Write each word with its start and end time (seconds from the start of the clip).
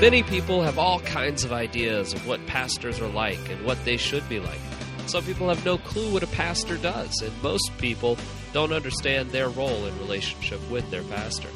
Many 0.00 0.22
people 0.22 0.62
have 0.62 0.78
all 0.78 1.00
kinds 1.00 1.44
of 1.44 1.52
ideas 1.52 2.14
of 2.14 2.26
what 2.26 2.46
pastors 2.46 3.02
are 3.02 3.08
like 3.08 3.50
and 3.50 3.66
what 3.66 3.84
they 3.84 3.98
should 3.98 4.26
be 4.30 4.40
like. 4.40 4.58
Some 5.04 5.22
people 5.24 5.50
have 5.50 5.62
no 5.62 5.76
clue 5.76 6.10
what 6.10 6.22
a 6.22 6.26
pastor 6.28 6.78
does, 6.78 7.20
and 7.20 7.42
most 7.42 7.70
people 7.76 8.16
don't 8.54 8.72
understand 8.72 9.28
their 9.28 9.50
role 9.50 9.84
in 9.84 9.98
relationship 9.98 10.58
with 10.70 10.90
their 10.90 11.02
pastor. 11.02 11.48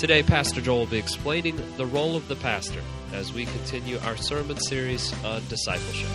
Today, 0.00 0.24
Pastor 0.24 0.60
Joel 0.60 0.80
will 0.80 0.86
be 0.86 0.98
explaining 0.98 1.56
the 1.76 1.86
role 1.86 2.16
of 2.16 2.26
the 2.26 2.34
pastor 2.34 2.82
as 3.12 3.32
we 3.32 3.44
continue 3.44 3.98
our 3.98 4.16
sermon 4.16 4.58
series 4.58 5.12
on 5.24 5.40
discipleship. 5.48 6.10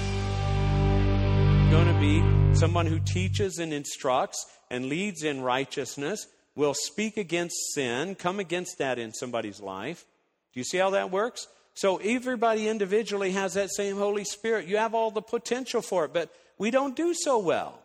Going 1.72 1.88
to 1.88 1.98
be 1.98 2.56
someone 2.58 2.88
who 2.88 3.00
teaches 3.00 3.60
and 3.60 3.72
instructs 3.72 4.46
and 4.70 4.88
leads 4.88 5.24
in 5.24 5.40
righteousness, 5.40 6.28
will 6.56 6.74
speak 6.74 7.16
against 7.16 7.56
sin, 7.74 8.16
come 8.16 8.42
against 8.42 8.80
that 8.80 9.00
in 9.00 9.14
somebody's 9.14 9.62
life. 9.62 10.04
Do 10.54 10.60
you 10.60 10.64
see 10.64 10.78
how 10.78 10.92
that 10.92 11.12
works? 11.12 11.48
So 11.74 11.98
everybody 11.98 12.68
individually 12.68 13.32
has 13.32 13.56
that 13.56 13.72
same 13.74 13.98
Holy 13.98 14.24
Spirit. 14.24 14.68
You 14.68 14.78
have 14.78 14.94
all 14.94 15.12
the 15.12 15.22
potential 15.22 15.82
for 15.82 16.06
it, 16.06 16.14
but 16.14 16.34
we 16.58 16.70
don't 16.72 16.96
do 16.96 17.14
so 17.14 17.40
well 17.40 17.80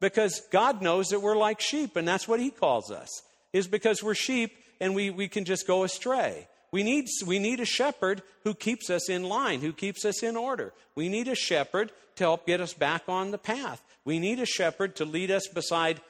because 0.00 0.42
God 0.52 0.82
knows 0.82 1.08
that 1.08 1.20
we're 1.20 1.36
like 1.36 1.60
sheep, 1.60 1.96
and 1.96 2.06
that's 2.06 2.28
what 2.28 2.40
He 2.40 2.50
calls 2.50 2.90
us, 2.90 3.22
is 3.52 3.66
because 3.66 4.02
we're 4.02 4.14
sheep 4.14 4.52
and 4.80 4.94
we, 4.94 5.10
we 5.10 5.28
can 5.28 5.44
just 5.44 5.66
go 5.66 5.84
astray. 5.84 6.46
We 6.70 6.82
need, 6.82 7.06
we 7.24 7.38
need 7.38 7.60
a 7.60 7.64
shepherd 7.64 8.22
who 8.42 8.52
keeps 8.52 8.90
us 8.90 9.08
in 9.08 9.22
line, 9.22 9.60
who 9.60 9.72
keeps 9.72 10.04
us 10.04 10.22
in 10.22 10.36
order. 10.36 10.74
We 10.94 11.08
need 11.08 11.28
a 11.28 11.34
shepherd 11.34 11.92
to 12.16 12.24
help 12.24 12.46
get 12.46 12.60
us 12.60 12.74
back 12.74 13.04
on 13.08 13.30
the 13.30 13.38
path. 13.38 13.80
We 14.04 14.18
need 14.18 14.40
a 14.40 14.46
shepherd 14.46 14.96
to 14.96 15.04
lead 15.04 15.30
us 15.30 15.46
beside 15.46 16.00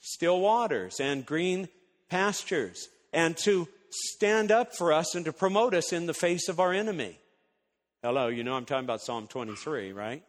still 0.00 0.40
waters 0.40 1.00
and 1.00 1.26
green 1.26 1.68
pastures 2.08 2.88
and 3.12 3.36
to 3.38 3.66
stand 3.90 4.50
up 4.50 4.74
for 4.74 4.92
us 4.92 5.14
and 5.14 5.24
to 5.24 5.32
promote 5.32 5.74
us 5.74 5.92
in 5.92 6.06
the 6.06 6.14
face 6.14 6.48
of 6.48 6.60
our 6.60 6.72
enemy. 6.72 7.18
Hello, 8.02 8.28
you 8.28 8.44
know 8.44 8.54
I'm 8.54 8.64
talking 8.64 8.84
about 8.84 9.00
Psalm 9.00 9.26
23, 9.26 9.92
right? 9.92 10.22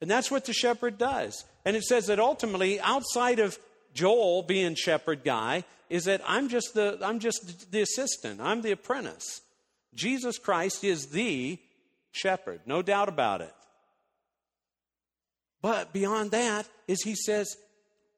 And 0.00 0.10
that's 0.10 0.30
what 0.30 0.44
the 0.44 0.52
shepherd 0.52 0.98
does. 0.98 1.44
And 1.64 1.76
it 1.76 1.84
says 1.84 2.06
that 2.06 2.18
ultimately, 2.18 2.80
outside 2.80 3.38
of 3.38 3.58
Joel 3.94 4.42
being 4.42 4.74
shepherd 4.74 5.24
guy, 5.24 5.64
is 5.90 6.04
that 6.04 6.20
I'm 6.26 6.48
just 6.48 6.74
the 6.74 6.98
I'm 7.02 7.18
just 7.18 7.70
the 7.72 7.82
assistant. 7.82 8.40
I'm 8.40 8.62
the 8.62 8.72
apprentice. 8.72 9.40
Jesus 9.94 10.38
Christ 10.38 10.84
is 10.84 11.06
the 11.06 11.58
shepherd, 12.12 12.60
no 12.66 12.82
doubt 12.82 13.08
about 13.08 13.40
it. 13.40 13.54
But 15.60 15.92
beyond 15.92 16.30
that 16.30 16.68
is 16.86 17.02
he 17.02 17.14
says, 17.14 17.56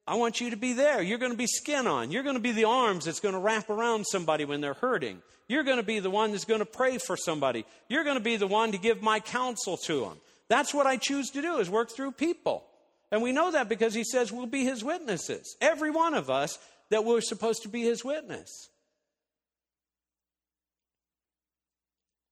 I 0.07 0.15
want 0.15 0.41
you 0.41 0.51
to 0.51 0.57
be 0.57 0.73
there. 0.73 1.03
You're 1.03 1.19
going 1.19 1.33
to 1.33 1.39
be 1.39 1.47
skin 1.47 1.87
on. 1.87 2.11
You're 2.11 2.23
going 2.23 2.37
to 2.37 2.41
be 2.41 2.53
the 2.53 2.65
arms 2.65 3.05
that's 3.05 3.21
going 3.21 3.35
to 3.35 3.41
wrap 3.41 3.71
around 3.71 4.05
somebody 4.05 4.45
when 4.45 4.61
they're 4.61 4.75
hurting. 4.75 5.23
You're 5.49 5.63
going 5.63 5.77
to 5.77 5.83
be 5.83 6.01
the 6.01 6.11
one 6.11 6.33
that's 6.33 6.45
going 6.45 6.61
to 6.61 6.67
pray 6.67 6.99
for 6.99 7.17
somebody. 7.17 7.65
You're 7.89 8.05
going 8.05 8.17
to 8.17 8.23
be 8.23 8.37
the 8.37 8.47
one 8.47 8.73
to 8.73 8.79
give 8.79 9.03
my 9.03 9.21
counsel 9.21 9.77
to 9.87 10.01
them. 10.01 10.17
That's 10.49 10.75
what 10.75 10.87
I 10.87 10.97
choose 10.97 11.31
to 11.31 11.43
do 11.43 11.59
is 11.59 11.71
work 11.71 11.91
through 11.91 12.13
people. 12.13 12.65
And 13.13 13.23
we 13.23 13.33
know 13.33 13.51
that 13.53 13.69
because 13.69 13.95
he 13.95 14.05
says 14.05 14.33
we'll 14.33 14.47
be 14.47 14.65
his 14.65 14.85
witnesses. 14.85 15.57
Every 15.61 15.91
one 15.91 16.15
of 16.15 16.31
us 16.31 16.59
that 16.91 17.05
we're 17.05 17.21
supposed 17.21 17.63
to 17.63 17.69
be 17.69 17.83
his 17.83 18.05
witness. 18.05 18.69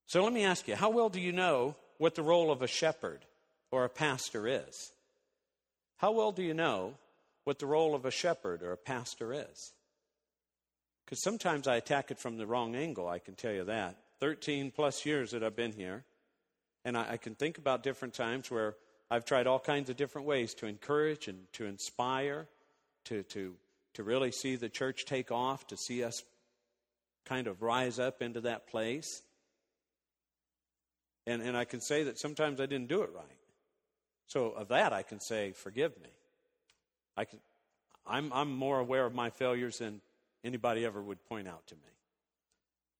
So 0.07 0.23
let 0.25 0.33
me 0.33 0.45
ask 0.45 0.67
you, 0.67 0.75
how 0.75 0.91
well 0.91 1.11
do 1.11 1.21
you 1.21 1.33
know 1.33 1.77
what 1.99 2.15
the 2.15 2.23
role 2.23 2.51
of 2.51 2.63
a 2.63 2.67
shepherd 2.67 3.21
or 3.71 3.85
a 3.85 3.89
pastor 3.91 4.49
is? 4.49 4.93
How 5.99 6.13
well 6.13 6.33
do 6.33 6.43
you 6.43 6.55
know 6.55 6.95
what 7.49 7.59
the 7.59 7.67
role 7.67 7.95
of 7.95 8.05
a 8.05 8.11
shepherd 8.11 8.63
or 8.63 8.73
a 8.73 8.77
pastor 8.77 9.33
is? 9.33 9.73
Because 11.03 11.23
sometimes 11.23 11.67
I 11.67 11.77
attack 11.77 12.11
it 12.11 12.19
from 12.19 12.37
the 12.37 12.47
wrong 12.47 12.77
angle, 12.77 13.09
I 13.09 13.21
can 13.21 13.37
tell 13.37 13.55
you 13.55 13.65
that. 13.65 13.97
13 14.21 14.71
plus 14.71 15.07
years 15.07 15.31
that 15.31 15.43
I've 15.43 15.57
been 15.57 15.73
here, 15.73 16.05
and 16.85 16.95
I, 16.95 17.13
I 17.13 17.17
can 17.17 17.35
think 17.35 17.57
about 17.57 17.83
different 17.83 18.13
times 18.13 18.51
where 18.51 18.77
I've 19.11 19.25
tried 19.25 19.47
all 19.47 19.59
kinds 19.59 19.89
of 19.89 19.97
different 19.97 20.27
ways 20.27 20.53
to 20.57 20.67
encourage 20.67 21.27
and 21.27 21.51
to 21.55 21.65
inspire, 21.65 22.49
to, 23.07 23.23
to, 23.23 23.55
to 23.95 24.03
really 24.03 24.31
see 24.31 24.57
the 24.57 24.69
church 24.69 25.07
take 25.07 25.33
off, 25.33 25.67
to 25.69 25.77
see 25.79 26.05
us 26.05 26.23
kind 27.25 27.47
of 27.47 27.63
rise 27.63 27.99
up 27.99 28.21
into 28.21 28.43
that 28.43 28.67
place. 28.67 29.23
And, 31.27 31.41
and 31.41 31.57
I 31.57 31.65
can 31.65 31.81
say 31.81 32.03
that 32.03 32.19
sometimes 32.19 32.61
I 32.61 32.67
didn't 32.67 32.89
do 32.89 33.01
it 33.01 33.11
right. 33.15 33.25
So, 34.27 34.51
of 34.51 34.69
that, 34.69 34.93
I 34.93 35.03
can 35.03 35.19
say, 35.19 35.53
forgive 35.53 35.99
me. 36.03 36.11
I 37.19 37.25
can, 37.25 37.41
I'm, 38.09 38.33
I'm 38.33 38.51
more 38.51 38.79
aware 38.79 39.05
of 39.05 39.15
my 39.15 39.31
failures 39.31 39.79
than 39.79 40.01
anybody 40.45 40.85
ever 40.85 41.03
would 41.03 41.25
point 41.27 41.49
out 41.49 41.67
to 41.69 41.75
me. 41.75 41.81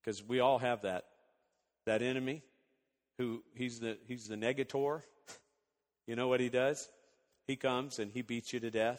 Because 0.01 0.23
we 0.23 0.41
all 0.41 0.59
have 0.59 0.83
that, 0.83 1.05
that 1.87 2.03
enemy 2.03 2.43
who 3.19 3.43
he's 3.55 3.81
the, 3.81 3.99
he's 4.07 4.29
the 4.29 4.37
negator. 4.37 5.03
You 6.07 6.17
know 6.17 6.29
what 6.29 6.41
he 6.41 6.49
does? 6.49 6.89
He 7.47 7.55
comes 7.55 7.99
and 7.99 8.11
he 8.11 8.23
beats 8.23 8.55
you 8.55 8.61
to 8.61 8.71
death. 8.71 8.99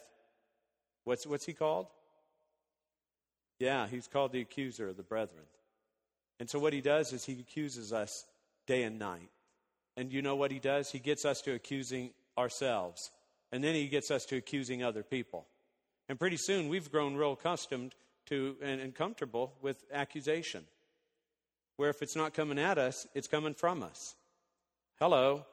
What's, 1.06 1.26
what's 1.26 1.44
he 1.44 1.54
called? 1.54 1.88
Yeah, 3.60 3.88
he's 3.88 4.08
called 4.08 4.32
the 4.32 4.42
accuser 4.42 4.90
of 4.90 4.96
the 4.96 5.02
brethren. 5.02 5.46
And 6.40 6.48
so 6.48 6.60
what 6.60 6.72
he 6.72 6.82
does 6.82 7.12
is 7.12 7.26
he 7.26 7.34
accuses 7.40 7.92
us 7.92 8.26
day 8.68 8.84
and 8.84 9.00
night. 9.00 9.32
And 9.98 10.14
you 10.14 10.22
know 10.22 10.36
what 10.36 10.52
he 10.52 10.60
does? 10.60 10.92
He 10.92 11.00
gets 11.00 11.26
us 11.26 11.42
to 11.42 11.54
accusing 11.54 12.12
ourselves. 12.38 13.10
And 13.52 13.64
then 13.64 13.74
he 13.74 13.88
gets 13.88 14.12
us 14.12 14.26
to 14.28 14.38
accusing 14.38 14.84
other 14.84 15.02
people. 15.02 15.48
And 16.10 16.20
pretty 16.20 16.38
soon 16.38 16.68
we've 16.68 16.92
grown 16.92 17.16
real 17.16 17.34
accustomed 17.34 17.94
to 18.26 18.58
and, 18.62 18.82
and 18.82 18.96
comfortable 18.96 19.54
with 19.62 19.86
accusation. 19.94 20.66
Where 21.78 21.92
if 21.92 22.02
it's 22.02 22.16
not 22.16 22.34
coming 22.34 22.60
at 22.60 22.78
us, 22.78 23.08
it's 23.14 23.28
coming 23.28 23.54
from 23.54 23.84
us. 23.84 24.16
Hello. 25.00 25.46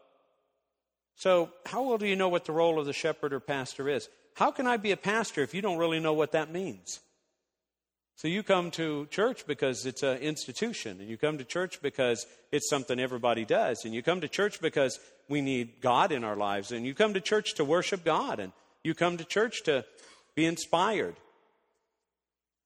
So, 1.14 1.50
how 1.66 1.82
well 1.82 1.98
do 1.98 2.06
you 2.06 2.16
know 2.16 2.28
what 2.28 2.46
the 2.46 2.52
role 2.52 2.80
of 2.80 2.86
the 2.86 2.92
shepherd 2.92 3.32
or 3.32 3.40
pastor 3.40 3.88
is? 3.88 4.08
How 4.34 4.50
can 4.50 4.66
I 4.66 4.76
be 4.76 4.90
a 4.90 4.96
pastor 4.96 5.42
if 5.42 5.54
you 5.54 5.62
don't 5.62 5.78
really 5.78 6.00
know 6.00 6.12
what 6.12 6.32
that 6.32 6.52
means? 6.52 7.00
So, 8.16 8.28
you 8.28 8.42
come 8.42 8.70
to 8.72 9.06
church 9.06 9.46
because 9.46 9.86
it's 9.86 10.02
an 10.02 10.18
institution, 10.18 11.00
and 11.00 11.08
you 11.08 11.16
come 11.16 11.38
to 11.38 11.44
church 11.44 11.80
because 11.80 12.26
it's 12.52 12.68
something 12.68 12.98
everybody 12.98 13.44
does, 13.44 13.84
and 13.84 13.94
you 13.94 14.02
come 14.02 14.20
to 14.20 14.28
church 14.28 14.60
because 14.60 14.98
we 15.28 15.40
need 15.40 15.80
God 15.80 16.12
in 16.12 16.24
our 16.24 16.36
lives, 16.36 16.72
and 16.72 16.84
you 16.84 16.94
come 16.94 17.14
to 17.14 17.20
church 17.20 17.54
to 17.54 17.64
worship 17.64 18.04
God, 18.04 18.38
and 18.38 18.52
you 18.82 18.94
come 18.94 19.16
to 19.16 19.24
church 19.24 19.62
to 19.64 19.84
be 20.36 20.44
inspired. 20.44 21.16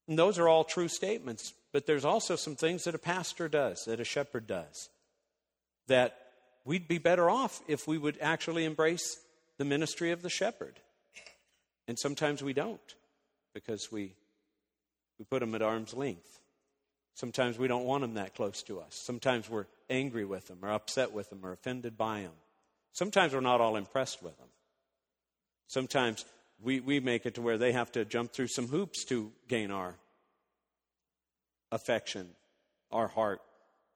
And 0.07 0.19
those 0.19 0.37
are 0.37 0.47
all 0.47 0.63
true 0.63 0.89
statements, 0.89 1.53
but 1.71 1.87
there's 1.87 2.05
also 2.05 2.35
some 2.35 2.55
things 2.55 2.83
that 2.83 2.93
a 2.93 2.99
pastor 2.99 3.47
does, 3.47 3.85
that 3.85 3.99
a 3.99 4.03
shepherd 4.03 4.45
does, 4.45 4.89
that 5.87 6.17
we'd 6.65 6.87
be 6.87 6.97
better 6.99 7.29
off 7.29 7.61
if 7.67 7.87
we 7.87 7.97
would 7.97 8.17
actually 8.21 8.65
embrace 8.65 9.17
the 9.57 9.65
ministry 9.65 10.11
of 10.11 10.21
the 10.21 10.29
shepherd. 10.29 10.79
And 11.87 11.97
sometimes 11.97 12.43
we 12.43 12.53
don't 12.53 12.79
because 13.53 13.91
we, 13.91 14.13
we 15.17 15.25
put 15.25 15.39
them 15.39 15.55
at 15.55 15.61
arm's 15.61 15.93
length. 15.93 16.39
Sometimes 17.15 17.57
we 17.57 17.67
don't 17.67 17.85
want 17.85 18.01
them 18.01 18.15
that 18.15 18.35
close 18.35 18.63
to 18.63 18.79
us. 18.79 18.99
Sometimes 19.05 19.49
we're 19.49 19.65
angry 19.89 20.25
with 20.25 20.47
them 20.47 20.59
or 20.61 20.71
upset 20.71 21.11
with 21.11 21.29
them 21.29 21.39
or 21.43 21.51
offended 21.51 21.97
by 21.97 22.21
them. 22.21 22.31
Sometimes 22.93 23.33
we're 23.33 23.41
not 23.41 23.61
all 23.61 23.75
impressed 23.75 24.21
with 24.23 24.37
them. 24.37 24.47
Sometimes 25.67 26.25
we, 26.63 26.79
we 26.79 26.99
make 26.99 27.25
it 27.25 27.35
to 27.35 27.41
where 27.41 27.57
they 27.57 27.71
have 27.71 27.91
to 27.93 28.05
jump 28.05 28.33
through 28.33 28.47
some 28.47 28.67
hoops 28.67 29.03
to 29.05 29.31
gain 29.47 29.71
our 29.71 29.95
affection, 31.71 32.29
our 32.91 33.07
heart. 33.07 33.41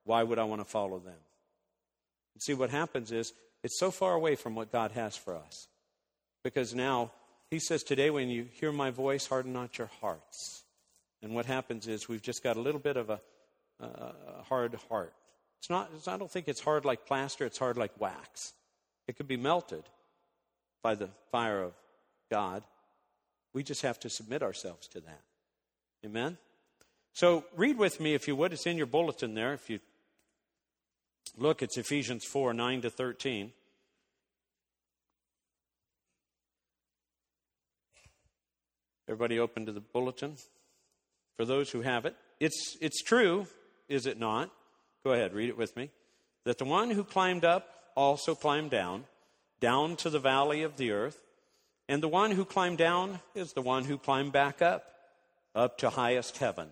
Why 0.03 0.23
would 0.23 0.39
I 0.39 0.43
want 0.43 0.61
to 0.61 0.65
follow 0.65 0.99
them? 0.99 1.13
And 2.33 2.41
see, 2.41 2.53
what 2.53 2.69
happens 2.69 3.11
is 3.11 3.33
it's 3.63 3.79
so 3.79 3.91
far 3.91 4.13
away 4.13 4.35
from 4.35 4.55
what 4.55 4.71
God 4.71 4.91
has 4.91 5.15
for 5.15 5.35
us. 5.35 5.67
Because 6.43 6.73
now, 6.75 7.11
He 7.49 7.59
says, 7.59 7.83
Today, 7.83 8.09
when 8.09 8.29
you 8.29 8.47
hear 8.53 8.71
my 8.71 8.91
voice, 8.91 9.25
harden 9.25 9.53
not 9.53 9.77
your 9.77 9.89
hearts. 10.01 10.63
And 11.21 11.33
what 11.33 11.45
happens 11.45 11.87
is 11.87 12.07
we've 12.07 12.21
just 12.21 12.43
got 12.43 12.57
a 12.57 12.61
little 12.61 12.79
bit 12.79 12.97
of 12.97 13.09
a, 13.09 13.19
a 13.79 14.43
hard 14.47 14.75
heart. 14.89 15.13
It's 15.59 15.69
not, 15.69 15.89
it's, 15.95 16.07
I 16.07 16.17
don't 16.17 16.29
think 16.29 16.47
it's 16.47 16.61
hard 16.61 16.85
like 16.85 17.07
plaster, 17.07 17.45
it's 17.45 17.57
hard 17.57 17.77
like 17.77 17.99
wax. 17.99 18.53
It 19.07 19.17
could 19.17 19.27
be 19.27 19.37
melted 19.37 19.83
by 20.83 20.93
the 20.93 21.09
fire 21.31 21.63
of 21.63 21.73
God. 22.29 22.63
We 23.53 23.63
just 23.63 23.81
have 23.83 23.99
to 24.01 24.09
submit 24.09 24.43
ourselves 24.43 24.87
to 24.89 25.01
that. 25.01 25.21
Amen? 26.05 26.37
So 27.13 27.45
read 27.55 27.77
with 27.77 27.99
me, 27.99 28.13
if 28.13 28.27
you 28.27 28.35
would. 28.35 28.51
It's 28.51 28.65
in 28.65 28.77
your 28.77 28.85
bulletin 28.85 29.33
there. 29.33 29.53
If 29.53 29.69
you 29.69 29.79
look, 31.37 31.61
it's 31.61 31.77
Ephesians 31.77 32.25
4 32.25 32.53
9 32.53 32.81
to 32.81 32.89
13. 32.89 33.51
Everybody 39.07 39.39
open 39.39 39.65
to 39.67 39.71
the 39.71 39.81
bulletin? 39.81 40.35
For 41.37 41.45
those 41.45 41.69
who 41.69 41.81
have 41.81 42.05
it. 42.05 42.15
It's, 42.39 42.77
it's 42.81 43.01
true, 43.03 43.47
is 43.87 44.05
it 44.05 44.19
not? 44.19 44.49
Go 45.03 45.11
ahead, 45.11 45.33
read 45.33 45.49
it 45.49 45.57
with 45.57 45.75
me. 45.75 45.91
That 46.45 46.57
the 46.57 46.65
one 46.65 46.89
who 46.89 47.03
climbed 47.03 47.45
up 47.45 47.67
also 47.95 48.35
climbed 48.35 48.71
down, 48.71 49.05
down 49.59 49.95
to 49.97 50.09
the 50.09 50.19
valley 50.19 50.63
of 50.63 50.77
the 50.77 50.91
earth. 50.91 51.21
And 51.87 52.01
the 52.01 52.07
one 52.07 52.31
who 52.31 52.45
climbed 52.45 52.77
down 52.77 53.19
is 53.35 53.53
the 53.53 53.61
one 53.61 53.83
who 53.85 53.97
climbed 53.97 54.31
back 54.31 54.61
up, 54.61 54.85
up 55.53 55.77
to 55.79 55.91
highest 55.91 56.37
heaven. 56.37 56.69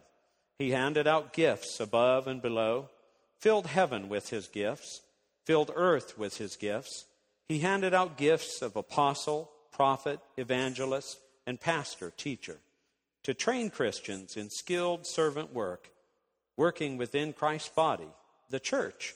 He 0.57 0.71
handed 0.71 1.07
out 1.07 1.33
gifts 1.33 1.79
above 1.79 2.27
and 2.27 2.41
below. 2.41 2.89
filled 3.43 3.67
heaven 3.67 4.07
with 4.07 4.29
his 4.29 4.47
gifts, 4.47 5.01
filled 5.43 5.69
earth 5.75 6.17
with 6.17 6.37
his 6.37 6.55
gifts. 6.55 7.03
He 7.49 7.59
handed 7.59 7.93
out 7.93 8.17
gifts 8.17 8.61
of 8.61 8.77
apostle, 8.77 9.51
prophet, 9.69 10.21
evangelist, 10.37 11.19
and 11.45 11.59
pastor, 11.59 12.09
teacher, 12.15 12.57
to 13.23 13.33
train 13.33 13.69
Christians 13.69 14.37
in 14.37 14.49
skilled 14.49 15.05
servant 15.05 15.53
work, 15.53 15.89
working 16.55 16.95
within 16.95 17.33
Christ's 17.33 17.67
body, 17.67 18.07
the 18.49 18.61
church, 18.61 19.13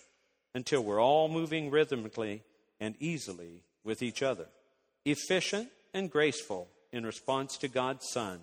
until 0.54 0.84
we're 0.84 1.02
all 1.02 1.30
moving 1.30 1.72
rhythmically 1.72 2.44
and 2.82 2.96
easily 3.00 3.62
with 3.86 4.02
each 4.02 4.22
other, 4.22 4.48
efficient 5.06 5.70
and 5.94 6.10
graceful 6.10 6.68
in 6.92 7.06
response 7.06 7.58
to 7.58 7.68
God's 7.68 8.08
Son, 8.10 8.42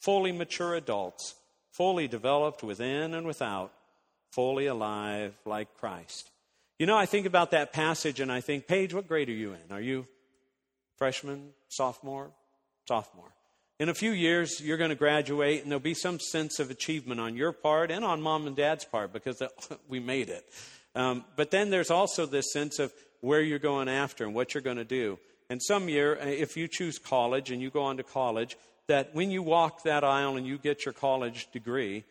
fully 0.00 0.32
mature 0.32 0.74
adults, 0.74 1.34
fully 1.72 2.08
developed 2.08 2.62
within 2.62 3.14
and 3.14 3.26
without, 3.26 3.72
fully 4.32 4.66
alive 4.66 5.34
like 5.44 5.76
Christ. 5.78 6.30
You 6.78 6.86
know, 6.86 6.96
I 6.96 7.06
think 7.06 7.26
about 7.26 7.52
that 7.52 7.72
passage 7.72 8.20
and 8.20 8.32
I 8.32 8.40
think, 8.40 8.66
Paige, 8.66 8.94
what 8.94 9.08
grade 9.08 9.28
are 9.28 9.32
you 9.32 9.52
in? 9.52 9.72
Are 9.74 9.80
you 9.80 10.06
freshman, 10.96 11.50
sophomore, 11.68 12.30
sophomore? 12.88 13.32
In 13.80 13.88
a 13.88 13.94
few 13.94 14.12
years, 14.12 14.60
you're 14.60 14.76
going 14.76 14.90
to 14.90 14.96
graduate, 14.96 15.62
and 15.62 15.70
there'll 15.70 15.80
be 15.80 15.94
some 15.94 16.20
sense 16.20 16.60
of 16.60 16.70
achievement 16.70 17.20
on 17.20 17.36
your 17.36 17.50
part 17.50 17.90
and 17.90 18.04
on 18.04 18.22
mom 18.22 18.46
and 18.46 18.54
dad's 18.54 18.84
part 18.84 19.12
because 19.12 19.42
we 19.88 19.98
made 19.98 20.28
it. 20.28 20.44
Um, 20.94 21.24
but 21.34 21.50
then 21.50 21.70
there's 21.70 21.90
also 21.90 22.24
this 22.24 22.52
sense 22.52 22.78
of 22.78 22.92
where 23.20 23.40
you're 23.40 23.58
going 23.58 23.88
after 23.88 24.24
and 24.24 24.34
what 24.34 24.54
you're 24.54 24.62
going 24.62 24.76
to 24.76 24.84
do. 24.84 25.18
And 25.54 25.62
some 25.62 25.88
year, 25.88 26.18
uh, 26.20 26.26
if 26.26 26.56
you 26.56 26.66
choose 26.66 26.98
college 26.98 27.52
and 27.52 27.62
you 27.62 27.70
go 27.70 27.84
on 27.84 27.98
to 27.98 28.02
college, 28.02 28.56
that 28.88 29.14
when 29.14 29.30
you 29.30 29.40
walk 29.40 29.84
that 29.84 30.02
aisle 30.02 30.36
and 30.36 30.44
you 30.44 30.58
get 30.58 30.84
your 30.84 30.92
college 30.92 31.46
degree, 31.52 32.02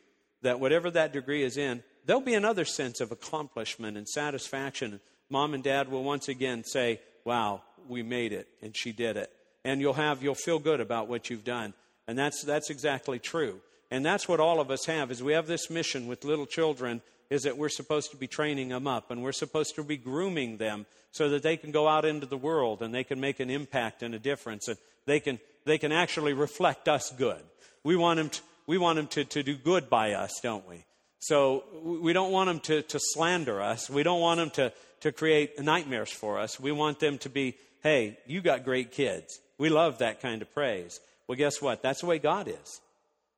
that 0.43 0.61
whatever 0.61 0.89
that 0.91 1.11
degree 1.11 1.43
is 1.43 1.57
in, 1.57 1.83
there'll 2.05 2.21
be 2.21 2.35
another 2.35 2.63
sense 2.63 3.01
of 3.01 3.11
accomplishment 3.11 3.97
and 3.97 4.07
satisfaction. 4.07 5.01
Mom 5.29 5.53
and 5.53 5.61
dad 5.61 5.91
will 5.91 6.05
once 6.05 6.29
again 6.29 6.63
say, 6.63 7.01
Wow, 7.25 7.63
we 7.85 8.01
made 8.01 8.31
it, 8.31 8.47
and 8.61 8.77
she 8.77 8.93
did 8.93 9.17
it. 9.17 9.29
And 9.65 9.81
you'll 9.81 9.91
have 9.91 10.23
you'll 10.23 10.35
feel 10.35 10.59
good 10.59 10.79
about 10.79 11.09
what 11.09 11.29
you've 11.29 11.43
done. 11.43 11.73
And 12.07 12.17
that's 12.17 12.45
that's 12.45 12.69
exactly 12.69 13.19
true. 13.19 13.59
And 13.91 14.05
that's 14.05 14.25
what 14.25 14.39
all 14.39 14.61
of 14.61 14.71
us 14.71 14.85
have 14.85 15.11
is 15.11 15.21
we 15.21 15.33
have 15.33 15.47
this 15.47 15.69
mission 15.69 16.07
with 16.07 16.23
little 16.23 16.45
children 16.45 17.01
is 17.33 17.43
that 17.43 17.57
we're 17.57 17.67
supposed 17.67 18.11
to 18.11 18.17
be 18.17 18.27
training 18.27 18.69
them 18.69 18.85
up 18.85 19.09
and 19.09 19.23
we're 19.23 19.31
supposed 19.31 19.73
to 19.75 19.83
be 19.83 19.97
grooming 19.97 20.57
them 20.57 20.85
so 21.11 21.29
that 21.29 21.41
they 21.41 21.57
can 21.57 21.71
go 21.71 21.87
out 21.87 22.05
into 22.05 22.27
the 22.27 22.37
world 22.37 22.83
and 22.83 22.93
they 22.93 23.03
can 23.03 23.19
make 23.19 23.39
an 23.39 23.49
impact 23.49 24.03
and 24.03 24.13
a 24.13 24.19
difference 24.19 24.67
and 24.67 24.77
they 25.07 25.19
can, 25.19 25.39
they 25.65 25.79
can 25.79 25.91
actually 25.91 26.33
reflect 26.33 26.87
us 26.87 27.11
good. 27.17 27.41
We 27.83 27.95
want 27.95 28.17
them 28.17 28.29
to, 28.29 28.41
we 28.67 28.77
want 28.77 28.97
them 28.97 29.07
to, 29.07 29.25
to 29.25 29.41
do 29.41 29.55
good 29.55 29.89
by 29.89 30.13
us, 30.13 30.39
don't 30.43 30.67
we? 30.69 30.85
So 31.19 31.63
we 31.83 32.13
don't 32.13 32.31
want 32.31 32.49
them 32.49 32.59
to, 32.59 32.83
to 32.83 32.99
slander 33.01 33.59
us. 33.61 33.89
We 33.89 34.03
don't 34.03 34.21
want 34.21 34.39
them 34.39 34.51
to, 34.51 34.73
to 35.01 35.11
create 35.11 35.59
nightmares 35.59 36.11
for 36.11 36.37
us. 36.37 36.59
We 36.59 36.71
want 36.71 36.99
them 36.99 37.17
to 37.19 37.29
be, 37.29 37.55
hey, 37.81 38.19
you 38.27 38.41
got 38.41 38.63
great 38.63 38.91
kids. 38.91 39.39
We 39.57 39.69
love 39.69 39.97
that 39.99 40.21
kind 40.21 40.43
of 40.43 40.53
praise. 40.53 40.99
Well, 41.27 41.37
guess 41.37 41.59
what? 41.61 41.81
That's 41.81 42.01
the 42.01 42.05
way 42.05 42.19
God 42.19 42.47
is. 42.47 42.81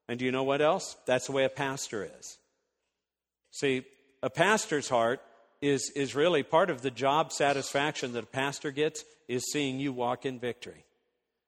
And 0.09 0.19
do 0.19 0.25
you 0.25 0.33
know 0.33 0.43
what 0.43 0.61
else? 0.61 0.97
That's 1.05 1.27
the 1.27 1.31
way 1.31 1.45
a 1.45 1.49
pastor 1.49 2.09
is. 2.19 2.37
See, 3.55 3.83
a 4.21 4.29
pastor's 4.29 4.89
heart 4.89 5.21
is, 5.61 5.89
is 5.95 6.13
really 6.13 6.43
part 6.43 6.69
of 6.69 6.81
the 6.81 6.91
job 6.91 7.31
satisfaction 7.31 8.11
that 8.11 8.25
a 8.25 8.27
pastor 8.27 8.69
gets 8.69 9.05
is 9.29 9.49
seeing 9.49 9.79
you 9.79 9.93
walk 9.93 10.25
in 10.25 10.39
victory. 10.39 10.83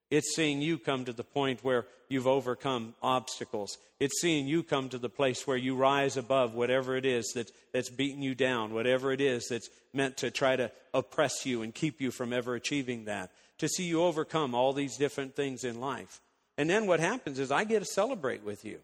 It's 0.10 0.34
seeing 0.34 0.62
you 0.62 0.78
come 0.78 1.04
to 1.04 1.12
the 1.12 1.26
point 1.26 1.66
where 1.66 1.86
you've 2.08 2.26
overcome 2.26 2.96
obstacles. 3.04 3.78
It's 4.00 4.22
seeing 4.22 4.48
you 4.48 4.64
come 4.64 4.88
to 4.88 4.98
the 4.98 5.10
place 5.10 5.46
where 5.46 5.58
you 5.58 5.76
rise 5.76 6.16
above 6.16 6.54
whatever 6.54 6.96
it 6.96 7.06
is 7.06 7.34
that, 7.36 7.52
that's 7.74 7.90
beating 7.90 8.22
you 8.22 8.36
down, 8.36 8.74
whatever 8.74 9.12
it 9.12 9.20
is 9.20 9.50
that's 9.50 9.70
meant 9.92 10.16
to 10.18 10.32
try 10.32 10.56
to 10.56 10.72
oppress 10.94 11.46
you 11.46 11.62
and 11.62 11.76
keep 11.76 12.00
you 12.00 12.12
from 12.12 12.32
ever 12.32 12.56
achieving 12.56 13.04
that. 13.04 13.32
To 13.58 13.68
see 13.68 13.84
you 13.84 14.02
overcome 14.02 14.56
all 14.56 14.72
these 14.72 14.96
different 14.96 15.36
things 15.36 15.66
in 15.66 15.82
life. 15.82 16.22
And 16.58 16.70
then 16.70 16.88
what 16.88 17.02
happens 17.02 17.38
is 17.38 17.52
I 17.52 17.66
get 17.66 17.80
to 17.80 17.86
celebrate 17.86 18.46
with 18.46 18.64
you 18.64 18.80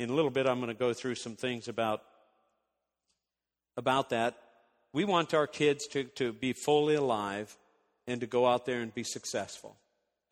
in 0.00 0.08
a 0.08 0.14
little 0.14 0.30
bit, 0.30 0.46
I'm 0.46 0.60
going 0.60 0.68
to 0.68 0.74
go 0.74 0.94
through 0.94 1.16
some 1.16 1.36
things 1.36 1.68
about, 1.68 2.02
about 3.76 4.08
that. 4.10 4.34
We 4.94 5.04
want 5.04 5.34
our 5.34 5.46
kids 5.46 5.86
to, 5.88 6.04
to 6.04 6.32
be 6.32 6.54
fully 6.54 6.94
alive 6.94 7.54
and 8.06 8.18
to 8.22 8.26
go 8.26 8.46
out 8.46 8.64
there 8.64 8.80
and 8.80 8.94
be 8.94 9.04
successful. 9.04 9.76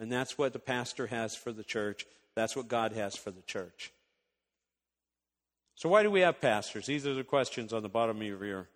And 0.01 0.11
that's 0.11 0.39
what 0.39 0.55
the 0.55 0.59
pastor 0.59 1.09
has 1.09 1.37
for 1.37 1.53
the 1.53 1.63
church. 1.63 2.07
That's 2.35 2.57
what 2.57 2.69
God 2.69 2.93
has 2.93 3.15
for 3.15 3.31
the 3.31 3.43
church. 3.43 3.93
So, 5.75 5.91
why 5.91 6.03
do 6.03 6.11
we 6.11 6.21
have 6.21 6.41
pastors? 6.41 6.87
These 6.87 7.07
are 7.07 7.15
the 7.15 7.23
questions 7.23 7.75
on 7.75 7.83
the 7.83 7.91
bottom 7.91 8.17
of 8.17 8.23
your, 8.23 8.69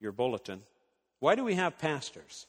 your 0.00 0.12
bulletin. 0.12 0.62
Why 1.18 1.34
do 1.34 1.42
we 1.42 1.54
have 1.54 1.78
pastors? 1.78 2.46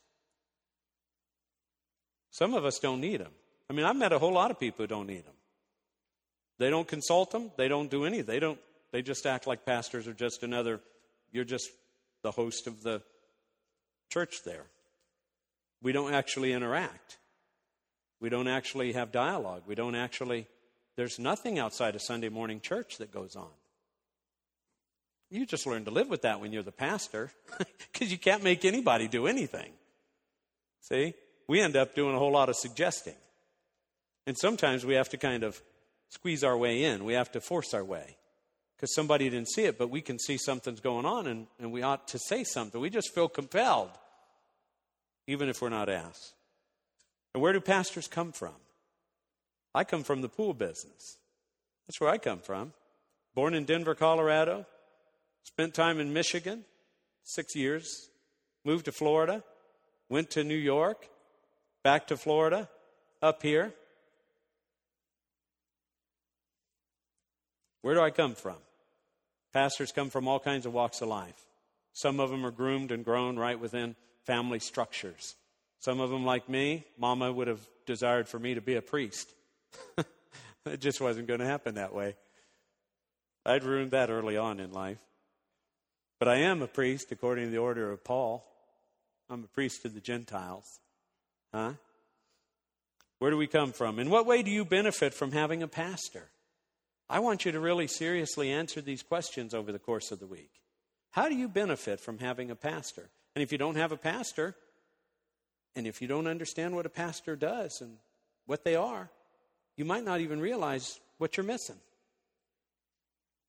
Some 2.30 2.54
of 2.54 2.66
us 2.66 2.78
don't 2.78 3.02
need 3.02 3.20
them. 3.20 3.32
I 3.68 3.74
mean, 3.74 3.88
I've 3.88 3.96
met 3.96 4.14
a 4.14 4.20
whole 4.20 4.34
lot 4.34 4.52
of 4.52 4.60
people 4.60 4.84
who 4.84 4.88
don't 4.88 5.08
need 5.08 5.26
them. 5.26 5.34
They 6.60 6.70
don't 6.70 6.88
consult 6.88 7.32
them. 7.32 7.52
They 7.58 7.68
don't 7.68 7.90
do 7.90 8.06
any. 8.06 8.22
They 8.22 8.40
don't. 8.40 8.60
They 8.92 9.02
just 9.02 9.26
act 9.26 9.48
like 9.48 9.66
pastors 9.66 10.08
are 10.08 10.14
just 10.14 10.44
another. 10.44 10.80
You're 11.32 11.46
just 11.46 11.70
the 12.22 12.32
host 12.32 12.68
of 12.68 12.84
the 12.84 13.02
church 14.10 14.44
there. 14.46 14.66
We 15.82 15.94
don't 15.94 16.14
actually 16.14 16.54
interact. 16.54 17.18
We 18.20 18.30
don't 18.30 18.48
actually 18.48 18.94
have 18.94 19.12
dialogue. 19.12 19.64
We 19.66 19.76
don't 19.76 19.96
actually. 19.96 20.48
There's 20.98 21.18
nothing 21.18 21.58
outside 21.58 21.96
of 21.96 22.02
Sunday 22.02 22.30
morning 22.30 22.60
church 22.60 22.98
that 22.98 23.12
goes 23.12 23.38
on. 23.38 23.50
You 25.32 25.46
just 25.46 25.66
learn 25.66 25.86
to 25.86 25.92
live 25.92 26.10
with 26.10 26.24
that 26.24 26.42
when 26.42 26.52
you're 26.52 26.64
the 26.64 26.72
pastor, 26.72 27.32
because 27.94 28.12
you 28.12 28.18
can't 28.18 28.44
make 28.44 28.66
anybody 28.66 29.08
do 29.08 29.28
anything. 29.28 29.72
See? 30.82 31.14
We 31.48 31.62
end 31.62 31.76
up 31.76 31.96
doing 31.96 32.16
a 32.16 32.20
whole 32.20 32.32
lot 32.32 32.50
of 32.50 32.56
suggesting. 32.56 33.16
And 34.28 34.38
sometimes 34.38 34.86
we 34.86 34.96
have 34.96 35.10
to 35.10 35.18
kind 35.18 35.44
of 35.44 35.60
squeeze 36.10 36.44
our 36.44 36.58
way 36.58 36.84
in. 36.84 37.06
We 37.06 37.14
have 37.14 37.32
to 37.32 37.42
force 37.42 37.74
our 37.74 37.84
way 37.84 38.18
because 38.76 38.94
somebody 38.94 39.30
didn't 39.30 39.50
see 39.50 39.64
it, 39.64 39.78
but 39.78 39.90
we 39.90 40.02
can 40.02 40.20
see 40.20 40.38
something's 40.38 40.80
going 40.80 41.06
on 41.06 41.28
and, 41.28 41.48
and 41.60 41.72
we 41.72 41.82
ought 41.82 42.08
to 42.10 42.20
say 42.20 42.44
something. 42.44 42.80
We 42.80 42.90
just 42.90 43.14
feel 43.14 43.28
compelled, 43.28 43.92
even 45.28 45.50
if 45.50 45.62
we're 45.62 45.70
not 45.70 45.90
asked. 45.90 46.34
And 47.34 47.44
where 47.44 47.54
do 47.54 47.60
pastors 47.60 48.08
come 48.08 48.32
from? 48.32 48.56
I 49.76 49.84
come 49.84 50.04
from 50.04 50.22
the 50.22 50.30
pool 50.30 50.54
business. 50.54 51.18
That's 51.88 52.00
where 52.00 52.10
I 52.10 52.18
come 52.18 52.40
from. 52.40 52.74
Born 53.36 53.54
in 53.54 53.66
Denver, 53.66 53.96
Colorado, 53.96 54.66
spent 55.44 55.74
time 55.74 56.00
in 56.00 56.14
Michigan, 56.14 56.66
six 57.24 57.56
years, 57.56 58.10
moved 58.66 58.86
to 58.86 58.92
Florida, 58.92 59.44
went 60.10 60.32
to 60.32 60.44
New 60.44 60.56
York, 60.56 61.08
back 61.84 62.08
to 62.08 62.18
Florida, 62.18 62.70
up 63.22 63.44
here. 63.44 63.74
Where 67.82 67.96
do 67.96 68.02
I 68.02 68.12
come 68.12 68.36
from? 68.36 68.58
Pastors 69.54 69.92
come 69.92 70.10
from 70.10 70.28
all 70.28 70.40
kinds 70.40 70.66
of 70.66 70.74
walks 70.74 71.02
of 71.02 71.08
life. 71.08 71.48
Some 71.94 72.20
of 72.20 72.30
them 72.30 72.46
are 72.46 72.52
groomed 72.52 72.92
and 72.92 73.04
grown 73.04 73.38
right 73.38 73.60
within 73.60 73.96
family 74.26 74.60
structures. 74.60 75.36
Some 75.80 76.00
of 76.00 76.10
them, 76.10 76.26
like 76.26 76.50
me, 76.50 76.86
Mama 76.98 77.32
would 77.32 77.48
have 77.48 77.66
desired 77.86 78.28
for 78.28 78.38
me 78.38 78.54
to 78.54 78.62
be 78.62 78.76
a 78.76 78.82
priest. 78.82 79.32
it 80.66 80.80
just 80.80 81.02
wasn't 81.02 81.28
going 81.28 81.40
to 81.40 81.46
happen 81.46 81.76
that 81.76 81.94
way. 81.94 82.16
I'd 83.46 83.64
ruined 83.64 83.92
that 83.92 84.10
early 84.10 84.38
on 84.38 84.60
in 84.60 84.72
life. 84.72 85.00
But 86.20 86.28
I 86.28 86.36
am 86.36 86.62
a 86.62 86.68
priest 86.68 87.12
according 87.12 87.46
to 87.46 87.52
the 87.52 87.58
order 87.58 87.92
of 87.92 88.04
Paul. 88.04 88.46
I'm 89.30 89.44
a 89.46 89.48
priest 89.48 89.84
to 89.84 89.90
the 89.90 90.02
Gentiles. 90.02 90.80
Huh? 91.54 91.74
Where 93.20 93.32
do 93.32 93.38
we 93.38 93.48
come 93.48 93.72
from? 93.72 94.00
In 94.00 94.10
what 94.10 94.26
way 94.26 94.44
do 94.44 94.52
you 94.52 94.66
benefit 94.66 95.14
from 95.14 95.32
having 95.32 95.64
a 95.64 95.68
pastor? 95.68 96.30
I 97.10 97.20
want 97.20 97.44
you 97.44 97.52
to 97.52 97.60
really 97.60 97.88
seriously 97.88 98.52
answer 98.52 98.82
these 98.82 99.02
questions 99.02 99.54
over 99.54 99.72
the 99.72 99.80
course 99.80 100.12
of 100.12 100.20
the 100.20 100.28
week. 100.28 100.52
How 101.12 101.28
do 101.28 101.36
you 101.36 101.48
benefit 101.48 102.00
from 102.00 102.20
having 102.20 102.52
a 102.52 102.56
pastor? 102.56 103.10
And 103.36 103.42
if 103.42 103.52
you 103.52 103.58
don't 103.58 103.78
have 103.78 103.92
a 103.92 103.98
pastor, 103.98 104.56
and 105.76 105.88
if 105.88 106.02
you 106.02 106.08
don't 106.08 106.28
understand 106.28 106.76
what 106.76 106.86
a 106.86 106.90
pastor 106.90 107.36
does 107.36 107.82
and 107.82 107.98
what 108.46 108.64
they 108.64 108.76
are, 108.76 109.10
you 109.76 109.86
might 109.86 110.04
not 110.04 110.20
even 110.20 110.40
realize 110.40 111.00
what 111.18 111.36
you're 111.36 111.46
missing. 111.46 111.78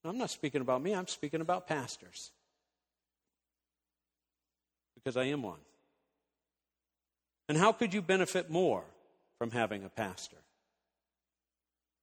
I'm 0.04 0.16
not 0.16 0.30
speaking 0.30 0.62
about 0.62 0.82
me, 0.82 0.94
I'm 0.94 1.06
speaking 1.06 1.42
about 1.42 1.66
pastors. 1.66 2.30
Because 4.94 5.16
I 5.16 5.24
am 5.24 5.42
one. 5.42 5.60
And 7.48 7.58
how 7.58 7.72
could 7.72 7.92
you 7.92 8.00
benefit 8.00 8.48
more 8.48 8.84
from 9.38 9.50
having 9.50 9.84
a 9.84 9.88
pastor? 9.88 10.36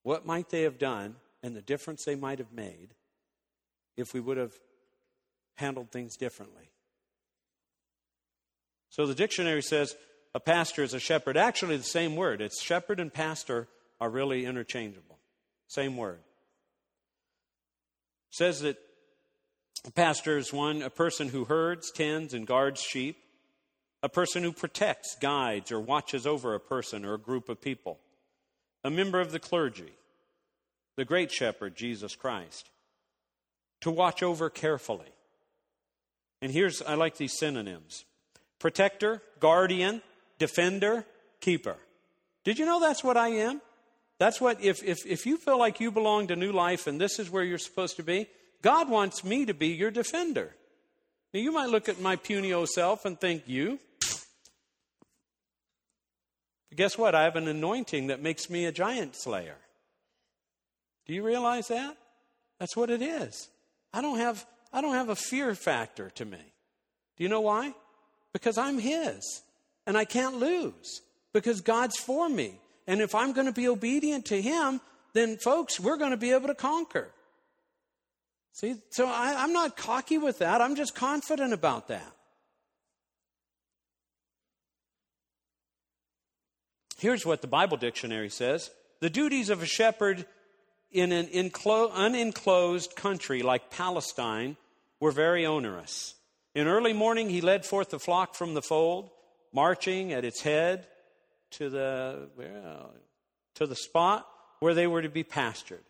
What 0.03 0.25
might 0.25 0.49
they 0.49 0.63
have 0.63 0.77
done 0.77 1.15
and 1.47 1.55
the 1.55 1.61
difference 1.61 2.03
they 2.03 2.15
might 2.15 2.39
have 2.39 2.51
made 2.51 2.89
if 3.95 4.13
we 4.13 4.19
would 4.19 4.35
have 4.35 4.51
handled 5.55 5.91
things 5.91 6.17
differently. 6.17 6.69
So 8.89 9.07
the 9.07 9.15
dictionary 9.15 9.61
says 9.61 9.95
a 10.35 10.41
pastor 10.41 10.83
is 10.83 10.93
a 10.93 10.99
shepherd. 10.99 11.37
Actually, 11.37 11.77
the 11.77 11.83
same 11.83 12.17
word. 12.17 12.41
It's 12.41 12.61
shepherd 12.61 12.99
and 12.99 13.13
pastor 13.13 13.69
are 14.01 14.09
really 14.09 14.45
interchangeable. 14.45 15.19
Same 15.67 15.95
word. 15.95 16.19
It 18.29 18.35
says 18.35 18.59
that 18.59 18.77
A 19.85 19.91
pastor 19.91 20.37
is 20.37 20.51
one, 20.51 20.81
a 20.81 20.89
person 20.89 21.29
who 21.29 21.45
herds, 21.45 21.91
tends, 21.91 22.33
and 22.33 22.45
guards 22.45 22.81
sheep, 22.81 23.15
a 24.03 24.09
person 24.09 24.43
who 24.43 24.51
protects, 24.51 25.15
guides, 25.21 25.71
or 25.71 25.79
watches 25.79 26.27
over 26.27 26.53
a 26.53 26.59
person 26.59 27.05
or 27.05 27.13
a 27.13 27.19
group 27.19 27.47
of 27.47 27.61
people, 27.61 27.99
a 28.83 28.89
member 28.89 29.21
of 29.21 29.31
the 29.31 29.39
clergy, 29.39 29.93
the 30.97 31.05
great 31.05 31.31
shepherd, 31.31 31.75
Jesus 31.75 32.15
Christ, 32.15 32.69
to 33.81 33.89
watch 33.89 34.21
over 34.21 34.49
carefully. 34.49 35.13
And 36.41 36.51
here's, 36.51 36.81
I 36.81 36.95
like 36.95 37.15
these 37.17 37.37
synonyms 37.37 38.03
protector, 38.59 39.21
guardian, 39.39 40.01
defender, 40.39 41.05
keeper. 41.39 41.77
Did 42.43 42.59
you 42.59 42.65
know 42.65 42.79
that's 42.79 43.03
what 43.03 43.15
I 43.15 43.29
am? 43.29 43.61
That's 44.19 44.41
what, 44.41 44.63
if, 44.63 44.83
if, 44.83 45.05
if 45.05 45.27
you 45.27 45.37
feel 45.37 45.59
like 45.59 45.79
you 45.79 45.91
belong 45.91 46.27
to 46.27 46.35
new 46.35 46.51
life 46.51 46.87
and 46.87 46.99
this 46.99 47.19
is 47.19 47.29
where 47.29 47.43
you're 47.43 47.59
supposed 47.59 47.97
to 47.97 48.03
be, 48.03 48.27
God 48.63 48.89
wants 48.89 49.23
me 49.23 49.45
to 49.45 49.53
be 49.53 49.67
your 49.67 49.91
defender. 49.91 50.55
Now, 51.33 51.39
you 51.39 51.51
might 51.51 51.69
look 51.69 51.87
at 51.87 52.01
my 52.01 52.15
puny 52.15 52.51
old 52.51 52.69
self 52.69 53.05
and 53.05 53.19
think, 53.19 53.43
you? 53.45 53.77
But 56.69 56.77
guess 56.77 56.97
what? 56.97 57.13
I 57.13 57.25
have 57.25 57.35
an 57.35 57.47
anointing 57.47 58.07
that 58.07 58.23
makes 58.23 58.49
me 58.49 58.65
a 58.65 58.71
giant 58.71 59.15
slayer. 59.15 59.57
Do 61.07 61.13
you 61.13 61.23
realize 61.23 61.69
that? 61.69 61.97
That's 62.59 62.75
what 62.75 62.89
it 62.89 63.01
is. 63.01 63.49
I 63.93 64.01
don't 64.01 64.19
have, 64.19 64.45
I 64.73 64.81
don't 64.81 64.93
have 64.93 65.09
a 65.09 65.15
fear 65.15 65.55
factor 65.55 66.09
to 66.11 66.25
me. 66.25 66.39
Do 67.17 67.23
you 67.23 67.29
know 67.29 67.41
why? 67.41 67.73
Because 68.33 68.57
I'm 68.57 68.77
His 68.77 69.41
and 69.85 69.97
I 69.97 70.05
can't 70.05 70.35
lose 70.35 71.01
because 71.33 71.61
God's 71.61 71.97
for 71.97 72.27
me. 72.29 72.59
And 72.87 73.01
if 73.01 73.15
I'm 73.15 73.33
going 73.33 73.47
to 73.47 73.53
be 73.53 73.67
obedient 73.67 74.25
to 74.25 74.41
Him, 74.41 74.81
then 75.13 75.37
folks, 75.37 75.79
we're 75.79 75.97
going 75.97 76.11
to 76.11 76.17
be 76.17 76.31
able 76.31 76.47
to 76.47 76.55
conquer. 76.55 77.09
See, 78.53 78.75
so 78.89 79.07
I, 79.07 79.43
am 79.43 79.53
not 79.53 79.77
cocky 79.77 80.17
with 80.17 80.39
that. 80.39 80.61
I'm 80.61 80.75
just 80.75 80.95
confident 80.95 81.53
about 81.53 81.89
that. 81.89 82.11
Here's 86.97 87.25
what 87.25 87.41
the 87.41 87.47
Bible 87.47 87.77
dictionary 87.77 88.29
says 88.29 88.71
The 88.99 89.09
duties 89.09 89.49
of 89.49 89.61
a 89.61 89.67
shepherd 89.67 90.25
in 90.91 91.11
an 91.11 91.27
enclo- 91.27 91.91
unenclosed 91.93 92.95
country 92.95 93.41
like 93.41 93.71
Palestine 93.71 94.57
were 94.99 95.11
very 95.11 95.45
onerous. 95.45 96.15
In 96.55 96.67
early 96.67 96.93
morning, 96.93 97.29
he 97.29 97.41
led 97.41 97.65
forth 97.65 97.89
the 97.89 97.99
flock 97.99 98.35
from 98.35 98.53
the 98.53 98.61
fold, 98.61 99.09
marching 99.53 100.13
at 100.13 100.25
its 100.25 100.41
head 100.41 100.87
to 101.51 101.69
the, 101.69 102.29
well, 102.35 102.93
to 103.55 103.67
the 103.67 103.75
spot 103.75 104.27
where 104.59 104.73
they 104.73 104.87
were 104.87 105.01
to 105.01 105.09
be 105.09 105.23
pastured. 105.23 105.83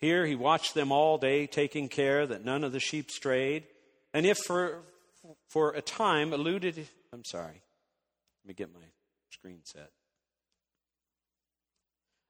Here 0.00 0.26
he 0.26 0.34
watched 0.34 0.74
them 0.74 0.92
all 0.92 1.18
day, 1.18 1.46
taking 1.46 1.88
care 1.88 2.26
that 2.26 2.44
none 2.44 2.64
of 2.64 2.72
the 2.72 2.80
sheep 2.80 3.10
strayed. 3.10 3.64
And 4.12 4.26
if 4.26 4.38
for, 4.38 4.82
for 5.48 5.72
a 5.72 5.82
time 5.82 6.32
eluded, 6.32 6.86
I'm 7.12 7.24
sorry, 7.24 7.62
let 8.42 8.48
me 8.48 8.54
get 8.54 8.72
my 8.72 8.80
screen 9.30 9.60
set. 9.64 9.90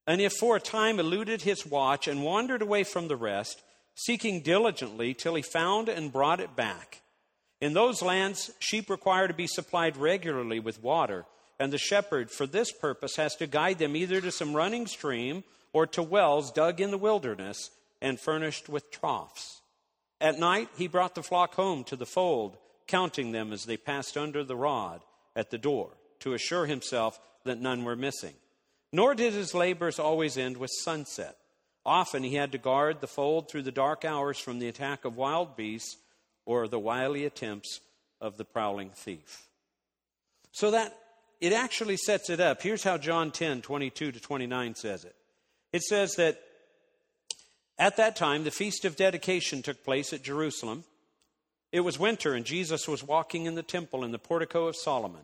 And 0.07 0.21
if 0.21 0.33
for 0.35 0.57
a 0.57 0.61
time 0.61 1.01
eluded 1.01 1.43
his 1.43 1.67
watch 1.67 2.07
and 2.07 2.23
wandered 2.23 2.63
away 2.63 2.85
from 2.85 3.09
the 3.09 3.17
rest, 3.17 3.63
seeking 3.95 4.43
diligently 4.43 5.15
till 5.15 5.35
he 5.35 5.43
found 5.43 5.89
and 5.89 6.13
brought 6.13 6.41
it 6.41 6.57
back. 6.57 7.03
In 7.61 7.73
those 7.73 8.03
lands, 8.03 8.51
sheep 8.59 8.91
require 8.91 9.29
to 9.29 9.35
be 9.35 9.47
supplied 9.47 9.97
regularly 9.97 10.61
with 10.61 10.83
water, 10.83 11.25
and 11.59 11.73
the 11.73 11.79
shepherd, 11.79 12.31
for 12.31 12.47
this 12.47 12.73
purpose, 12.73 13.17
has 13.17 13.37
to 13.37 13.47
guide 13.47 13.79
them 13.79 13.97
either 13.97 14.21
to 14.21 14.31
some 14.31 14.55
running 14.55 14.87
stream 14.87 15.45
or 15.73 15.87
to 15.87 16.03
wells 16.03 16.51
dug 16.51 16.81
in 16.81 16.91
the 16.91 16.99
wilderness 16.99 17.71
and 18.03 18.21
furnished 18.21 18.69
with 18.69 18.91
troughs. 18.91 19.63
At 20.21 20.39
night, 20.39 20.69
he 20.77 20.89
brought 20.89 21.15
the 21.15 21.23
flock 21.23 21.55
home 21.55 21.85
to 21.85 21.97
the 21.97 22.07
fold, 22.07 22.59
counting 22.87 23.33
them 23.33 23.53
as 23.53 23.65
they 23.65 23.77
passed 23.77 24.17
under 24.17 24.45
the 24.45 24.57
rod 24.57 25.03
at 25.35 25.51
the 25.51 25.59
door, 25.59 25.97
to 26.21 26.35
assure 26.35 26.67
himself 26.67 27.19
that 27.45 27.61
none 27.61 27.85
were 27.85 27.97
missing. 27.97 28.35
Nor 28.95 29.17
did 29.17 29.33
his 29.33 29.55
labors 29.55 29.99
always 29.99 30.39
end 30.39 30.57
with 30.57 30.71
sunset. 30.85 31.37
Often 31.85 32.23
he 32.23 32.37
had 32.37 32.53
to 32.53 32.59
guard 32.59 33.01
the 33.01 33.09
fold 33.09 33.51
through 33.51 33.63
the 33.63 33.73
dark 33.73 34.05
hours 34.05 34.39
from 34.39 34.61
the 34.61 34.69
attack 34.69 35.05
of 35.05 35.17
wild 35.17 35.57
beasts 35.57 35.97
or 36.47 36.69
the 36.69 36.79
wily 36.79 37.25
attempts 37.25 37.81
of 38.21 38.37
the 38.37 38.45
prowling 38.45 38.91
thief. 38.91 39.49
So 40.53 40.71
that 40.71 40.97
it 41.41 41.53
actually 41.53 41.97
sets 41.97 42.31
it 42.31 42.39
up. 42.39 42.63
Here's 42.63 42.85
how 42.85 42.97
John 42.97 43.33
10, 43.33 43.63
22 43.63 44.13
to 44.13 44.21
29 44.21 44.77
says 44.77 45.05
it. 45.05 45.17
It 45.73 45.83
says 45.83 46.15
that 46.15 46.41
at 47.77 47.97
that 47.97 48.15
time, 48.15 48.45
the 48.45 48.53
feast 48.53 48.85
of 48.85 48.95
dedication 48.95 49.61
took 49.61 49.83
place 49.83 50.13
at 50.13 50.23
Jerusalem. 50.23 50.85
It 51.73 51.81
was 51.81 51.99
winter, 51.99 52.35
and 52.35 52.45
Jesus 52.45 52.87
was 52.87 53.03
walking 53.03 53.47
in 53.47 53.57
the 53.57 53.65
temple 53.65 54.05
in 54.05 54.13
the 54.13 54.21
portico 54.21 54.69
of 54.69 54.77
Solomon. 54.77 55.23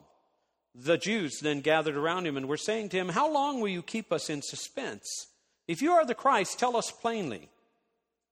The 0.73 0.97
Jews 0.97 1.39
then 1.41 1.61
gathered 1.61 1.97
around 1.97 2.25
him 2.25 2.37
and 2.37 2.47
were 2.47 2.57
saying 2.57 2.89
to 2.89 2.97
him, 2.97 3.09
How 3.09 3.31
long 3.31 3.59
will 3.59 3.69
you 3.69 3.81
keep 3.81 4.11
us 4.11 4.29
in 4.29 4.41
suspense? 4.41 5.27
If 5.67 5.81
you 5.81 5.91
are 5.91 6.05
the 6.05 6.15
Christ, 6.15 6.59
tell 6.59 6.77
us 6.77 6.91
plainly. 6.91 7.49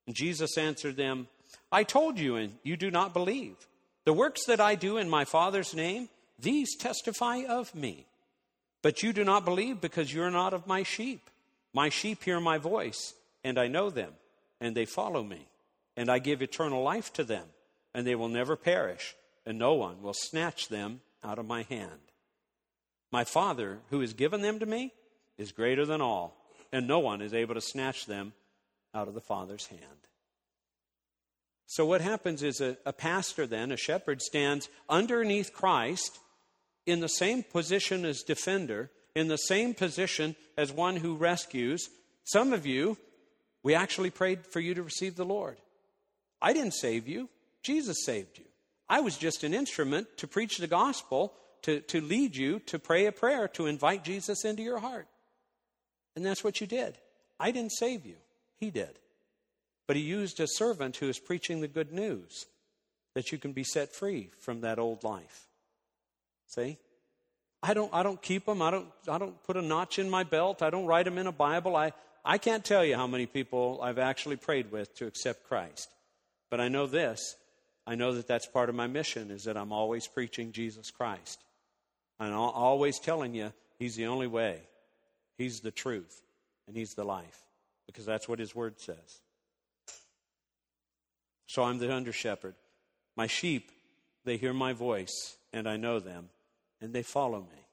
And 0.08 0.16
Jesus 0.16 0.58
answered 0.58 0.96
them, 0.96 1.28
I 1.72 1.84
told 1.84 2.18
you, 2.18 2.36
and 2.36 2.54
you 2.64 2.78
do 2.78 2.90
not 2.90 3.14
believe. 3.14 3.56
The 4.06 4.14
works 4.14 4.46
that 4.46 4.60
I 4.60 4.76
do 4.76 4.98
in 4.98 5.10
my 5.10 5.26
Father's 5.26 5.76
name, 5.76 6.10
these 6.40 6.76
testify 6.76 7.44
of 7.48 7.76
me. 7.76 8.06
But 8.82 9.04
you 9.04 9.14
do 9.14 9.24
not 9.24 9.46
believe 9.46 9.82
because 9.82 10.14
you 10.14 10.24
are 10.24 10.32
not 10.32 10.54
of 10.54 10.66
my 10.66 10.84
sheep. 10.84 11.30
My 11.74 11.90
sheep 11.90 12.24
hear 12.24 12.40
my 12.40 12.58
voice, 12.58 13.14
and 13.44 13.60
I 13.60 13.68
know 13.68 13.90
them, 13.90 14.14
and 14.60 14.76
they 14.76 14.86
follow 14.86 15.24
me. 15.24 15.48
And 15.96 16.10
I 16.10 16.20
give 16.20 16.42
eternal 16.42 16.82
life 16.82 17.12
to 17.14 17.24
them, 17.24 17.46
and 17.94 18.08
they 18.08 18.16
will 18.16 18.30
never 18.30 18.56
perish, 18.56 19.16
and 19.46 19.60
no 19.60 19.74
one 19.74 20.02
will 20.02 20.14
snatch 20.14 20.70
them 20.70 21.02
out 21.24 21.38
of 21.38 21.46
my 21.46 21.64
hand. 21.64 22.00
My 23.12 23.24
Father, 23.24 23.80
who 23.90 24.02
has 24.02 24.14
given 24.14 24.42
them 24.42 24.60
to 24.60 24.66
me, 24.66 24.94
is 25.38 25.52
greater 25.52 25.86
than 25.86 26.02
all, 26.02 26.36
and 26.72 26.88
no 26.88 27.00
one 27.00 27.22
is 27.22 27.34
able 27.34 27.56
to 27.56 27.62
snatch 27.62 28.06
them 28.06 28.34
out 28.94 29.08
of 29.08 29.14
the 29.14 29.22
Father's 29.22 29.68
hand. 29.68 29.82
So, 31.66 31.86
what 31.86 32.02
happens 32.02 32.42
is 32.42 32.62
a, 32.62 32.78
a, 32.86 32.94
pastor, 32.94 33.46
then, 33.46 33.72
a 33.72 33.78
shepherd, 33.78 34.22
stands 34.22 34.70
underneath 34.90 35.54
Christ 35.54 36.20
in 36.86 37.00
the 37.00 37.08
same 37.08 37.44
position 37.44 38.06
as 38.06 38.24
defender, 38.24 38.90
in 39.16 39.28
the 39.28 39.38
same 39.38 39.74
position 39.74 40.36
as 40.58 40.72
one 40.72 40.96
who 40.96 41.16
rescues. 41.16 41.90
Some 42.24 42.54
of 42.54 42.66
you, 42.66 42.98
we 43.62 43.76
actually 43.76 44.10
prayed 44.10 44.46
for 44.48 44.60
you 44.60 44.74
to 44.74 44.84
receive 44.84 45.16
the 45.16 45.26
Lord. 45.26 45.58
I 46.42 46.54
didn't 46.54 46.74
save 46.74 47.08
you, 47.08 47.30
Jesus 47.62 48.04
saved 48.04 48.40
you. 48.40 48.46
I 48.88 49.02
was 49.02 49.18
just 49.18 49.44
an 49.44 49.54
instrument 49.54 50.08
to 50.18 50.28
preach 50.28 50.58
the 50.58 50.68
gospel 50.68 51.34
to, 51.64 51.82
to 51.82 52.02
lead 52.02 52.36
you 52.36 52.60
to 52.68 52.80
pray 52.80 53.06
a 53.06 53.12
prayer 53.12 53.48
to 53.50 53.66
invite 53.66 54.04
Jesus 54.04 54.46
into 54.46 54.64
your 54.64 54.80
heart. 54.80 55.08
And 56.16 56.26
that's 56.26 56.44
what 56.44 56.62
you 56.62 56.68
did. 56.68 56.98
I 57.40 57.52
didn't 57.52 57.72
save 57.72 58.06
you, 58.06 58.16
He 58.60 58.70
did. 58.72 59.00
But 59.88 59.96
He 59.96 60.02
used 60.02 60.40
a 60.40 60.48
servant 60.48 60.98
who 60.98 61.08
is 61.08 61.20
preaching 61.20 61.62
the 61.62 61.68
good 61.68 61.92
news 61.92 62.46
that 63.16 63.32
you 63.32 63.38
can 63.38 63.54
be 63.54 63.64
set 63.64 63.94
free 63.94 64.30
from 64.40 64.62
that 64.62 64.80
old 64.80 65.04
life. 65.04 65.48
See? 66.48 66.78
I 67.62 67.74
don't, 67.74 67.94
I 67.94 68.04
don't 68.04 68.22
keep 68.22 68.46
them. 68.46 68.62
I 68.62 68.72
don't, 68.72 68.88
I 69.08 69.18
don't 69.18 69.42
put 69.44 69.58
a 69.58 69.62
notch 69.62 70.00
in 70.00 70.10
my 70.10 70.24
belt. 70.24 70.62
I 70.62 70.70
don't 70.70 70.86
write 70.86 71.06
them 71.06 71.18
in 71.18 71.28
a 71.28 71.32
Bible. 71.32 71.76
I, 71.76 71.92
I 72.24 72.38
can't 72.38 72.64
tell 72.64 72.86
you 72.86 72.96
how 72.96 73.08
many 73.08 73.26
people 73.26 73.80
I've 73.82 74.00
actually 74.00 74.38
prayed 74.38 74.72
with 74.72 74.96
to 74.96 75.08
accept 75.08 75.48
Christ. 75.48 75.90
But 76.50 76.62
I 76.62 76.70
know 76.70 76.88
this. 76.88 77.36
I 77.86 77.96
know 77.96 78.14
that 78.14 78.28
that's 78.28 78.46
part 78.46 78.70
of 78.70 78.76
my 78.76 78.88
mission 78.88 79.32
is 79.32 79.44
that 79.44 79.58
I'm 79.58 79.74
always 79.74 80.08
preaching 80.08 80.52
Jesus 80.52 80.92
Christ. 80.92 81.44
I'm 82.20 82.34
always 82.34 83.00
telling 83.00 83.34
you, 83.34 83.54
He's 83.78 83.96
the 83.96 84.08
only 84.08 84.28
way, 84.28 84.62
He's 85.38 85.62
the 85.62 85.72
truth, 85.72 86.22
and 86.68 86.76
He's 86.76 86.94
the 86.94 87.06
life, 87.06 87.42
because 87.88 88.06
that's 88.06 88.28
what 88.28 88.40
His 88.40 88.54
Word 88.54 88.80
says. 88.80 89.22
So 91.48 91.64
I'm 91.64 91.80
the 91.80 91.94
under 91.94 92.14
shepherd. 92.14 92.56
My 93.16 93.28
sheep, 93.28 93.72
they 94.26 94.38
hear 94.38 94.54
my 94.54 94.74
voice, 94.74 95.38
and 95.52 95.68
I 95.68 95.78
know 95.78 96.00
them, 96.00 96.30
and 96.82 96.94
they 96.94 97.04
follow 97.04 97.40
me. 97.40 97.66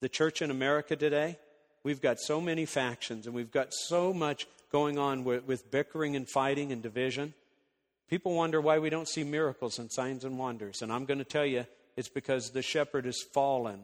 The 0.00 0.08
church 0.08 0.42
in 0.42 0.50
America 0.50 0.96
today, 0.96 1.38
we've 1.84 2.02
got 2.02 2.18
so 2.18 2.40
many 2.40 2.66
factions, 2.66 3.26
and 3.26 3.34
we've 3.34 3.52
got 3.52 3.72
so 3.72 4.12
much 4.12 4.46
going 4.72 4.98
on 4.98 5.24
with, 5.24 5.44
with 5.46 5.70
bickering 5.70 6.16
and 6.16 6.28
fighting 6.28 6.72
and 6.72 6.82
division. 6.82 7.34
People 8.08 8.34
wonder 8.34 8.60
why 8.60 8.78
we 8.78 8.90
don't 8.90 9.08
see 9.08 9.24
miracles 9.24 9.78
and 9.78 9.90
signs 9.90 10.24
and 10.24 10.38
wonders. 10.38 10.82
And 10.82 10.92
I'm 10.92 11.04
going 11.04 11.18
to 11.18 11.24
tell 11.24 11.46
you, 11.46 11.66
it's 11.96 12.08
because 12.08 12.50
the 12.50 12.62
shepherd 12.62 13.04
has 13.04 13.22
fallen 13.22 13.82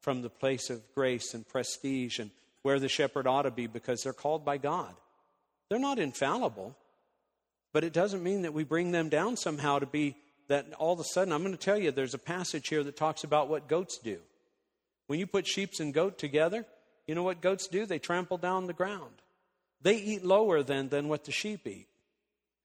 from 0.00 0.22
the 0.22 0.30
place 0.30 0.70
of 0.70 0.82
grace 0.94 1.34
and 1.34 1.46
prestige 1.46 2.18
and 2.18 2.30
where 2.62 2.78
the 2.78 2.88
shepherd 2.88 3.26
ought 3.26 3.42
to 3.42 3.50
be 3.50 3.66
because 3.66 4.02
they're 4.02 4.12
called 4.12 4.44
by 4.44 4.56
God. 4.58 4.94
They're 5.68 5.78
not 5.78 5.98
infallible, 5.98 6.76
but 7.72 7.84
it 7.84 7.92
doesn't 7.92 8.22
mean 8.22 8.42
that 8.42 8.54
we 8.54 8.64
bring 8.64 8.92
them 8.92 9.08
down 9.08 9.36
somehow 9.36 9.78
to 9.78 9.86
be 9.86 10.16
that 10.48 10.72
all 10.78 10.92
of 10.92 11.00
a 11.00 11.04
sudden. 11.04 11.32
I'm 11.32 11.42
going 11.42 11.56
to 11.56 11.58
tell 11.58 11.78
you 11.78 11.90
there's 11.90 12.14
a 12.14 12.18
passage 12.18 12.68
here 12.68 12.82
that 12.82 12.96
talks 12.96 13.24
about 13.24 13.48
what 13.48 13.68
goats 13.68 13.98
do. 13.98 14.18
When 15.06 15.18
you 15.18 15.26
put 15.26 15.46
sheep 15.46 15.70
and 15.78 15.94
goat 15.94 16.18
together, 16.18 16.66
you 17.06 17.14
know 17.14 17.22
what 17.22 17.40
goats 17.40 17.68
do? 17.68 17.86
They 17.86 17.98
trample 17.98 18.36
down 18.36 18.66
the 18.66 18.72
ground. 18.72 19.14
They 19.80 19.96
eat 19.96 20.24
lower 20.24 20.62
than, 20.62 20.88
than 20.88 21.08
what 21.08 21.24
the 21.24 21.32
sheep 21.32 21.66
eat. 21.66 21.86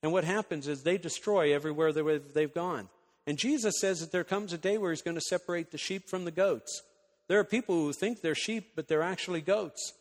And 0.03 0.11
what 0.11 0.23
happens 0.23 0.67
is 0.67 0.83
they 0.83 0.97
destroy 0.97 1.53
everywhere 1.53 1.91
they've 1.91 2.53
gone. 2.53 2.89
And 3.27 3.37
Jesus 3.37 3.75
says 3.79 3.99
that 3.99 4.11
there 4.11 4.23
comes 4.23 4.53
a 4.53 4.57
day 4.57 4.77
where 4.77 4.91
he's 4.91 5.01
going 5.01 5.15
to 5.15 5.21
separate 5.21 5.71
the 5.71 5.77
sheep 5.77 6.09
from 6.09 6.25
the 6.25 6.31
goats. 6.31 6.81
There 7.27 7.39
are 7.39 7.43
people 7.43 7.75
who 7.75 7.91
think 7.91 8.21
they're 8.21 8.35
sheep, 8.35 8.73
but 8.75 8.87
they're 8.87 9.01
actually 9.01 9.41
goats. 9.41 9.93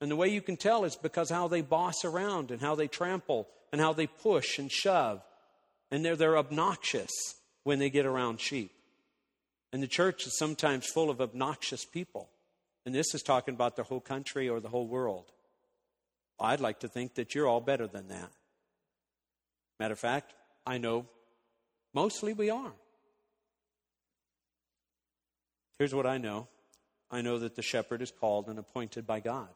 And 0.00 0.10
the 0.10 0.16
way 0.16 0.28
you 0.28 0.42
can 0.42 0.56
tell 0.56 0.84
is 0.84 0.96
because 0.96 1.30
how 1.30 1.46
they 1.48 1.60
boss 1.60 2.04
around 2.04 2.50
and 2.50 2.60
how 2.60 2.74
they 2.74 2.88
trample 2.88 3.48
and 3.72 3.80
how 3.80 3.92
they 3.92 4.06
push 4.06 4.58
and 4.58 4.70
shove. 4.70 5.22
And 5.90 6.04
they're, 6.04 6.16
they're 6.16 6.36
obnoxious 6.36 7.10
when 7.62 7.78
they 7.78 7.90
get 7.90 8.06
around 8.06 8.40
sheep. 8.40 8.72
And 9.72 9.82
the 9.82 9.88
church 9.88 10.26
is 10.26 10.36
sometimes 10.36 10.86
full 10.86 11.10
of 11.10 11.20
obnoxious 11.20 11.84
people. 11.84 12.28
And 12.84 12.94
this 12.94 13.14
is 13.14 13.22
talking 13.22 13.54
about 13.54 13.76
the 13.76 13.84
whole 13.84 14.00
country 14.00 14.48
or 14.48 14.60
the 14.60 14.68
whole 14.68 14.86
world. 14.86 15.30
I'd 16.38 16.60
like 16.60 16.80
to 16.80 16.88
think 16.88 17.14
that 17.14 17.34
you're 17.34 17.46
all 17.46 17.60
better 17.60 17.86
than 17.86 18.08
that. 18.08 18.30
Matter 19.78 19.92
of 19.92 19.98
fact, 19.98 20.34
I 20.66 20.78
know 20.78 21.06
mostly 21.94 22.32
we 22.32 22.50
are. 22.50 22.72
Here's 25.78 25.94
what 25.94 26.06
I 26.06 26.18
know 26.18 26.48
I 27.10 27.20
know 27.22 27.38
that 27.38 27.56
the 27.56 27.62
shepherd 27.62 28.02
is 28.02 28.10
called 28.10 28.48
and 28.48 28.58
appointed 28.58 29.06
by 29.06 29.20
God. 29.20 29.48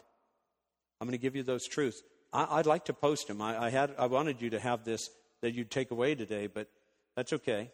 I'm 1.00 1.06
going 1.06 1.18
to 1.18 1.22
give 1.22 1.36
you 1.36 1.42
those 1.42 1.66
truths. 1.66 2.02
I, 2.32 2.56
would 2.56 2.66
like 2.66 2.86
to 2.86 2.92
post 2.92 3.28
them. 3.28 3.40
I, 3.40 3.66
I, 3.66 3.70
had, 3.70 3.94
I 3.98 4.06
wanted 4.06 4.42
you 4.42 4.50
to 4.50 4.60
have 4.60 4.84
this 4.84 5.10
that 5.40 5.54
you'd 5.54 5.70
take 5.70 5.90
away 5.90 6.14
today, 6.14 6.46
but 6.46 6.68
that's 7.16 7.32
okay. 7.32 7.70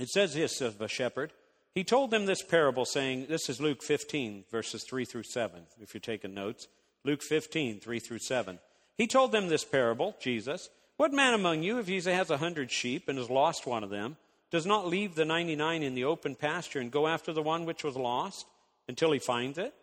It 0.00 0.08
says 0.08 0.34
this 0.34 0.60
of 0.60 0.80
a 0.80 0.88
shepherd. 0.88 1.32
He 1.74 1.84
told 1.84 2.10
them 2.10 2.26
this 2.26 2.42
parable, 2.42 2.84
saying, 2.84 3.26
This 3.28 3.48
is 3.48 3.60
Luke 3.60 3.82
15, 3.82 4.44
verses 4.50 4.84
3 4.84 5.04
through 5.04 5.22
7, 5.24 5.62
if 5.80 5.94
you're 5.94 6.00
taking 6.00 6.34
notes. 6.34 6.66
Luke 7.04 7.22
15, 7.22 7.80
3 7.80 7.98
through 7.98 8.18
7. 8.18 8.58
He 8.96 9.06
told 9.06 9.32
them 9.32 9.48
this 9.48 9.64
parable, 9.64 10.16
Jesus. 10.20 10.68
What 10.96 11.12
man 11.12 11.34
among 11.34 11.62
you, 11.62 11.78
if 11.78 11.88
he 11.88 12.00
has 12.00 12.30
a 12.30 12.36
hundred 12.36 12.70
sheep 12.70 13.08
and 13.08 13.18
has 13.18 13.30
lost 13.30 13.66
one 13.66 13.82
of 13.82 13.90
them, 13.90 14.16
does 14.50 14.66
not 14.66 14.86
leave 14.86 15.14
the 15.14 15.24
99 15.24 15.82
in 15.82 15.94
the 15.94 16.04
open 16.04 16.34
pasture 16.34 16.78
and 16.78 16.90
go 16.90 17.06
after 17.06 17.32
the 17.32 17.42
one 17.42 17.64
which 17.64 17.82
was 17.82 17.96
lost 17.96 18.46
until 18.86 19.10
he 19.12 19.18
finds 19.18 19.58
it? 19.58 19.74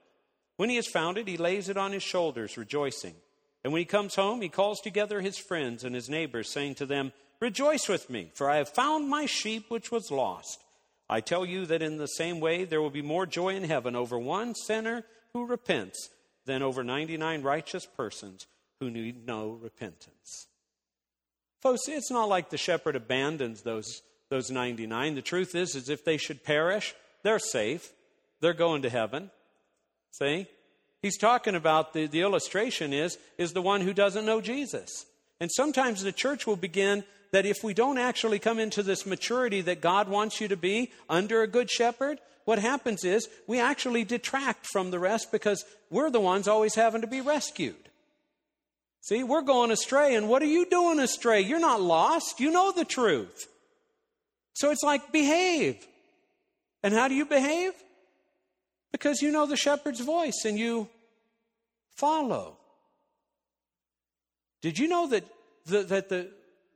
When 0.58 0.70
he 0.70 0.76
has 0.76 0.88
found 0.88 1.18
it, 1.18 1.28
he 1.28 1.38
lays 1.38 1.70
it 1.70 1.78
on 1.78 1.92
his 1.92 2.04
shoulders, 2.04 2.58
rejoicing. 2.58 3.16
And 3.64 3.74
when 3.74 3.80
he 3.80 3.86
comes 3.86 4.16
home, 4.16 4.42
he 4.42 4.50
calls 4.50 4.80
together 4.80 5.22
his 5.22 5.38
friends 5.38 5.84
and 5.84 5.96
his 5.96 6.10
neighbors, 6.10 6.52
saying 6.52 6.76
to 6.76 6.86
them, 6.86 7.14
Rejoice 7.40 7.88
with 7.88 8.10
me, 8.10 8.32
for 8.36 8.50
I 8.50 8.58
have 8.58 8.70
found 8.70 9.10
my 9.10 9.26
sheep 9.26 9.70
which 9.70 9.92
was 9.92 10.12
lost. 10.12 10.64
I 11.10 11.22
tell 11.22 11.46
you 11.46 11.66
that 11.66 11.82
in 11.82 11.98
the 11.98 12.08
same 12.08 12.40
way 12.40 12.66
there 12.66 12.82
will 12.82 12.90
be 12.90 13.02
more 13.02 13.26
joy 13.26 13.56
in 13.56 13.64
heaven 13.64 13.96
over 13.96 14.20
one 14.20 14.54
sinner 14.54 15.06
who 15.34 15.48
repents 15.48 16.10
than 16.46 16.62
over 16.62 16.84
99 16.84 17.42
righteous 17.42 17.86
persons 17.86 18.46
who 18.80 18.92
need 18.92 19.26
no 19.26 19.52
repentance. 19.52 20.48
Folks, 21.62 21.88
it's 21.88 22.12
not 22.12 22.30
like 22.30 22.50
the 22.50 22.58
shepherd 22.58 22.96
abandons 22.96 23.62
those, 23.62 24.02
those 24.30 24.50
99. 24.50 25.16
The 25.16 25.22
truth 25.22 25.56
is, 25.56 25.76
is 25.76 25.90
if 25.90 26.06
they 26.06 26.18
should 26.18 26.44
perish, 26.44 26.96
they're 27.24 27.40
safe. 27.40 27.92
They're 28.40 28.54
going 28.54 28.84
to 28.84 28.90
heaven. 28.90 29.32
See? 30.12 30.48
He's 31.02 31.18
talking 31.18 31.56
about 31.56 31.94
the, 31.94 32.08
the 32.08 32.22
illustration 32.22 32.94
is, 32.94 33.18
is 33.38 33.54
the 33.54 33.62
one 33.62 33.82
who 33.82 33.94
doesn't 33.94 34.26
know 34.26 34.42
Jesus. 34.42 35.06
And 35.40 35.50
sometimes 35.52 36.02
the 36.02 36.12
church 36.12 36.46
will 36.46 36.58
begin 36.58 37.04
that 37.32 37.46
if 37.46 37.58
we 37.64 37.74
don't 37.74 37.98
actually 37.98 38.40
come 38.40 38.60
into 38.60 38.84
this 38.84 39.06
maturity 39.06 39.62
that 39.62 39.82
God 39.82 40.10
wants 40.10 40.42
you 40.42 40.48
to 40.48 40.58
be 40.58 40.92
under 41.10 41.42
a 41.42 41.48
good 41.48 41.70
shepherd, 41.70 42.20
what 42.46 42.60
happens 42.60 43.04
is 43.04 43.30
we 43.48 43.60
actually 43.60 44.04
detract 44.04 44.66
from 44.66 44.92
the 44.92 45.00
rest 45.00 45.32
because 45.32 45.64
we're 45.90 46.10
the 46.10 46.20
ones 46.20 46.48
always 46.48 46.76
having 46.76 47.02
to 47.02 47.08
be 47.08 47.22
rescued. 47.22 47.90
See, 49.02 49.24
we're 49.24 49.42
going 49.42 49.72
astray, 49.72 50.16
and 50.16 50.28
what 50.28 50.42
are 50.42 50.48
you 50.48 50.66
doing 50.70 51.00
astray? 51.00 51.42
You're 51.42 51.60
not 51.60 51.82
lost. 51.82 52.40
You 52.40 52.52
know 52.52 52.72
the 52.72 52.86
truth. 52.86 53.48
So 54.54 54.72
it's 54.72 54.84
like 54.84 55.12
behave. 55.12 55.88
And 56.84 56.94
how 56.94 57.08
do 57.08 57.16
you 57.16 57.26
behave? 57.26 57.74
Because 58.92 59.22
you 59.22 59.32
know 59.32 59.46
the 59.46 59.56
shepherd's 59.56 60.02
voice 60.02 60.44
and 60.46 60.58
you 60.58 60.90
follow. 61.96 62.58
Did 64.62 64.78
you 64.78 64.88
know 64.88 65.08
that 65.08 65.24
the, 65.66 65.84
that 65.84 66.10
the, 66.10 66.30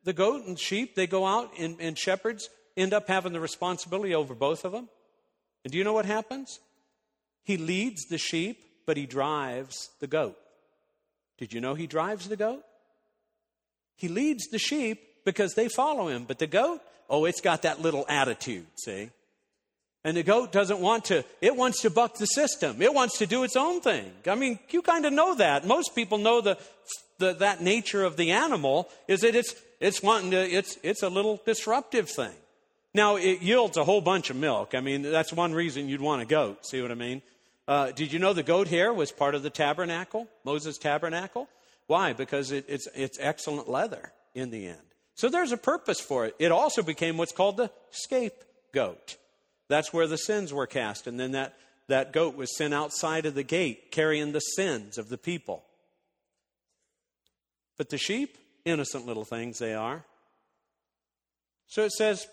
the 0.04 0.14
goat 0.14 0.46
and 0.46 0.58
sheep, 0.58 0.96
they 0.96 1.08
go 1.08 1.26
out 1.26 1.52
and, 1.60 1.78
and 1.80 1.98
shepherds 1.98 2.50
end 2.78 2.94
up 2.94 3.08
having 3.08 3.34
the 3.34 3.40
responsibility 3.40 4.16
over 4.16 4.36
both 4.36 4.64
of 4.64 4.72
them? 4.72 4.88
And 5.64 5.72
do 5.72 5.78
you 5.78 5.84
know 5.84 5.94
what 5.94 6.06
happens? 6.06 6.60
He 7.44 7.58
leads 7.58 8.06
the 8.06 8.18
sheep, 8.18 8.64
but 8.86 8.96
he 8.96 9.06
drives 9.06 9.90
the 10.00 10.08
goat. 10.08 10.38
Did 11.38 11.54
you 11.54 11.62
know 11.62 11.74
he 11.74 11.88
drives 11.88 12.28
the 12.28 12.38
goat? 12.38 12.64
He 13.96 14.08
leads 14.08 14.48
the 14.48 14.60
sheep 14.60 15.02
because 15.26 15.54
they 15.54 15.70
follow 15.70 16.08
him, 16.08 16.26
but 16.26 16.40
the 16.40 16.48
goat, 16.48 16.82
oh, 17.10 17.26
it's 17.26 17.42
got 17.42 17.62
that 17.64 17.82
little 17.82 18.06
attitude, 18.10 18.66
see? 18.76 19.10
And 20.04 20.18
the 20.18 20.24
goat 20.24 20.52
doesn't 20.52 20.80
want 20.80 21.06
to, 21.06 21.24
it 21.42 21.56
wants 21.56 21.82
to 21.82 21.90
buck 21.90 22.18
the 22.18 22.26
system. 22.26 22.82
It 22.82 22.94
wants 22.94 23.20
to 23.20 23.26
do 23.26 23.44
its 23.44 23.56
own 23.56 23.80
thing. 23.80 24.12
I 24.28 24.36
mean, 24.36 24.60
you 24.70 24.82
kind 24.82 25.06
of 25.06 25.14
know 25.14 25.36
that. 25.36 25.66
Most 25.66 25.96
people 25.96 26.18
know 26.18 26.42
the, 26.42 26.58
the, 27.20 27.34
that 27.36 27.62
nature 27.62 28.04
of 28.04 28.18
the 28.18 28.32
animal 28.32 28.90
is 29.08 29.22
that 29.22 29.34
it's, 29.34 29.56
it's 29.80 30.04
wanting 30.04 30.32
to, 30.32 30.38
it's, 30.38 30.78
it's 30.84 31.04
a 31.04 31.10
little 31.10 31.42
disruptive 31.46 32.10
thing. 32.10 32.34
Now, 32.94 33.16
it 33.16 33.42
yields 33.42 33.78
a 33.78 33.84
whole 33.84 34.02
bunch 34.02 34.30
of 34.30 34.36
milk. 34.36 34.76
I 34.76 34.82
mean, 34.82 35.04
that's 35.04 35.32
one 35.32 35.54
reason 35.54 35.88
you'd 35.88 36.02
want 36.02 36.22
a 36.22 36.26
goat. 36.26 36.66
See 36.66 36.82
what 36.82 36.92
I 36.92 36.96
mean? 36.96 37.22
Uh, 37.68 37.92
did 37.92 38.12
you 38.12 38.20
know 38.20 38.34
the 38.34 38.44
goat 38.44 38.68
hair 38.68 38.94
was 38.94 39.12
part 39.12 39.36
of 39.36 39.44
the 39.44 39.50
tabernacle, 39.50 40.28
Moses' 40.44 40.78
tabernacle? 40.78 41.48
Why? 41.88 42.14
Because 42.14 42.52
it, 42.52 42.66
it's, 42.68 42.88
it's 42.96 43.18
excellent 43.22 43.70
leather 43.70 44.12
in 44.34 44.50
the 44.50 44.68
end. 44.68 44.82
So 45.16 45.30
there's 45.30 45.52
a 45.52 45.58
purpose 45.58 46.00
for 46.00 46.26
it. 46.26 46.36
It 46.40 46.52
also 46.52 46.82
became 46.82 47.18
what's 47.18 47.32
called 47.32 47.58
the 47.58 47.72
scapegoat. 47.92 49.18
That's 49.70 49.94
where 49.94 50.08
the 50.08 50.18
sins 50.18 50.54
were 50.54 50.68
cast. 50.68 51.08
And 51.08 51.20
then 51.20 51.32
that, 51.32 51.58
that 51.88 52.14
goat 52.14 52.36
was 52.36 52.56
sent 52.58 52.74
outside 52.74 53.26
of 53.26 53.36
the 53.36 53.44
gate 53.44 53.92
carrying 53.92 54.32
the 54.32 54.40
sins 54.40 54.98
of 54.98 55.10
the 55.10 55.18
people. 55.18 55.64
But 57.78 57.90
the 57.90 57.98
sheep, 57.98 58.38
innocent 58.66 59.06
little 59.06 59.26
things 59.26 59.60
they 59.60 59.74
are. 59.74 60.04
So 61.68 61.84
it 61.84 61.92
says, 61.92 62.28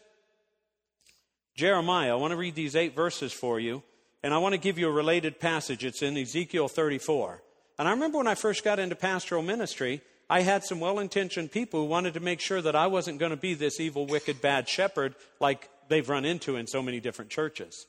Jeremiah, 1.56 2.12
I 2.12 2.16
want 2.16 2.32
to 2.32 2.36
read 2.36 2.54
these 2.54 2.76
eight 2.76 2.94
verses 2.94 3.32
for 3.32 3.60
you, 3.60 3.82
and 4.22 4.35
I 4.35 4.38
want 4.38 4.54
to 4.54 4.61
give 4.61 4.78
you 4.78 4.88
a 4.88 4.92
related 4.92 5.40
passage. 5.40 5.85
It's 5.85 6.02
in 6.02 6.16
Ezekiel 6.16 6.68
34. 6.68 7.42
And 7.78 7.88
I 7.88 7.92
remember 7.92 8.18
when 8.18 8.26
I 8.26 8.35
first 8.35 8.64
got 8.64 8.78
into 8.78 8.94
pastoral 8.94 9.42
ministry, 9.42 10.02
I 10.28 10.42
had 10.42 10.64
some 10.64 10.80
well 10.80 10.98
intentioned 10.98 11.50
people 11.50 11.80
who 11.80 11.87
wanted 11.87 12.14
to 12.14 12.20
make 12.20 12.40
sure 12.40 12.61
that 12.61 12.76
I 12.76 12.87
wasn't 12.87 13.18
going 13.18 13.30
to 13.30 13.37
be 13.37 13.54
this 13.54 13.80
evil, 13.80 14.06
wicked, 14.06 14.40
bad 14.40 14.68
shepherd 14.68 15.14
like 15.40 15.68
they've 15.88 16.09
run 16.09 16.24
into 16.24 16.56
in 16.56 16.66
so 16.66 16.83
many 16.83 17.00
different 17.00 17.30
churches. 17.30 17.87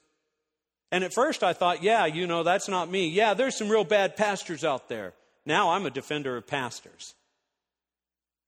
And 0.91 1.03
at 1.03 1.13
first 1.13 1.43
I 1.43 1.53
thought, 1.53 1.83
yeah, 1.83 2.05
you 2.05 2.27
know, 2.27 2.43
that's 2.43 2.67
not 2.67 2.89
me. 2.89 3.09
Yeah, 3.09 3.33
there's 3.33 3.57
some 3.57 3.69
real 3.69 3.83
bad 3.83 4.15
pastors 4.15 4.63
out 4.63 4.89
there. 4.89 5.13
Now 5.45 5.71
I'm 5.71 5.85
a 5.85 5.91
defender 5.91 6.37
of 6.37 6.47
pastors 6.47 7.13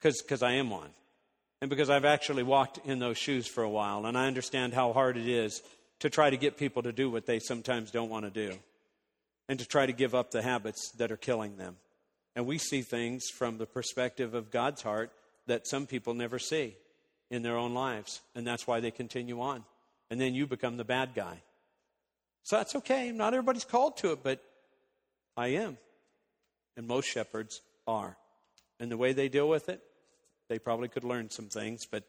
because 0.02 0.44
I 0.44 0.54
am 0.54 0.70
one. 0.70 0.90
And 1.62 1.70
because 1.70 1.90
I've 1.90 2.04
actually 2.04 2.44
walked 2.44 2.80
in 2.86 3.00
those 3.00 3.18
shoes 3.18 3.48
for 3.48 3.64
a 3.64 3.70
while, 3.70 4.06
and 4.06 4.18
I 4.18 4.28
understand 4.28 4.74
how 4.74 4.92
hard 4.92 5.16
it 5.16 5.28
is 5.28 5.62
to 6.00 6.10
try 6.10 6.30
to 6.30 6.38
get 6.38 6.58
people 6.58 6.84
to 6.84 6.92
do 6.92 7.10
what 7.10 7.26
they 7.26 7.40
sometimes 7.40 7.92
don't 7.92 8.10
want 8.10 8.26
to 8.26 8.32
do, 8.32 8.58
and 9.48 9.60
to 9.60 9.66
try 9.66 9.86
to 9.86 9.94
give 9.94 10.16
up 10.16 10.32
the 10.32 10.42
habits 10.42 10.92
that 10.98 11.12
are 11.12 11.18
killing 11.18 11.58
them. 11.58 11.78
And 12.36 12.46
we 12.46 12.58
see 12.58 12.82
things 12.82 13.30
from 13.30 13.58
the 13.58 13.66
perspective 13.66 14.34
of 14.34 14.52
God's 14.52 14.82
heart 14.82 15.12
that 15.46 15.68
some 15.68 15.86
people 15.86 16.14
never 16.14 16.40
see 16.40 16.76
in 17.30 17.44
their 17.44 17.58
own 17.58 17.74
lives. 17.74 18.22
And 18.36 18.46
that's 18.46 18.66
why 18.66 18.80
they 18.80 18.92
continue 18.92 19.42
on. 19.42 19.64
And 20.10 20.20
then 20.20 20.34
you 20.34 20.48
become 20.48 20.78
the 20.78 20.84
bad 20.84 21.14
guy. 21.14 21.42
So 22.44 22.58
that's 22.58 22.76
okay. 22.78 23.12
Not 23.12 23.34
everybody's 23.34 23.66
called 23.66 23.98
to 23.98 24.12
it, 24.12 24.20
but 24.24 24.44
I 25.38 25.50
am. 25.50 25.78
And 26.76 26.88
most 26.88 27.08
shepherds 27.08 27.62
are. 27.88 28.18
And 28.80 28.92
the 28.92 28.98
way 28.98 29.14
they 29.14 29.30
deal 29.30 29.48
with 29.48 29.70
it, 29.70 29.82
they 30.50 30.60
probably 30.60 30.88
could 30.88 31.04
learn 31.04 31.30
some 31.30 31.48
things, 31.48 31.86
but 31.90 32.04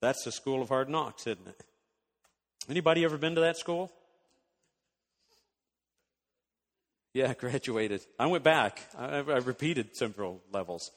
that's 0.00 0.24
the 0.24 0.32
school 0.32 0.60
of 0.60 0.68
hard 0.68 0.88
knocks, 0.88 1.26
isn't 1.26 1.46
it? 1.46 1.60
Anybody 2.68 3.04
ever 3.04 3.18
been 3.18 3.34
to 3.34 3.42
that 3.42 3.56
school? 3.56 3.92
Yeah, 7.12 7.34
graduated. 7.38 8.02
I 8.18 8.26
went 8.26 8.44
back. 8.44 8.80
I, 8.98 9.18
I 9.18 9.38
repeated 9.38 9.96
several 9.96 10.42
levels. 10.52 10.90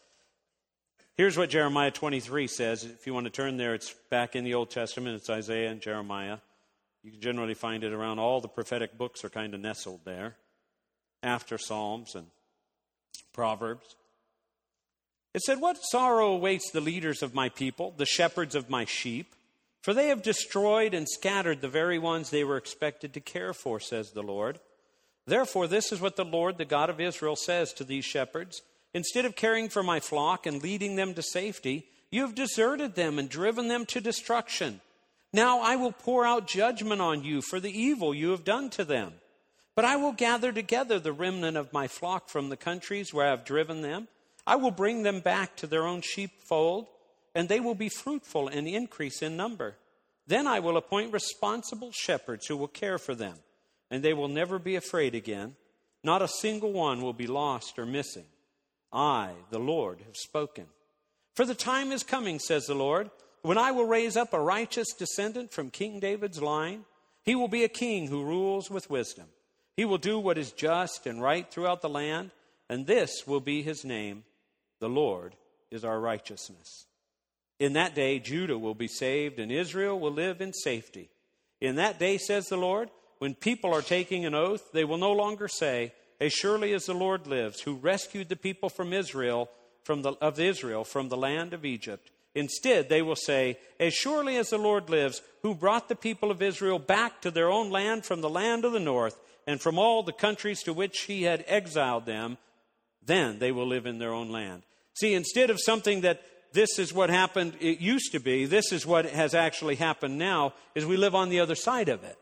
Here's 1.15 1.38
what 1.38 1.49
Jeremiah 1.49 1.91
23 1.91 2.47
says. 2.47 2.84
If 2.84 3.08
you 3.08 3.13
want 3.13 3.25
to 3.25 3.32
turn 3.32 3.58
there, 3.58 3.73
it's 3.73 3.93
back 4.10 4.36
in 4.36 4.43
the 4.43 4.53
Old 4.53 4.69
Testament. 4.69 5.15
It's 5.15 5.30
Isaiah 5.30 5.71
and 5.71 5.82
Jeremiah. 5.82 6.38
You 7.03 7.12
can 7.12 7.21
generally 7.21 7.53
find 7.53 7.84
it 7.84 7.93
around 7.93 8.19
all 8.19 8.39
the 8.39 8.47
prophetic 8.47 8.97
books 8.97 9.23
are 9.23 9.30
kind 9.30 9.53
of 9.53 9.60
nestled 9.60 10.01
there, 10.06 10.36
after 11.23 11.58
Psalms 11.58 12.15
and 12.15 12.27
Proverbs. 13.34 13.95
It 15.34 15.41
said, 15.41 15.60
What 15.60 15.77
sorrow 15.82 16.34
awaits 16.34 16.71
the 16.71 16.82
leaders 16.82 17.23
of 17.23 17.34
my 17.34 17.49
people, 17.49 17.93
the 17.97 18.06
shepherds 18.06 18.56
of 18.56 18.69
my 18.69 18.86
sheep? 18.86 19.34
For 19.88 19.93
they 19.93 20.10
have 20.10 20.21
destroyed 20.21 20.93
and 20.93 21.08
scattered 21.08 21.62
the 21.62 21.69
very 21.69 21.97
ones 21.97 22.30
they 22.30 22.43
were 22.43 22.58
expected 22.58 23.13
to 23.13 23.21
care 23.21 23.54
for, 23.54 23.80
says 23.80 24.12
the 24.12 24.21
Lord. 24.21 24.60
Therefore, 25.26 25.65
this 25.65 25.93
is 25.93 26.02
what 26.02 26.17
the 26.17 26.26
Lord, 26.26 26.58
the 26.58 26.65
God 26.65 26.89
of 26.89 27.00
Israel, 27.00 27.38
says 27.38 27.71
to 27.71 27.86
these 27.86 28.04
shepherds 28.04 28.62
Instead 28.93 29.23
of 29.23 29.38
caring 29.38 29.69
for 29.69 29.84
my 29.84 30.02
flock 30.02 30.45
and 30.45 30.62
leading 30.62 30.97
them 30.97 31.13
to 31.13 31.21
safety, 31.21 31.86
You 32.12 32.23
have 32.23 32.36
deserted 32.36 32.95
them 32.95 33.17
and 33.17 33.30
driven 33.30 33.69
them 33.69 33.86
to 33.86 34.02
destruction. 34.02 34.82
Now 35.32 35.62
I 35.62 35.78
will 35.78 35.93
pour 35.93 36.26
out 36.26 36.50
judgment 36.50 37.00
on 37.00 37.23
you 37.23 37.41
for 37.41 37.62
the 37.62 37.71
evil 37.71 38.13
you 38.13 38.32
have 38.32 38.43
done 38.43 38.69
to 38.71 38.84
them. 38.84 39.13
But 39.73 39.86
I 39.86 39.95
will 39.95 40.12
gather 40.12 40.52
together 40.52 41.00
the 41.00 41.13
remnant 41.13 41.56
of 41.56 41.71
my 41.71 41.88
flock 41.88 42.28
from 42.28 42.50
the 42.50 42.58
countries 42.58 43.13
where 43.13 43.28
I 43.28 43.30
have 43.30 43.45
driven 43.45 43.84
them. 43.84 44.10
I 44.45 44.58
will 44.58 44.71
bring 44.71 45.04
them 45.04 45.21
back 45.21 45.56
to 45.56 45.65
their 45.65 45.88
own 45.88 46.02
sheepfold, 46.02 46.88
and 47.38 47.47
they 47.47 47.60
will 47.60 47.76
be 47.76 47.88
fruitful 47.88 48.47
and 48.47 48.67
increase 48.67 49.21
in 49.21 49.38
number. 49.38 49.76
Then 50.26 50.47
I 50.47 50.60
will 50.60 50.76
appoint 50.76 51.13
responsible 51.13 51.91
shepherds 51.93 52.47
who 52.47 52.58
will 52.58 52.67
care 52.67 52.97
for 52.97 53.13
them, 53.13 53.36
and 53.91 54.02
they 54.02 54.13
will 54.13 54.28
never 54.28 54.58
be 54.58 54.76
afraid 54.76 55.13
again. 55.13 55.56
Not 56.04 56.23
a 56.23 56.28
single 56.28 56.73
one 56.73 57.04
will 57.04 57.13
be 57.13 57.28
lost 57.28 57.78
or 57.78 57.86
missing. 57.86 58.26
I, 58.91 59.34
the 59.52 59.60
Lord, 59.60 60.00
have 60.00 60.15
spoken. 60.15 60.65
For 61.36 61.45
the 61.45 61.54
time 61.54 61.91
is 61.91 62.02
coming, 62.02 62.39
says 62.39 62.65
the 62.65 62.73
Lord, 62.73 63.12
when 63.43 63.60
I 63.60 63.69
will 63.69 63.86
raise 63.86 64.17
up 64.17 64.34
a 64.34 64.39
righteous 64.39 64.91
descendant 64.97 65.52
from 65.52 65.69
King 65.69 66.00
David's 66.00 66.41
line. 66.41 66.86
He 67.21 67.36
will 67.36 67.50
be 67.50 67.63
a 67.63 67.69
king 67.69 68.08
who 68.08 68.23
rules 68.23 68.71
with 68.71 68.89
wisdom. 68.89 69.26
He 69.76 69.86
will 69.86 70.00
do 70.00 70.17
what 70.17 70.39
is 70.39 70.54
just 70.54 71.06
and 71.06 71.21
right 71.21 71.45
throughout 71.52 71.84
the 71.84 71.89
land, 71.89 72.32
and 72.67 72.88
this 72.88 73.28
will 73.28 73.41
be 73.41 73.62
his 73.62 73.86
name. 73.86 74.23
The 74.80 74.89
Lord 74.89 75.36
is 75.69 75.86
our 75.86 76.00
righteousness. 76.00 76.88
In 77.60 77.74
that 77.74 77.96
day, 77.96 78.20
Judah 78.20 78.58
will 78.58 78.76
be 78.76 78.88
saved, 78.88 79.39
and 79.39 79.52
Israel 79.52 80.00
will 80.00 80.12
live 80.12 80.41
in 80.41 80.54
safety. 80.54 81.10
In 81.60 81.76
that 81.76 81.98
day, 81.98 82.17
says 82.17 82.48
the 82.48 82.58
Lord, 82.58 82.89
when 83.17 83.34
people 83.34 83.74
are 83.74 83.82
taking 83.82 84.26
an 84.26 84.36
oath, 84.36 84.72
they 84.74 84.84
will 84.84 84.98
no 84.98 85.12
longer 85.12 85.48
say, 85.48 85.93
As 86.22 86.34
surely 86.34 86.74
as 86.74 86.86
the 86.86 86.93
Lord 86.93 87.26
lives, 87.26 87.62
who 87.62 87.76
rescued 87.76 88.30
the 88.30 88.36
people 88.36 88.70
from 88.70 88.93
Israel, 88.93 89.50
from 89.84 90.04
the, 90.04 90.13
of 90.22 90.39
Israel 90.39 90.84
from 90.84 91.10
the 91.10 91.17
land 91.17 91.54
of 91.54 91.65
Egypt. 91.65 92.12
Instead, 92.36 92.89
they 92.89 93.02
will 93.02 93.15
say, 93.15 93.58
As 93.80 93.93
surely 93.93 94.38
as 94.38 94.52
the 94.52 94.58
Lord 94.58 94.89
lives, 94.89 95.22
who 95.41 95.56
brought 95.56 95.89
the 95.89 95.96
people 95.96 96.30
of 96.30 96.41
Israel 96.41 96.78
back 96.78 97.22
to 97.22 97.32
their 97.32 97.50
own 97.50 97.72
land 97.72 98.06
from 98.06 98.22
the 98.22 98.30
land 98.30 98.65
of 98.65 98.74
the 98.74 98.80
north, 98.80 99.17
and 99.48 99.60
from 99.60 99.80
all 99.80 100.04
the 100.04 100.12
countries 100.12 100.62
to 100.63 100.74
which 100.74 101.04
he 101.04 101.24
had 101.24 101.43
exiled 101.48 102.06
them, 102.06 102.38
then 103.04 103.39
they 103.39 103.52
will 103.52 103.65
live 103.65 103.86
in 103.86 103.98
their 103.98 104.13
own 104.13 104.30
land. 104.30 104.63
See, 104.93 105.13
instead 105.13 105.50
of 105.50 105.60
something 105.60 106.02
that 106.02 106.22
this 106.58 106.80
is 106.80 106.91
what 106.91 107.12
happened, 107.12 107.54
it 107.60 107.78
used 107.78 108.13
to 108.13 108.20
be, 108.20 108.46
this 108.46 108.72
is 108.72 108.84
what 108.84 109.06
has 109.06 109.36
actually 109.36 109.76
happened 109.76 110.17
now, 110.17 110.56
is 110.74 110.88
we 110.88 110.98
live 110.98 111.13
on 111.13 111.30
the 111.30 111.39
other 111.39 111.54
side 111.54 111.88
of 111.88 112.04
it. 112.04 112.17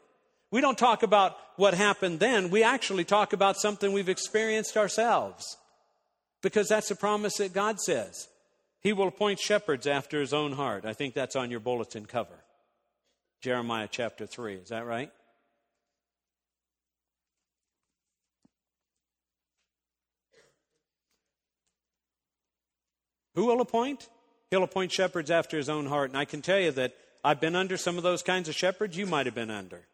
We 0.51 0.59
don't 0.59 0.77
talk 0.77 1.03
about 1.03 1.37
what 1.55 1.73
happened 1.73 2.19
then, 2.19 2.49
we 2.49 2.61
actually 2.61 3.05
talk 3.05 3.31
about 3.31 3.55
something 3.55 3.93
we've 3.93 4.09
experienced 4.09 4.75
ourselves. 4.75 5.55
Because 6.41 6.67
that's 6.67 6.89
the 6.89 6.95
promise 6.95 7.37
that 7.37 7.53
God 7.53 7.79
says. 7.79 8.27
He 8.81 8.91
will 8.91 9.07
appoint 9.07 9.39
shepherds 9.39 9.87
after 9.87 10.19
his 10.19 10.33
own 10.33 10.51
heart. 10.51 10.83
I 10.83 10.91
think 10.91 11.13
that's 11.13 11.37
on 11.37 11.49
your 11.49 11.61
bulletin 11.61 12.05
cover. 12.05 12.43
Jeremiah 13.41 13.87
chapter 13.89 14.27
3. 14.27 14.55
Is 14.55 14.67
that 14.67 14.85
right? 14.85 15.11
Who 23.35 23.45
will 23.45 23.61
appoint? 23.61 24.09
He'll 24.51 24.63
appoint 24.63 24.91
shepherds 24.91 25.31
after 25.31 25.57
his 25.57 25.69
own 25.69 25.87
heart. 25.87 26.11
And 26.11 26.17
I 26.17 26.25
can 26.25 26.41
tell 26.41 26.59
you 26.59 26.71
that 26.71 26.95
I've 27.23 27.41
been 27.41 27.55
under 27.55 27.77
some 27.77 27.97
of 27.97 28.03
those 28.03 28.21
kinds 28.21 28.47
of 28.47 28.55
shepherds 28.55 28.97
you 28.97 29.05
might 29.05 29.25
have 29.25 29.35
been 29.35 29.51
under. 29.51 29.87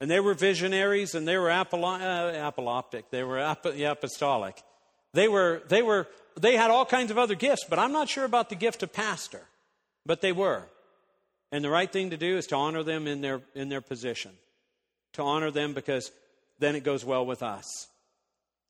And 0.00 0.10
they 0.10 0.20
were 0.20 0.34
visionaries 0.34 1.14
and 1.14 1.28
they 1.28 1.36
were 1.36 1.48
apolo- 1.48 2.00
uh, 2.00 2.50
apoloptic, 2.52 3.04
they 3.10 3.22
were 3.22 3.38
ap- 3.38 3.64
apostolic. 3.66 4.60
They 5.14 5.28
were, 5.28 5.62
they 5.68 5.82
were, 5.82 6.08
they 6.40 6.56
had 6.56 6.70
all 6.70 6.86
kinds 6.86 7.10
of 7.10 7.18
other 7.18 7.34
gifts, 7.34 7.64
but 7.68 7.78
I'm 7.78 7.92
not 7.92 8.08
sure 8.08 8.24
about 8.24 8.48
the 8.48 8.54
gift 8.56 8.82
of 8.82 8.92
pastor. 8.92 9.42
But 10.04 10.20
they 10.20 10.32
were. 10.32 10.64
And 11.52 11.62
the 11.62 11.70
right 11.70 11.92
thing 11.92 12.10
to 12.10 12.16
do 12.16 12.38
is 12.38 12.46
to 12.46 12.56
honor 12.56 12.82
them 12.82 13.06
in 13.06 13.20
their, 13.20 13.42
in 13.54 13.68
their 13.68 13.82
position. 13.82 14.32
To 15.12 15.22
honor 15.22 15.50
them 15.50 15.74
because 15.74 16.10
then 16.58 16.74
it 16.74 16.82
goes 16.82 17.04
well 17.04 17.26
with 17.26 17.42
us. 17.42 17.88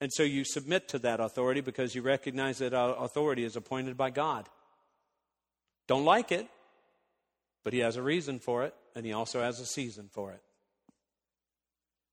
And 0.00 0.12
so 0.12 0.24
you 0.24 0.44
submit 0.44 0.88
to 0.88 0.98
that 0.98 1.20
authority 1.20 1.60
because 1.60 1.94
you 1.94 2.02
recognize 2.02 2.58
that 2.58 2.76
authority 2.76 3.44
is 3.44 3.54
appointed 3.54 3.96
by 3.96 4.10
God. 4.10 4.48
Don't 5.86 6.04
like 6.04 6.32
it, 6.32 6.48
but 7.64 7.72
He 7.72 7.80
has 7.80 7.96
a 7.96 8.02
reason 8.02 8.38
for 8.38 8.64
it, 8.64 8.74
and 8.94 9.04
He 9.04 9.12
also 9.12 9.40
has 9.40 9.60
a 9.60 9.66
season 9.66 10.08
for 10.12 10.32
it. 10.32 10.42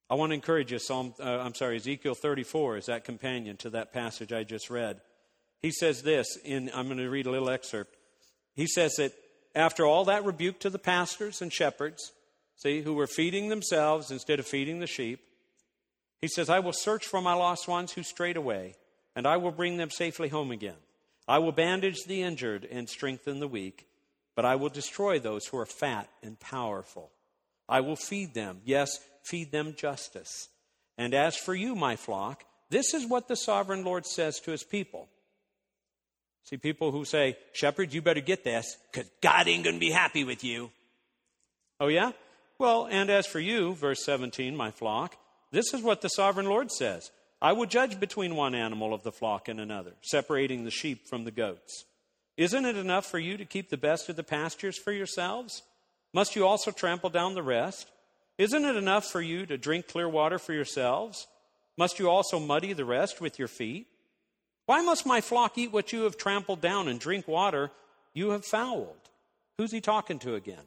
I 0.09 0.15
want 0.15 0.31
to 0.31 0.35
encourage 0.35 0.71
you, 0.71 0.79
Psalm, 0.79 1.13
uh, 1.19 1.23
I'm 1.23 1.53
sorry, 1.53 1.75
Ezekiel 1.75 2.15
34 2.15 2.77
is 2.77 2.85
that 2.87 3.05
companion 3.05 3.57
to 3.57 3.69
that 3.71 3.93
passage 3.93 4.33
I 4.33 4.43
just 4.43 4.71
read. 4.71 5.01
He 5.61 5.71
says 5.71 6.01
this, 6.01 6.35
in, 6.43 6.71
I'm 6.73 6.87
going 6.87 6.97
to 6.97 7.09
read 7.09 7.27
a 7.27 7.31
little 7.31 7.49
excerpt. 7.49 7.95
He 8.55 8.65
says 8.65 8.95
that 8.95 9.13
after 9.53 9.85
all 9.85 10.05
that 10.05 10.25
rebuke 10.25 10.59
to 10.61 10.69
the 10.71 10.79
pastors 10.79 11.41
and 11.41 11.53
shepherds, 11.53 12.11
see, 12.55 12.81
who 12.81 12.93
were 12.93 13.07
feeding 13.07 13.49
themselves 13.49 14.09
instead 14.09 14.39
of 14.39 14.47
feeding 14.47 14.79
the 14.79 14.87
sheep, 14.87 15.19
he 16.21 16.27
says, 16.27 16.49
I 16.49 16.59
will 16.59 16.73
search 16.73 17.05
for 17.05 17.21
my 17.21 17.33
lost 17.33 17.67
ones 17.67 17.93
who 17.93 18.03
strayed 18.03 18.35
away, 18.35 18.75
and 19.15 19.27
I 19.27 19.37
will 19.37 19.51
bring 19.51 19.77
them 19.77 19.89
safely 19.89 20.29
home 20.29 20.51
again. 20.51 20.75
I 21.29 21.37
will 21.37 21.51
bandage 21.51 22.05
the 22.05 22.23
injured 22.23 22.67
and 22.69 22.89
strengthen 22.89 23.39
the 23.39 23.47
weak, 23.47 23.85
but 24.35 24.45
I 24.45 24.55
will 24.55 24.69
destroy 24.69 25.19
those 25.19 25.45
who 25.45 25.57
are 25.59 25.65
fat 25.67 26.09
and 26.23 26.39
powerful. 26.39 27.11
I 27.69 27.81
will 27.81 27.95
feed 27.95 28.33
them, 28.33 28.61
yes, 28.65 28.99
feed 29.23 29.51
them 29.51 29.75
justice. 29.77 30.49
And 30.97 31.13
as 31.13 31.35
for 31.37 31.53
you, 31.53 31.75
my 31.75 31.95
flock, 31.95 32.45
this 32.71 32.95
is 32.95 33.05
what 33.05 33.27
the 33.27 33.35
sovereign 33.35 33.83
Lord 33.83 34.07
says 34.07 34.39
to 34.39 34.51
his 34.51 34.63
people. 34.63 35.07
See, 36.45 36.57
people 36.57 36.91
who 36.91 37.05
say, 37.05 37.37
Shepherd, 37.53 37.93
you 37.93 38.01
better 38.01 38.21
get 38.21 38.43
this, 38.43 38.75
because 38.91 39.07
God 39.21 39.47
ain't 39.47 39.65
going 39.65 39.75
to 39.75 39.79
be 39.79 39.91
happy 39.91 40.23
with 40.23 40.43
you. 40.43 40.71
Oh, 41.79 41.89
yeah? 41.89 42.13
Well, 42.57 42.87
and 42.89 43.11
as 43.11 43.27
for 43.27 43.39
you, 43.39 43.75
verse 43.75 44.03
17, 44.03 44.55
my 44.55 44.71
flock, 44.71 45.15
this 45.51 45.75
is 45.75 45.83
what 45.83 46.01
the 46.01 46.09
sovereign 46.09 46.47
Lord 46.47 46.71
says 46.71 47.11
I 47.41 47.53
will 47.53 47.65
judge 47.65 47.99
between 47.99 48.35
one 48.35 48.53
animal 48.53 48.93
of 48.93 49.03
the 49.03 49.11
flock 49.11 49.47
and 49.47 49.59
another, 49.59 49.93
separating 50.01 50.65
the 50.65 50.71
sheep 50.71 51.07
from 51.07 51.23
the 51.23 51.31
goats. 51.31 51.85
Isn't 52.35 52.65
it 52.65 52.75
enough 52.75 53.05
for 53.05 53.19
you 53.19 53.37
to 53.37 53.45
keep 53.45 53.69
the 53.69 53.77
best 53.77 54.09
of 54.09 54.15
the 54.15 54.23
pastures 54.23 54.77
for 54.77 54.91
yourselves? 54.91 55.63
Must 56.13 56.35
you 56.35 56.45
also 56.45 56.71
trample 56.71 57.09
down 57.09 57.35
the 57.35 57.43
rest? 57.43 57.87
Isn't 58.37 58.65
it 58.65 58.75
enough 58.75 59.05
for 59.05 59.21
you 59.21 59.45
to 59.45 59.57
drink 59.57 59.87
clear 59.87 60.07
water 60.07 60.39
for 60.39 60.53
yourselves? 60.53 61.27
Must 61.77 61.99
you 61.99 62.09
also 62.09 62.39
muddy 62.39 62.73
the 62.73 62.85
rest 62.85 63.21
with 63.21 63.39
your 63.39 63.47
feet? 63.47 63.87
Why 64.65 64.81
must 64.81 65.05
my 65.05 65.21
flock 65.21 65.57
eat 65.57 65.71
what 65.71 65.93
you 65.93 66.03
have 66.03 66.17
trampled 66.17 66.61
down 66.61 66.87
and 66.87 66.99
drink 66.99 67.27
water 67.27 67.71
you 68.13 68.31
have 68.31 68.45
fouled? 68.45 68.95
Who's 69.57 69.71
he 69.71 69.81
talking 69.81 70.19
to 70.19 70.35
again? 70.35 70.63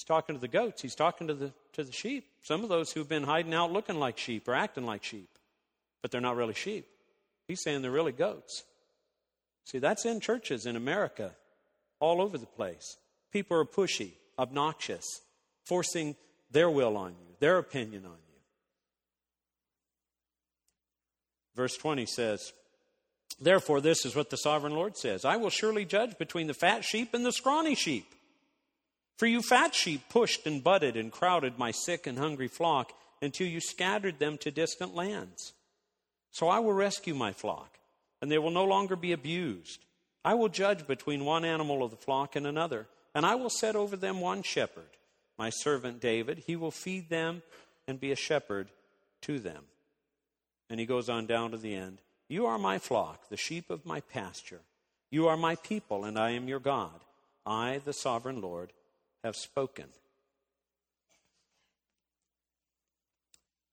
He's 0.00 0.04
talking 0.06 0.34
to 0.34 0.40
the 0.40 0.48
goats. 0.48 0.80
He's 0.80 0.94
talking 0.94 1.26
to 1.26 1.34
the, 1.34 1.52
to 1.74 1.84
the 1.84 1.92
sheep. 1.92 2.24
Some 2.42 2.62
of 2.62 2.70
those 2.70 2.90
who've 2.90 3.06
been 3.06 3.24
hiding 3.24 3.52
out 3.52 3.70
looking 3.70 3.98
like 3.98 4.16
sheep 4.16 4.48
or 4.48 4.54
acting 4.54 4.86
like 4.86 5.04
sheep, 5.04 5.28
but 6.00 6.10
they're 6.10 6.22
not 6.22 6.36
really 6.36 6.54
sheep. 6.54 6.86
He's 7.46 7.62
saying 7.62 7.82
they're 7.82 7.90
really 7.90 8.12
goats. 8.12 8.64
See, 9.66 9.78
that's 9.78 10.06
in 10.06 10.20
churches 10.20 10.64
in 10.64 10.74
America, 10.74 11.32
all 11.98 12.22
over 12.22 12.38
the 12.38 12.46
place. 12.46 12.96
People 13.30 13.58
are 13.58 13.66
pushy, 13.66 14.12
obnoxious, 14.38 15.04
forcing 15.66 16.16
their 16.50 16.70
will 16.70 16.96
on 16.96 17.10
you, 17.10 17.34
their 17.38 17.58
opinion 17.58 18.06
on 18.06 18.12
you. 18.12 18.40
Verse 21.54 21.76
20 21.76 22.06
says, 22.06 22.54
Therefore, 23.38 23.82
this 23.82 24.06
is 24.06 24.16
what 24.16 24.30
the 24.30 24.38
sovereign 24.38 24.72
Lord 24.72 24.96
says 24.96 25.26
I 25.26 25.36
will 25.36 25.50
surely 25.50 25.84
judge 25.84 26.16
between 26.16 26.46
the 26.46 26.54
fat 26.54 26.84
sheep 26.84 27.12
and 27.12 27.22
the 27.22 27.32
scrawny 27.32 27.74
sheep. 27.74 28.06
For 29.20 29.26
you 29.26 29.42
fat 29.42 29.74
sheep 29.74 30.08
pushed 30.08 30.46
and 30.46 30.64
butted 30.64 30.96
and 30.96 31.12
crowded 31.12 31.58
my 31.58 31.72
sick 31.72 32.06
and 32.06 32.16
hungry 32.16 32.48
flock 32.48 32.94
until 33.20 33.46
you 33.46 33.60
scattered 33.60 34.18
them 34.18 34.38
to 34.38 34.50
distant 34.50 34.94
lands. 34.94 35.52
So 36.30 36.48
I 36.48 36.60
will 36.60 36.72
rescue 36.72 37.14
my 37.14 37.34
flock, 37.34 37.78
and 38.22 38.32
they 38.32 38.38
will 38.38 38.50
no 38.50 38.64
longer 38.64 38.96
be 38.96 39.12
abused. 39.12 39.84
I 40.24 40.32
will 40.32 40.48
judge 40.48 40.86
between 40.86 41.26
one 41.26 41.44
animal 41.44 41.82
of 41.82 41.90
the 41.90 41.98
flock 41.98 42.34
and 42.34 42.46
another, 42.46 42.86
and 43.14 43.26
I 43.26 43.34
will 43.34 43.50
set 43.50 43.76
over 43.76 43.94
them 43.94 44.22
one 44.22 44.42
shepherd, 44.42 44.96
my 45.36 45.50
servant 45.50 46.00
David. 46.00 46.44
He 46.46 46.56
will 46.56 46.70
feed 46.70 47.10
them 47.10 47.42
and 47.86 48.00
be 48.00 48.12
a 48.12 48.16
shepherd 48.16 48.70
to 49.20 49.38
them. 49.38 49.64
And 50.70 50.80
he 50.80 50.86
goes 50.86 51.10
on 51.10 51.26
down 51.26 51.50
to 51.50 51.58
the 51.58 51.74
end. 51.74 51.98
You 52.26 52.46
are 52.46 52.56
my 52.56 52.78
flock, 52.78 53.28
the 53.28 53.36
sheep 53.36 53.68
of 53.68 53.84
my 53.84 54.00
pasture. 54.00 54.62
You 55.10 55.28
are 55.28 55.36
my 55.36 55.56
people, 55.56 56.06
and 56.06 56.18
I 56.18 56.30
am 56.30 56.48
your 56.48 56.58
God. 56.58 57.00
I, 57.44 57.82
the 57.84 57.92
sovereign 57.92 58.40
Lord, 58.40 58.72
have 59.24 59.36
spoken. 59.36 59.86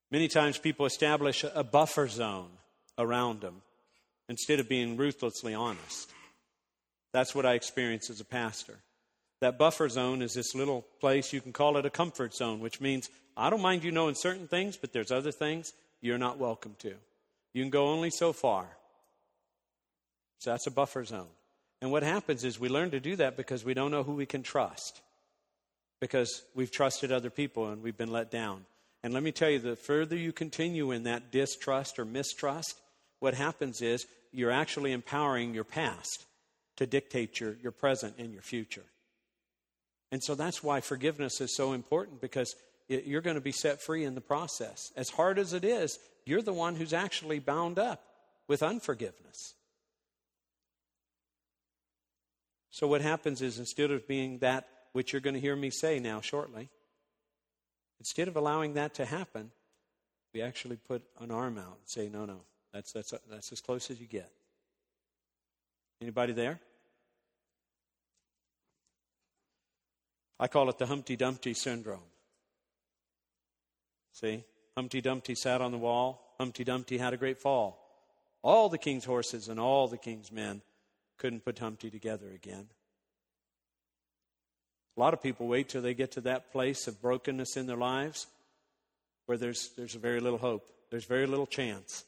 Many 0.10 0.28
times 0.28 0.58
people 0.58 0.86
establish 0.86 1.44
a 1.44 1.64
buffer 1.64 2.08
zone 2.08 2.50
around 2.98 3.42
them 3.42 3.62
instead 4.30 4.60
of 4.60 4.70
being 4.70 4.98
ruthlessly 4.98 5.54
honest. 5.54 6.12
That's 7.14 7.36
what 7.36 7.46
I 7.46 7.54
experience 7.54 8.10
as 8.10 8.20
a 8.20 8.26
pastor. 8.26 8.76
That 9.42 9.58
buffer 9.58 9.88
zone 9.90 10.22
is 10.22 10.34
this 10.34 10.56
little 10.56 10.86
place, 11.00 11.34
you 11.34 11.42
can 11.42 11.54
call 11.54 11.78
it 11.78 11.86
a 11.86 11.90
comfort 11.90 12.34
zone, 12.34 12.60
which 12.60 12.82
means 12.82 13.10
I 13.36 13.50
don't 13.50 13.62
mind 13.62 13.84
you 13.84 13.92
knowing 13.92 14.16
certain 14.16 14.48
things, 14.48 14.78
but 14.78 14.94
there's 14.94 15.12
other 15.12 15.32
things 15.32 15.74
you're 16.02 16.18
not 16.18 16.38
welcome 16.38 16.76
to. 16.80 16.94
You 17.54 17.64
can 17.64 17.70
go 17.70 17.88
only 17.88 18.10
so 18.10 18.34
far. 18.34 18.66
So 20.40 20.52
that's 20.52 20.68
a 20.68 20.72
buffer 20.72 21.04
zone. 21.04 21.28
And 21.82 21.92
what 21.92 22.04
happens 22.04 22.44
is 22.44 22.60
we 22.60 22.70
learn 22.70 22.92
to 22.92 23.00
do 23.00 23.16
that 23.18 23.38
because 23.38 23.64
we 23.64 23.74
don't 23.74 23.92
know 23.92 24.04
who 24.04 24.14
we 24.14 24.26
can 24.26 24.42
trust. 24.42 25.02
Because 26.00 26.44
we've 26.54 26.72
trusted 26.72 27.12
other 27.12 27.30
people 27.30 27.70
and 27.70 27.82
we've 27.82 27.98
been 27.98 28.12
let 28.12 28.30
down. 28.30 28.66
And 29.04 29.14
let 29.14 29.24
me 29.24 29.32
tell 29.32 29.50
you, 29.50 29.60
the 29.60 29.76
further 29.76 30.16
you 30.16 30.32
continue 30.32 30.92
in 30.92 31.04
that 31.04 31.32
distrust 31.32 31.98
or 31.98 32.06
mistrust, 32.06 32.80
what 33.20 33.34
happens 33.34 33.82
is 33.82 34.06
you're 34.32 34.52
actually 34.52 34.92
empowering 34.92 35.54
your 35.54 35.64
past 35.64 36.26
to 36.78 36.86
dictate 36.86 37.40
your, 37.40 37.58
your 37.62 37.72
present 37.72 38.16
and 38.18 38.34
your 38.34 38.42
future. 38.42 38.84
And 40.12 40.24
so 40.24 40.36
that's 40.36 40.64
why 40.64 40.82
forgiveness 40.82 41.42
is 41.42 41.56
so 41.56 41.74
important 41.74 42.22
because 42.22 42.56
it, 42.88 43.06
you're 43.06 43.22
going 43.22 43.36
to 43.36 43.42
be 43.42 43.52
set 43.52 43.82
free 43.82 44.04
in 44.04 44.16
the 44.16 44.22
process. 44.22 44.92
As 44.96 45.10
hard 45.10 45.40
as 45.40 45.54
it 45.54 45.66
is, 45.66 46.00
you're 46.26 46.42
the 46.42 46.54
one 46.54 46.76
who's 46.76 46.94
actually 46.94 47.40
bound 47.40 47.80
up 47.80 48.04
with 48.48 48.64
unforgiveness. 48.64 49.54
So, 52.70 52.88
what 52.88 53.02
happens 53.02 53.42
is 53.42 53.60
instead 53.60 53.92
of 53.92 54.08
being 54.08 54.40
that 54.40 54.68
which 54.94 55.14
you're 55.14 55.22
going 55.22 55.34
to 55.34 55.40
hear 55.40 55.56
me 55.56 55.70
say 55.70 56.00
now 56.00 56.22
shortly, 56.22 56.70
instead 58.00 58.28
of 58.28 58.36
allowing 58.36 58.74
that 58.74 58.96
to 58.96 59.06
happen, 59.06 59.52
we 60.34 60.42
actually 60.42 60.78
put 60.78 61.04
an 61.20 61.32
arm 61.32 61.58
out 61.58 61.78
and 61.80 61.88
say, 61.88 62.10
no, 62.10 62.26
no, 62.26 62.42
that's, 62.74 62.92
that's, 62.92 63.14
that's 63.30 63.52
as 63.52 63.62
close 63.62 63.90
as 63.90 64.00
you 64.00 64.08
get. 64.08 64.32
Anybody 66.02 66.34
there? 66.34 66.60
I 70.40 70.48
call 70.48 70.70
it 70.70 70.78
the 70.78 70.86
Humpty 70.86 71.16
Dumpty 71.16 71.54
syndrome. 71.54 72.00
See? 74.12 74.44
Humpty 74.76 75.02
Dumpty 75.02 75.34
sat 75.34 75.62
on 75.62 75.72
the 75.72 75.78
wall. 75.78 76.36
Humpty 76.38 76.64
Dumpty 76.64 77.00
had 77.00 77.14
a 77.14 77.18
great 77.18 77.40
fall. 77.40 77.84
All 78.44 78.70
the 78.70 78.78
king's 78.78 79.06
horses 79.06 79.48
and 79.48 79.60
all 79.60 79.88
the 79.88 79.98
king's 79.98 80.32
men 80.32 80.62
couldn't 81.18 81.44
put 81.44 81.58
Humpty 81.58 81.90
together 81.90 82.28
again. 82.34 82.68
A 84.98 85.00
lot 85.00 85.14
of 85.14 85.22
people 85.22 85.48
wait 85.48 85.70
till 85.70 85.84
they 85.84 85.94
get 85.94 86.14
to 86.14 86.22
that 86.22 86.52
place 86.52 86.88
of 86.88 87.00
brokenness 87.02 87.56
in 87.56 87.68
their 87.68 87.78
lives 87.78 88.26
where 89.28 89.38
there's, 89.38 89.70
there's 89.78 89.94
very 89.94 90.20
little 90.20 90.40
hope, 90.40 90.68
there's 90.90 91.06
very 91.06 91.28
little 91.28 91.46
chance. 91.46 92.04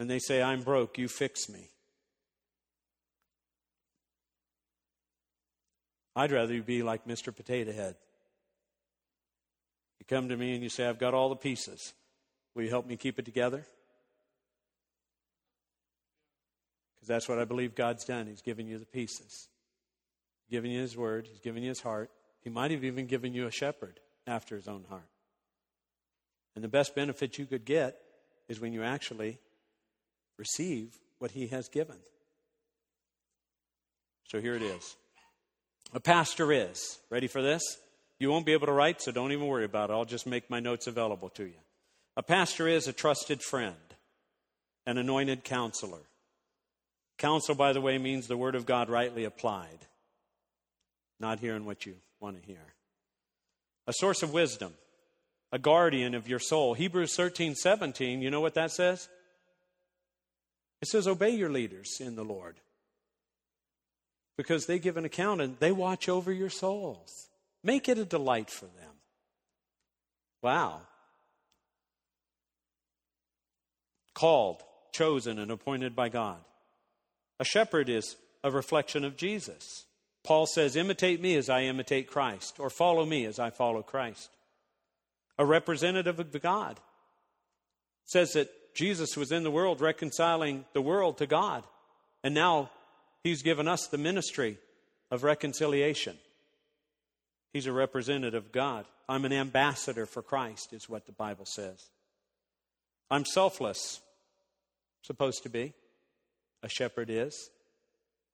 And 0.00 0.10
they 0.10 0.18
say, 0.18 0.42
I'm 0.42 0.62
broke, 0.62 0.98
you 0.98 1.06
fix 1.06 1.48
me. 1.48 1.68
I'd 6.16 6.32
rather 6.32 6.52
you 6.52 6.64
be 6.64 6.82
like 6.82 7.06
Mr. 7.06 7.34
Potato 7.34 7.70
Head. 7.70 7.94
You 10.00 10.06
come 10.08 10.30
to 10.30 10.36
me 10.36 10.54
and 10.54 10.64
you 10.64 10.68
say, 10.68 10.84
I've 10.84 10.98
got 10.98 11.14
all 11.14 11.28
the 11.28 11.36
pieces. 11.36 11.92
Will 12.56 12.64
you 12.64 12.70
help 12.70 12.86
me 12.86 12.96
keep 12.96 13.20
it 13.20 13.24
together? 13.24 13.64
Because 16.96 17.06
that's 17.06 17.28
what 17.28 17.38
I 17.38 17.44
believe 17.44 17.76
God's 17.76 18.04
done. 18.04 18.26
He's 18.26 18.42
given 18.42 18.66
you 18.66 18.78
the 18.78 18.84
pieces, 18.84 19.46
given 20.50 20.70
you 20.70 20.80
His 20.80 20.96
word, 20.96 21.26
He's 21.26 21.40
given 21.40 21.62
you 21.62 21.68
His 21.70 21.80
heart. 21.80 22.10
He 22.42 22.50
might 22.50 22.70
have 22.70 22.84
even 22.84 23.06
given 23.06 23.34
you 23.34 23.46
a 23.46 23.50
shepherd 23.50 24.00
after 24.26 24.56
His 24.56 24.68
own 24.68 24.84
heart. 24.88 25.08
And 26.54 26.64
the 26.64 26.68
best 26.68 26.94
benefit 26.94 27.38
you 27.38 27.46
could 27.46 27.64
get 27.64 27.96
is 28.48 28.60
when 28.60 28.72
you 28.72 28.82
actually 28.82 29.38
receive 30.36 30.96
what 31.18 31.32
He 31.32 31.48
has 31.48 31.68
given. 31.68 31.96
So 34.24 34.40
here 34.40 34.54
it 34.54 34.62
is. 34.62 34.96
A 35.94 36.00
pastor 36.00 36.52
is. 36.52 36.98
Ready 37.10 37.28
for 37.28 37.42
this? 37.42 37.62
You 38.18 38.30
won't 38.30 38.46
be 38.46 38.52
able 38.52 38.66
to 38.66 38.72
write, 38.72 39.00
so 39.00 39.12
don't 39.12 39.32
even 39.32 39.46
worry 39.46 39.64
about 39.64 39.90
it. 39.90 39.94
I'll 39.94 40.04
just 40.04 40.26
make 40.26 40.50
my 40.50 40.60
notes 40.60 40.86
available 40.86 41.28
to 41.30 41.44
you. 41.44 41.60
A 42.16 42.22
pastor 42.22 42.66
is 42.66 42.88
a 42.88 42.92
trusted 42.92 43.42
friend, 43.42 43.76
an 44.86 44.98
anointed 44.98 45.44
counselor. 45.44 46.02
Counsel, 47.16 47.54
by 47.54 47.72
the 47.72 47.80
way, 47.80 47.96
means 47.96 48.26
the 48.26 48.36
word 48.36 48.54
of 48.54 48.66
God 48.66 48.90
rightly 48.90 49.24
applied, 49.24 49.86
not 51.20 51.40
hearing 51.40 51.64
what 51.64 51.86
you 51.86 51.96
want 52.20 52.40
to 52.40 52.46
hear. 52.46 52.74
A 53.86 53.92
source 53.94 54.22
of 54.22 54.32
wisdom, 54.32 54.74
a 55.52 55.58
guardian 55.58 56.14
of 56.14 56.28
your 56.28 56.38
soul. 56.38 56.74
Hebrews 56.74 57.14
13 57.16 57.54
17, 57.54 58.22
you 58.22 58.30
know 58.30 58.40
what 58.40 58.54
that 58.54 58.70
says? 58.70 59.08
It 60.80 60.88
says, 60.88 61.08
Obey 61.08 61.30
your 61.30 61.50
leaders 61.50 61.96
in 62.00 62.14
the 62.14 62.24
Lord 62.24 62.56
because 64.36 64.66
they 64.66 64.78
give 64.78 64.96
an 64.96 65.04
account 65.04 65.40
and 65.40 65.56
they 65.58 65.72
watch 65.72 66.08
over 66.08 66.32
your 66.32 66.50
souls. 66.50 67.28
Make 67.64 67.88
it 67.88 67.98
a 67.98 68.04
delight 68.04 68.50
for 68.50 68.66
them. 68.66 68.94
Wow. 70.42 70.82
Called, 74.14 74.62
chosen, 74.92 75.38
and 75.38 75.50
appointed 75.50 75.96
by 75.96 76.08
God. 76.08 76.38
A 77.40 77.44
shepherd 77.44 77.88
is 77.88 78.16
a 78.44 78.50
reflection 78.50 79.04
of 79.04 79.16
Jesus. 79.16 79.84
Paul 80.24 80.46
says, 80.46 80.76
Imitate 80.76 81.20
me 81.20 81.36
as 81.36 81.48
I 81.48 81.62
imitate 81.62 82.08
Christ, 82.08 82.58
or 82.58 82.70
follow 82.70 83.04
me 83.06 83.24
as 83.24 83.38
I 83.38 83.50
follow 83.50 83.82
Christ. 83.82 84.30
A 85.38 85.46
representative 85.46 86.18
of 86.18 86.42
God 86.42 86.80
says 88.04 88.32
that 88.32 88.50
Jesus 88.74 89.16
was 89.16 89.32
in 89.32 89.44
the 89.44 89.50
world 89.50 89.80
reconciling 89.80 90.64
the 90.72 90.82
world 90.82 91.18
to 91.18 91.26
God, 91.26 91.64
and 92.22 92.34
now 92.34 92.70
He's 93.22 93.42
given 93.42 93.68
us 93.68 93.86
the 93.86 93.98
ministry 93.98 94.58
of 95.10 95.24
reconciliation. 95.24 96.16
He's 97.52 97.66
a 97.66 97.72
representative 97.72 98.46
of 98.46 98.52
God. 98.52 98.86
I'm 99.08 99.24
an 99.24 99.32
ambassador 99.32 100.06
for 100.06 100.22
Christ, 100.22 100.72
is 100.72 100.88
what 100.88 101.06
the 101.06 101.12
Bible 101.12 101.46
says. 101.46 101.88
I'm 103.10 103.24
selfless, 103.24 104.00
supposed 105.02 105.42
to 105.44 105.48
be. 105.48 105.72
A 106.62 106.68
shepherd 106.68 107.08
is. 107.08 107.50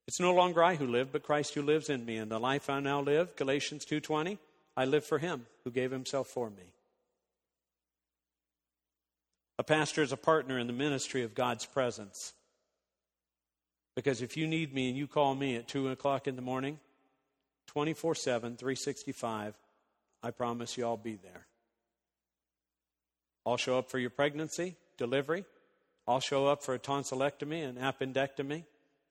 It's 0.07 0.19
no 0.19 0.33
longer 0.33 0.63
I 0.63 0.75
who 0.75 0.85
live, 0.85 1.11
but 1.11 1.23
Christ 1.23 1.55
who 1.55 1.61
lives 1.61 1.89
in 1.89 2.05
me. 2.05 2.17
And 2.17 2.29
the 2.29 2.39
life 2.39 2.69
I 2.69 2.79
now 2.79 3.01
live, 3.01 3.35
Galatians 3.35 3.85
2:20, 3.85 4.37
I 4.77 4.85
live 4.85 5.05
for 5.05 5.17
him 5.17 5.47
who 5.63 5.71
gave 5.71 5.91
himself 5.91 6.27
for 6.27 6.49
me. 6.49 6.73
A 9.57 9.63
pastor 9.63 10.01
is 10.01 10.11
a 10.11 10.17
partner 10.17 10.59
in 10.59 10.67
the 10.67 10.73
ministry 10.73 11.23
of 11.23 11.33
God's 11.33 11.65
presence. 11.65 12.33
Because 13.95 14.21
if 14.21 14.35
you 14.35 14.45
need 14.45 14.73
me 14.73 14.89
and 14.89 14.97
you 14.97 15.07
call 15.07 15.33
me 15.33 15.55
at 15.55 15.69
2 15.69 15.89
o'clock 15.89 16.27
in 16.27 16.35
the 16.35 16.41
morning, 16.41 16.79
24 17.67 18.15
7, 18.15 18.57
365, 18.57 19.55
I 20.21 20.31
promise 20.31 20.77
you 20.77 20.85
I'll 20.85 20.97
be 20.97 21.15
there. 21.15 21.47
I'll 23.45 23.57
show 23.57 23.77
up 23.77 23.89
for 23.89 23.99
your 23.99 24.09
pregnancy, 24.09 24.75
delivery. 24.97 25.45
I'll 26.07 26.19
show 26.19 26.47
up 26.47 26.61
for 26.61 26.73
a 26.73 26.79
tonsillectomy, 26.79 27.67
and 27.67 27.77
appendectomy, 27.77 28.65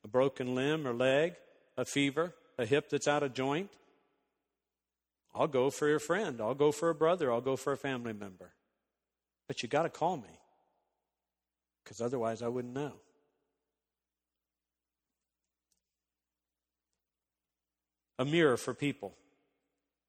a 0.04 0.08
broken 0.08 0.54
limb 0.54 0.86
or 0.86 0.92
leg, 0.92 1.34
a 1.76 1.84
fever, 1.84 2.34
a 2.58 2.66
hip 2.66 2.90
that's 2.90 3.08
out 3.08 3.22
of 3.22 3.34
joint. 3.34 3.70
I'll 5.34 5.48
go 5.48 5.70
for 5.70 5.88
your 5.88 5.98
friend. 5.98 6.40
I'll 6.40 6.54
go 6.54 6.70
for 6.70 6.90
a 6.90 6.94
brother. 6.94 7.32
I'll 7.32 7.40
go 7.40 7.56
for 7.56 7.72
a 7.72 7.76
family 7.76 8.12
member. 8.12 8.52
But 9.48 9.62
you 9.62 9.68
got 9.68 9.82
to 9.82 9.88
call 9.88 10.16
me 10.16 10.38
because 11.82 12.00
otherwise 12.00 12.42
I 12.42 12.48
wouldn't 12.48 12.74
know. 12.74 12.92
a 18.18 18.24
mirror 18.24 18.56
for 18.56 18.74
people. 18.74 19.14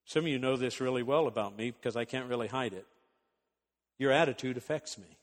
Some 0.05 0.25
of 0.25 0.27
you 0.27 0.39
know 0.39 0.55
this 0.55 0.79
really 0.79 1.03
well 1.03 1.27
about 1.27 1.57
me 1.57 1.71
because 1.71 1.95
I 1.95 2.05
can't 2.05 2.29
really 2.29 2.47
hide 2.47 2.73
it. 2.73 2.85
Your 3.97 4.11
attitude 4.11 4.57
affects 4.57 4.97
me. 4.97 5.17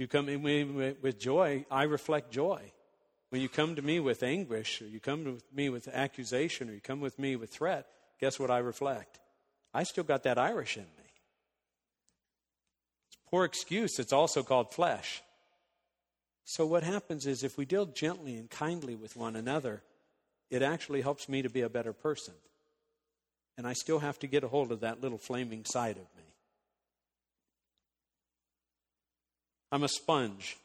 You 0.00 0.08
come 0.08 0.28
to 0.28 0.38
me 0.38 0.64
with 0.64 1.20
joy, 1.20 1.66
I 1.70 1.82
reflect 1.82 2.30
joy. 2.30 2.72
When 3.28 3.42
you 3.42 3.50
come 3.50 3.76
to 3.76 3.82
me 3.82 4.00
with 4.00 4.22
anguish, 4.22 4.80
or 4.80 4.86
you 4.86 4.98
come 4.98 5.26
to 5.26 5.38
me 5.54 5.68
with 5.68 5.88
accusation, 5.88 6.70
or 6.70 6.72
you 6.72 6.80
come 6.80 7.02
with 7.02 7.18
me 7.18 7.36
with 7.36 7.50
threat, 7.50 7.84
guess 8.18 8.40
what 8.40 8.50
I 8.50 8.60
reflect? 8.60 9.20
I 9.74 9.82
still 9.82 10.04
got 10.04 10.22
that 10.22 10.38
Irish 10.38 10.78
in 10.78 10.84
me. 10.84 11.12
It's 13.08 13.18
poor 13.30 13.44
excuse. 13.44 13.98
It's 13.98 14.14
also 14.14 14.42
called 14.42 14.72
flesh. 14.72 15.22
So, 16.46 16.64
what 16.64 16.82
happens 16.82 17.26
is 17.26 17.44
if 17.44 17.58
we 17.58 17.66
deal 17.66 17.84
gently 17.84 18.36
and 18.36 18.48
kindly 18.48 18.94
with 18.94 19.16
one 19.16 19.36
another, 19.36 19.82
it 20.48 20.62
actually 20.62 21.02
helps 21.02 21.28
me 21.28 21.42
to 21.42 21.50
be 21.50 21.60
a 21.60 21.68
better 21.68 21.92
person. 21.92 22.32
And 23.58 23.66
I 23.66 23.74
still 23.74 23.98
have 23.98 24.18
to 24.20 24.26
get 24.26 24.44
a 24.44 24.48
hold 24.48 24.72
of 24.72 24.80
that 24.80 25.02
little 25.02 25.18
flaming 25.18 25.66
side 25.66 25.98
of 25.98 26.08
me. 26.16 26.29
I'm 29.70 29.82
a 29.82 29.88
sponge. 29.88 30.56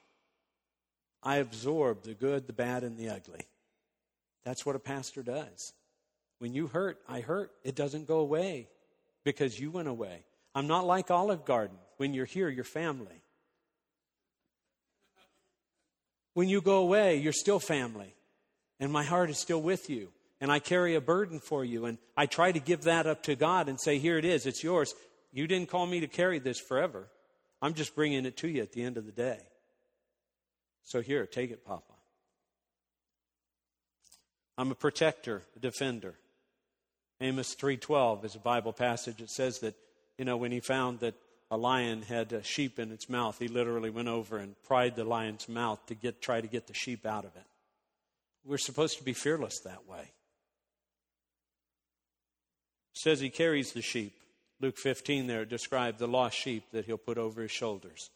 I 1.23 1.37
absorb 1.37 2.03
the 2.03 2.13
good, 2.13 2.47
the 2.47 2.53
bad, 2.53 2.83
and 2.83 2.97
the 2.97 3.09
ugly. 3.09 3.41
That's 4.43 4.65
what 4.65 4.75
a 4.75 4.79
pastor 4.79 5.23
does. 5.23 5.73
When 6.39 6.53
you 6.53 6.67
hurt, 6.67 6.99
I 7.07 7.21
hurt. 7.21 7.51
It 7.63 7.75
doesn't 7.75 8.07
go 8.07 8.19
away 8.19 8.67
because 9.23 9.59
you 9.59 9.71
went 9.71 9.87
away. 9.87 10.25
I'm 10.53 10.67
not 10.67 10.85
like 10.85 11.09
Olive 11.09 11.45
Garden. 11.45 11.77
When 11.97 12.13
you're 12.13 12.25
here, 12.25 12.49
you're 12.49 12.63
family. 12.63 13.23
When 16.33 16.49
you 16.49 16.61
go 16.61 16.77
away, 16.79 17.17
you're 17.17 17.33
still 17.33 17.59
family 17.59 18.13
and 18.79 18.91
my 18.91 19.03
heart 19.03 19.29
is 19.29 19.37
still 19.37 19.61
with 19.61 19.89
you. 19.89 20.09
And 20.41 20.51
I 20.51 20.59
carry 20.59 20.95
a 20.95 21.01
burden 21.01 21.39
for 21.39 21.63
you. 21.63 21.85
And 21.85 21.97
I 22.17 22.25
try 22.25 22.51
to 22.51 22.59
give 22.59 22.83
that 22.83 23.07
up 23.07 23.23
to 23.23 23.35
God 23.35 23.69
and 23.69 23.79
say, 23.79 23.99
Here 23.99 24.17
it 24.17 24.25
is, 24.25 24.45
it's 24.45 24.63
yours. 24.63 24.93
You 25.31 25.47
didn't 25.47 25.69
call 25.69 25.85
me 25.85 26.01
to 26.01 26.07
carry 26.07 26.39
this 26.39 26.59
forever. 26.59 27.07
I'm 27.65 27.73
just 27.73 27.95
bringing 27.95 28.27
it 28.27 28.37
to 28.37 28.47
you 28.47 28.61
at 28.61 28.73
the 28.73 28.83
end 28.83 28.95
of 28.95 29.07
the 29.07 29.11
day. 29.11 29.39
So 30.83 31.01
here, 31.01 31.25
take 31.25 31.49
it, 31.49 31.65
Papa. 31.65 31.93
I'm 34.55 34.69
a 34.69 34.75
protector, 34.75 35.41
a 35.55 35.59
defender. 35.59 36.13
Amos 37.19 37.55
3:12 37.55 38.23
is 38.23 38.35
a 38.35 38.39
Bible 38.39 38.71
passage. 38.71 39.19
It 39.19 39.31
says 39.31 39.61
that, 39.61 39.73
you 40.15 40.25
know, 40.25 40.37
when 40.37 40.51
he 40.51 40.59
found 40.59 40.99
that 40.99 41.15
a 41.49 41.57
lion 41.57 42.03
had 42.03 42.33
a 42.33 42.43
sheep 42.43 42.77
in 42.77 42.91
its 42.91 43.09
mouth, 43.09 43.39
he 43.39 43.47
literally 43.47 43.89
went 43.89 44.09
over 44.09 44.37
and 44.37 44.61
pried 44.61 44.95
the 44.95 45.03
lion's 45.03 45.49
mouth 45.49 45.83
to 45.87 45.95
get 45.95 46.21
try 46.21 46.41
to 46.41 46.47
get 46.47 46.67
the 46.67 46.75
sheep 46.75 47.03
out 47.03 47.25
of 47.25 47.35
it. 47.35 47.47
We're 48.43 48.59
supposed 48.59 48.99
to 48.99 49.03
be 49.03 49.13
fearless 49.13 49.61
that 49.61 49.87
way. 49.87 50.11
Says 52.93 53.21
he 53.21 53.31
carries 53.31 53.73
the 53.73 53.81
sheep. 53.81 54.13
Luke 54.61 54.77
15 54.77 55.27
there 55.27 55.45
described 55.45 55.99
the 55.99 56.07
lost 56.07 56.37
sheep 56.37 56.63
that 56.71 56.85
he'll 56.85 56.97
put 56.97 57.17
over 57.17 57.41
his 57.41 57.51
shoulders. 57.51 58.09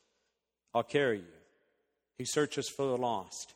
I'll 0.73 0.84
carry 0.84 1.17
you. 1.17 1.39
He 2.17 2.25
searches 2.25 2.69
for 2.69 2.86
the 2.86 2.97
lost. 2.97 3.54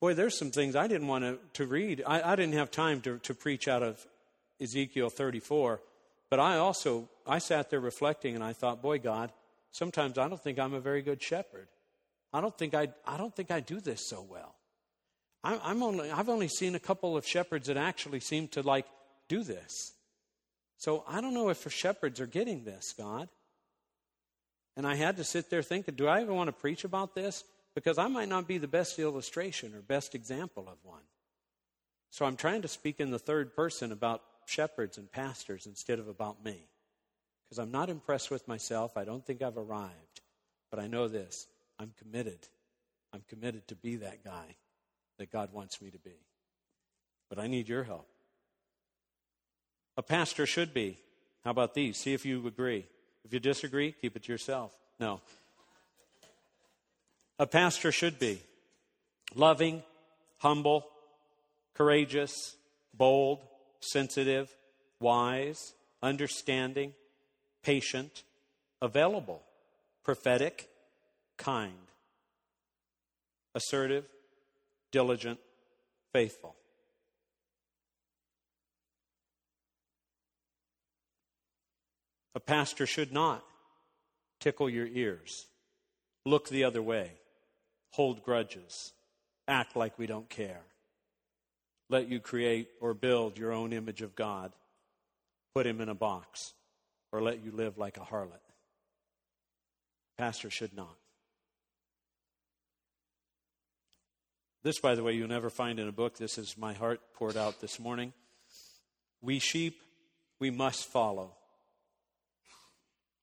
Boy, 0.00 0.14
there's 0.14 0.38
some 0.38 0.50
things 0.50 0.76
I 0.76 0.88
didn't 0.88 1.08
want 1.08 1.24
to, 1.24 1.38
to 1.54 1.66
read. 1.66 2.02
I, 2.06 2.32
I 2.32 2.36
didn't 2.36 2.54
have 2.54 2.70
time 2.70 3.00
to, 3.02 3.18
to 3.18 3.34
preach 3.34 3.66
out 3.66 3.82
of 3.82 4.04
Ezekiel 4.60 5.10
34, 5.10 5.80
but 6.30 6.40
I 6.40 6.56
also 6.56 7.08
I 7.26 7.38
sat 7.38 7.70
there 7.70 7.80
reflecting 7.80 8.34
and 8.34 8.44
I 8.44 8.52
thought, 8.52 8.82
boy, 8.82 8.98
God, 8.98 9.32
sometimes 9.72 10.18
I 10.18 10.28
don't 10.28 10.42
think 10.42 10.58
I'm 10.58 10.74
a 10.74 10.80
very 10.80 11.02
good 11.02 11.22
shepherd. 11.22 11.68
I 12.32 12.40
don't 12.40 12.56
think 12.56 12.74
I, 12.74 12.88
I 13.06 13.16
don't 13.16 13.34
think 13.34 13.50
I 13.50 13.60
do 13.60 13.80
this 13.80 14.08
so 14.08 14.24
well. 14.28 14.54
I, 15.42 15.58
I'm 15.62 15.82
only, 15.82 16.10
I've 16.10 16.28
only 16.28 16.48
seen 16.48 16.74
a 16.74 16.80
couple 16.80 17.16
of 17.16 17.26
shepherds 17.26 17.68
that 17.68 17.76
actually 17.76 18.20
seem 18.20 18.48
to 18.48 18.62
like 18.62 18.86
do 19.28 19.42
this. 19.42 19.92
So 20.78 21.04
I 21.08 21.20
don't 21.20 21.34
know 21.34 21.48
if 21.48 21.64
the 21.64 21.70
shepherds 21.70 22.20
are 22.20 22.26
getting 22.26 22.64
this, 22.64 22.94
God. 22.96 23.28
And 24.76 24.86
I 24.86 24.94
had 24.94 25.16
to 25.16 25.24
sit 25.24 25.48
there 25.48 25.62
thinking, 25.62 25.94
do 25.94 26.06
I 26.06 26.20
even 26.20 26.34
want 26.34 26.48
to 26.48 26.52
preach 26.52 26.84
about 26.84 27.14
this? 27.14 27.44
Because 27.74 27.98
I 27.98 28.08
might 28.08 28.28
not 28.28 28.46
be 28.46 28.58
the 28.58 28.68
best 28.68 28.98
illustration 28.98 29.74
or 29.74 29.80
best 29.80 30.14
example 30.14 30.68
of 30.68 30.76
one. 30.82 31.02
So 32.10 32.24
I'm 32.24 32.36
trying 32.36 32.62
to 32.62 32.68
speak 32.68 33.00
in 33.00 33.10
the 33.10 33.18
third 33.18 33.54
person 33.54 33.92
about 33.92 34.22
shepherds 34.46 34.98
and 34.98 35.10
pastors 35.10 35.66
instead 35.66 35.98
of 35.98 36.08
about 36.08 36.44
me. 36.44 36.68
Because 37.44 37.58
I'm 37.58 37.70
not 37.70 37.90
impressed 37.90 38.30
with 38.30 38.46
myself. 38.48 38.96
I 38.96 39.04
don't 39.04 39.24
think 39.24 39.42
I've 39.42 39.58
arrived. 39.58 40.20
But 40.70 40.80
I 40.80 40.86
know 40.88 41.08
this 41.08 41.46
I'm 41.78 41.92
committed. 41.98 42.48
I'm 43.12 43.22
committed 43.28 43.68
to 43.68 43.74
be 43.74 43.96
that 43.96 44.24
guy 44.24 44.56
that 45.18 45.32
God 45.32 45.52
wants 45.52 45.80
me 45.80 45.90
to 45.90 45.98
be. 45.98 46.18
But 47.28 47.38
I 47.38 47.46
need 47.46 47.68
your 47.68 47.84
help. 47.84 48.08
A 49.96 50.02
pastor 50.02 50.46
should 50.46 50.74
be. 50.74 50.98
How 51.44 51.50
about 51.50 51.74
these? 51.74 51.98
See 51.98 52.12
if 52.12 52.26
you 52.26 52.46
agree. 52.46 52.84
If 53.24 53.32
you 53.32 53.40
disagree, 53.40 53.92
keep 53.92 54.16
it 54.16 54.24
to 54.24 54.32
yourself. 54.32 54.72
No. 55.00 55.20
A 57.38 57.46
pastor 57.46 57.92
should 57.92 58.18
be 58.18 58.40
loving, 59.34 59.82
humble, 60.38 60.86
courageous, 61.74 62.56
bold, 62.94 63.40
sensitive, 63.80 64.50
wise, 65.00 65.74
understanding, 66.02 66.94
patient, 67.62 68.24
available, 68.82 69.42
prophetic, 70.02 70.68
kind, 71.36 71.72
assertive, 73.54 74.04
diligent, 74.90 75.38
faithful. 76.12 76.55
A 82.36 82.40
pastor 82.40 82.84
should 82.84 83.14
not 83.14 83.42
tickle 84.40 84.68
your 84.68 84.86
ears, 84.86 85.46
look 86.26 86.50
the 86.50 86.64
other 86.64 86.82
way, 86.82 87.12
hold 87.92 88.22
grudges, 88.22 88.92
act 89.48 89.74
like 89.74 89.98
we 89.98 90.06
don't 90.06 90.28
care, 90.28 90.60
let 91.88 92.10
you 92.10 92.20
create 92.20 92.68
or 92.78 92.92
build 92.92 93.38
your 93.38 93.52
own 93.52 93.72
image 93.72 94.02
of 94.02 94.14
God, 94.14 94.52
put 95.54 95.66
him 95.66 95.80
in 95.80 95.88
a 95.88 95.94
box, 95.94 96.52
or 97.10 97.22
let 97.22 97.42
you 97.42 97.52
live 97.52 97.78
like 97.78 97.96
a 97.96 98.00
harlot. 98.00 98.42
Pastor 100.18 100.50
should 100.50 100.76
not. 100.76 100.94
This, 104.62 104.78
by 104.78 104.94
the 104.94 105.02
way, 105.02 105.14
you'll 105.14 105.28
never 105.28 105.48
find 105.48 105.80
in 105.80 105.88
a 105.88 105.92
book. 105.92 106.18
This 106.18 106.36
is 106.36 106.58
my 106.58 106.74
heart 106.74 107.00
poured 107.14 107.38
out 107.38 107.62
this 107.62 107.80
morning. 107.80 108.12
We 109.22 109.38
sheep, 109.38 109.80
we 110.38 110.50
must 110.50 110.84
follow. 110.84 111.32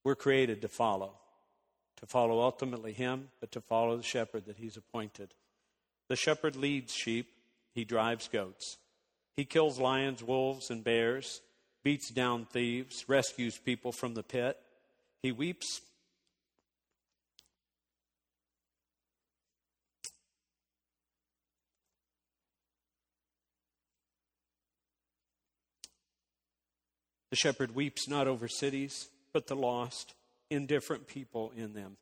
We're 0.03 0.15
created 0.15 0.61
to 0.61 0.67
follow, 0.67 1.13
to 1.97 2.05
follow 2.05 2.41
ultimately 2.41 2.93
Him, 2.93 3.29
but 3.39 3.51
to 3.51 3.61
follow 3.61 3.97
the 3.97 4.03
shepherd 4.03 4.45
that 4.45 4.57
He's 4.57 4.77
appointed. 4.77 5.33
The 6.09 6.15
shepherd 6.15 6.55
leads 6.55 6.93
sheep, 6.93 7.27
he 7.73 7.85
drives 7.85 8.27
goats. 8.27 8.77
He 9.35 9.45
kills 9.45 9.79
lions, 9.79 10.23
wolves, 10.23 10.69
and 10.69 10.83
bears, 10.83 11.41
beats 11.83 12.11
down 12.11 12.45
thieves, 12.45 13.05
rescues 13.07 13.57
people 13.57 13.91
from 13.91 14.13
the 14.13 14.23
pit. 14.23 14.57
He 15.23 15.31
weeps. 15.31 15.81
The 27.31 27.37
shepherd 27.37 27.73
weeps 27.73 28.07
not 28.07 28.27
over 28.27 28.47
cities, 28.47 29.09
but 29.33 29.47
the 29.47 29.55
lost, 29.55 30.13
indifferent 30.49 31.07
people 31.07 31.51
in 31.55 31.73
them. 31.73 31.97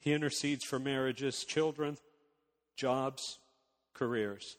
He 0.00 0.12
intercedes 0.12 0.64
for 0.64 0.78
marriages, 0.78 1.44
children, 1.44 1.98
jobs, 2.76 3.38
careers. 3.94 4.56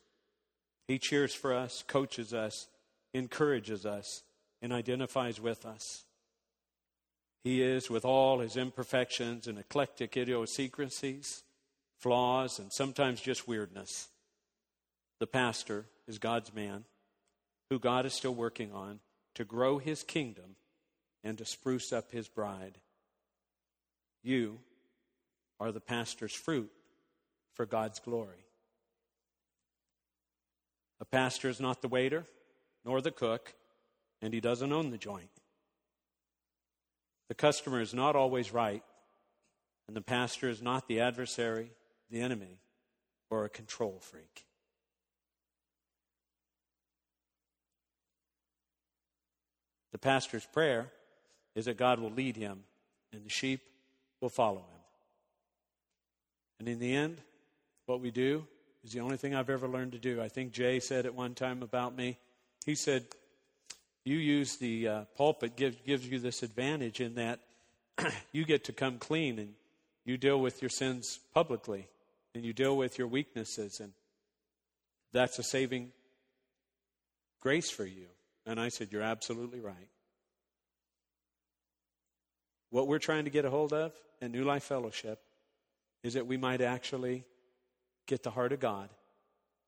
He 0.87 0.99
cheers 0.99 1.33
for 1.33 1.53
us, 1.53 1.83
coaches 1.87 2.33
us, 2.33 2.67
encourages 3.13 3.85
us, 3.85 4.23
and 4.61 4.71
identifies 4.73 5.39
with 5.39 5.65
us. 5.65 6.03
He 7.43 7.61
is, 7.61 7.89
with 7.89 8.05
all 8.05 8.39
his 8.39 8.55
imperfections 8.55 9.47
and 9.47 9.57
eclectic 9.57 10.15
idiosyncrasies, 10.15 11.43
flaws, 11.99 12.57
and 12.59 12.71
sometimes 12.71 13.19
just 13.19 13.47
weirdness. 13.47 14.07
The 15.19 15.27
pastor 15.27 15.87
is 16.07 16.19
God's 16.19 16.53
man, 16.53 16.85
who 17.69 17.79
God 17.79 18.05
is 18.05 18.13
still 18.13 18.35
working 18.35 18.71
on 18.71 18.99
to 19.35 19.43
grow 19.43 19.77
his 19.77 20.03
kingdom 20.03 20.55
and 21.23 21.37
to 21.37 21.45
spruce 21.45 21.93
up 21.93 22.11
his 22.11 22.27
bride. 22.27 22.77
You 24.23 24.59
are 25.59 25.71
the 25.71 25.79
pastor's 25.79 26.33
fruit 26.33 26.71
for 27.53 27.65
God's 27.65 27.99
glory. 27.99 28.45
A 30.99 31.05
pastor 31.05 31.49
is 31.49 31.59
not 31.59 31.81
the 31.81 31.87
waiter 31.87 32.25
nor 32.85 33.01
the 33.01 33.11
cook, 33.11 33.53
and 34.21 34.33
he 34.33 34.41
doesn't 34.41 34.71
own 34.71 34.89
the 34.89 34.97
joint. 34.97 35.29
The 37.29 37.35
customer 37.35 37.81
is 37.81 37.93
not 37.93 38.15
always 38.15 38.53
right, 38.53 38.83
and 39.87 39.95
the 39.95 40.01
pastor 40.01 40.49
is 40.49 40.61
not 40.61 40.87
the 40.87 40.99
adversary, 40.99 41.71
the 42.09 42.21
enemy, 42.21 42.59
or 43.29 43.45
a 43.45 43.49
control 43.49 43.99
freak. 43.99 44.45
The 49.91 49.97
pastor's 49.97 50.45
prayer 50.45 50.91
is 51.55 51.65
that 51.65 51.77
God 51.77 51.99
will 51.99 52.11
lead 52.11 52.35
him 52.35 52.63
and 53.11 53.23
the 53.23 53.29
sheep 53.29 53.61
will 54.21 54.29
follow 54.29 54.59
him. 54.59 54.81
And 56.59 56.67
in 56.67 56.79
the 56.79 56.95
end, 56.95 57.17
what 57.85 57.99
we 57.99 58.11
do 58.11 58.45
is 58.83 58.91
the 58.91 59.01
only 59.01 59.17
thing 59.17 59.35
I've 59.35 59.49
ever 59.49 59.67
learned 59.67 59.93
to 59.93 59.99
do. 59.99 60.21
I 60.21 60.27
think 60.27 60.51
Jay 60.51 60.79
said 60.79 61.05
at 61.05 61.13
one 61.13 61.35
time 61.35 61.61
about 61.61 61.95
me, 61.95 62.17
he 62.65 62.75
said, 62.75 63.05
You 64.05 64.17
use 64.17 64.57
the 64.57 64.87
uh, 64.87 65.01
pulpit, 65.17 65.55
gives, 65.55 65.77
gives 65.85 66.07
you 66.07 66.19
this 66.19 66.43
advantage 66.43 67.01
in 67.01 67.15
that 67.15 67.39
you 68.31 68.45
get 68.45 68.65
to 68.65 68.73
come 68.73 68.97
clean 68.97 69.39
and 69.39 69.53
you 70.05 70.17
deal 70.17 70.39
with 70.39 70.61
your 70.61 70.69
sins 70.69 71.19
publicly 71.33 71.87
and 72.35 72.43
you 72.43 72.53
deal 72.53 72.75
with 72.75 72.97
your 72.97 73.07
weaknesses, 73.07 73.79
and 73.79 73.93
that's 75.11 75.37
a 75.39 75.43
saving 75.43 75.91
grace 77.39 77.69
for 77.69 77.85
you. 77.85 78.07
And 78.45 78.59
I 78.59 78.69
said, 78.69 78.89
You're 78.91 79.03
absolutely 79.03 79.59
right. 79.59 79.87
What 82.73 82.87
we're 82.87 82.97
trying 82.97 83.25
to 83.25 83.29
get 83.29 83.45
a 83.45 83.51
hold 83.51 83.71
of 83.71 83.93
in 84.19 84.31
New 84.31 84.45
Life 84.45 84.63
Fellowship 84.63 85.21
is 86.03 86.15
that 86.15 86.25
we 86.25 86.37
might 86.37 86.59
actually 86.59 87.23
get 88.07 88.23
the 88.23 88.31
heart 88.31 88.51
of 88.51 88.61
God 88.61 88.89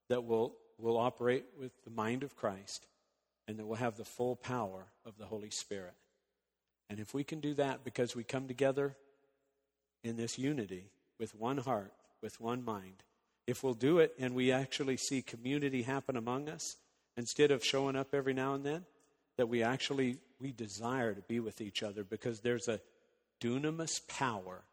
that 0.10 0.24
will, 0.24 0.56
will 0.80 0.98
operate 0.98 1.46
with 1.56 1.72
the 1.84 1.92
mind 1.92 2.24
of 2.24 2.36
Christ 2.36 2.88
and 3.48 3.60
that 3.60 3.68
we'll 3.68 3.78
have 3.78 3.96
the 3.96 4.06
full 4.06 4.36
power 4.36 4.88
of 5.06 5.20
the 5.20 5.26
Holy 5.28 5.52
Spirit. 5.52 5.94
And 6.90 7.00
if 7.00 7.14
we 7.14 7.24
can 7.24 7.42
do 7.42 7.54
that 7.54 7.84
because 7.84 8.16
we 8.16 8.24
come 8.24 8.48
together 8.48 8.96
in 10.04 10.18
this 10.18 10.40
unity 10.40 10.90
with 11.20 11.36
one 11.36 11.60
heart, 11.60 11.94
with 12.24 12.42
one 12.42 12.66
mind, 12.66 13.04
if 13.46 13.64
we'll 13.64 13.76
do 13.76 14.00
it 14.00 14.16
and 14.18 14.34
we 14.34 14.52
actually 14.52 14.98
see 14.98 15.22
community 15.22 15.84
happen 15.84 16.18
among 16.18 16.50
us 16.50 16.78
instead 17.18 17.52
of 17.52 17.64
showing 17.64 17.96
up 17.96 18.16
every 18.16 18.34
now 18.34 18.56
and 18.56 18.66
then, 18.66 18.84
that 19.38 19.48
we 19.48 19.62
actually 19.62 20.18
we 20.40 20.52
desire 20.52 21.14
to 21.14 21.22
be 21.22 21.40
with 21.40 21.62
each 21.62 21.84
other 21.84 22.04
because 22.04 22.40
there's 22.40 22.68
a 22.68 22.80
dunamis 23.42 24.06
power 24.08 24.64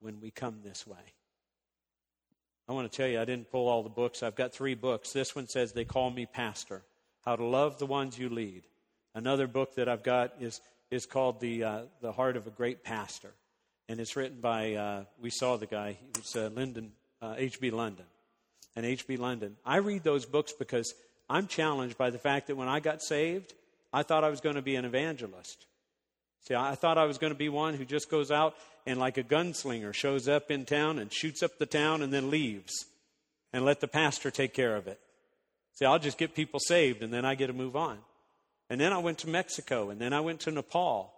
when 0.00 0.20
we 0.20 0.30
come 0.30 0.60
this 0.62 0.86
way. 0.86 1.14
I 2.68 2.72
want 2.72 2.90
to 2.90 2.96
tell 2.96 3.06
you, 3.06 3.20
I 3.20 3.24
didn't 3.24 3.50
pull 3.50 3.68
all 3.68 3.82
the 3.82 3.88
books. 3.88 4.22
I've 4.22 4.34
got 4.34 4.52
three 4.52 4.74
books. 4.74 5.12
This 5.12 5.36
one 5.36 5.46
says, 5.46 5.72
They 5.72 5.84
Call 5.84 6.10
Me 6.10 6.26
Pastor 6.26 6.82
How 7.24 7.36
to 7.36 7.44
Love 7.44 7.78
the 7.78 7.86
Ones 7.86 8.18
You 8.18 8.28
Lead. 8.28 8.64
Another 9.14 9.46
book 9.46 9.76
that 9.76 9.88
I've 9.88 10.02
got 10.02 10.34
is, 10.40 10.60
is 10.90 11.06
called 11.06 11.40
the, 11.40 11.62
uh, 11.62 11.80
the 12.00 12.12
Heart 12.12 12.36
of 12.36 12.46
a 12.46 12.50
Great 12.50 12.82
Pastor. 12.82 13.32
And 13.88 14.00
it's 14.00 14.16
written 14.16 14.40
by, 14.40 14.74
uh, 14.74 15.04
we 15.22 15.30
saw 15.30 15.56
the 15.56 15.66
guy, 15.66 15.92
he 15.92 16.20
was 16.20 16.34
uh, 16.34 16.50
Lyndon, 16.52 16.90
H.B. 17.22 17.70
Uh, 17.70 17.76
London. 17.76 18.06
And 18.74 18.84
H.B. 18.84 19.16
London. 19.16 19.56
I 19.64 19.76
read 19.76 20.02
those 20.02 20.26
books 20.26 20.52
because 20.52 20.92
I'm 21.30 21.46
challenged 21.46 21.96
by 21.96 22.10
the 22.10 22.18
fact 22.18 22.48
that 22.48 22.56
when 22.56 22.68
I 22.68 22.80
got 22.80 23.00
saved, 23.00 23.54
I 23.92 24.02
thought 24.02 24.24
I 24.24 24.28
was 24.28 24.40
going 24.40 24.56
to 24.56 24.62
be 24.62 24.74
an 24.74 24.84
evangelist. 24.84 25.66
See, 26.46 26.54
I 26.54 26.76
thought 26.76 26.96
I 26.96 27.06
was 27.06 27.18
going 27.18 27.32
to 27.32 27.38
be 27.38 27.48
one 27.48 27.74
who 27.74 27.84
just 27.84 28.08
goes 28.08 28.30
out 28.30 28.54
and, 28.86 29.00
like 29.00 29.18
a 29.18 29.24
gunslinger, 29.24 29.92
shows 29.92 30.28
up 30.28 30.50
in 30.50 30.64
town 30.64 31.00
and 31.00 31.12
shoots 31.12 31.42
up 31.42 31.58
the 31.58 31.66
town 31.66 32.02
and 32.02 32.12
then 32.12 32.30
leaves 32.30 32.86
and 33.52 33.64
let 33.64 33.80
the 33.80 33.88
pastor 33.88 34.30
take 34.30 34.54
care 34.54 34.76
of 34.76 34.86
it. 34.86 35.00
See, 35.74 35.84
I'll 35.84 35.98
just 35.98 36.18
get 36.18 36.34
people 36.34 36.60
saved 36.60 37.02
and 37.02 37.12
then 37.12 37.24
I 37.24 37.34
get 37.34 37.48
to 37.48 37.52
move 37.52 37.74
on. 37.74 37.98
And 38.70 38.80
then 38.80 38.92
I 38.92 38.98
went 38.98 39.18
to 39.18 39.28
Mexico 39.28 39.90
and 39.90 40.00
then 40.00 40.12
I 40.12 40.20
went 40.20 40.40
to 40.40 40.52
Nepal. 40.52 41.12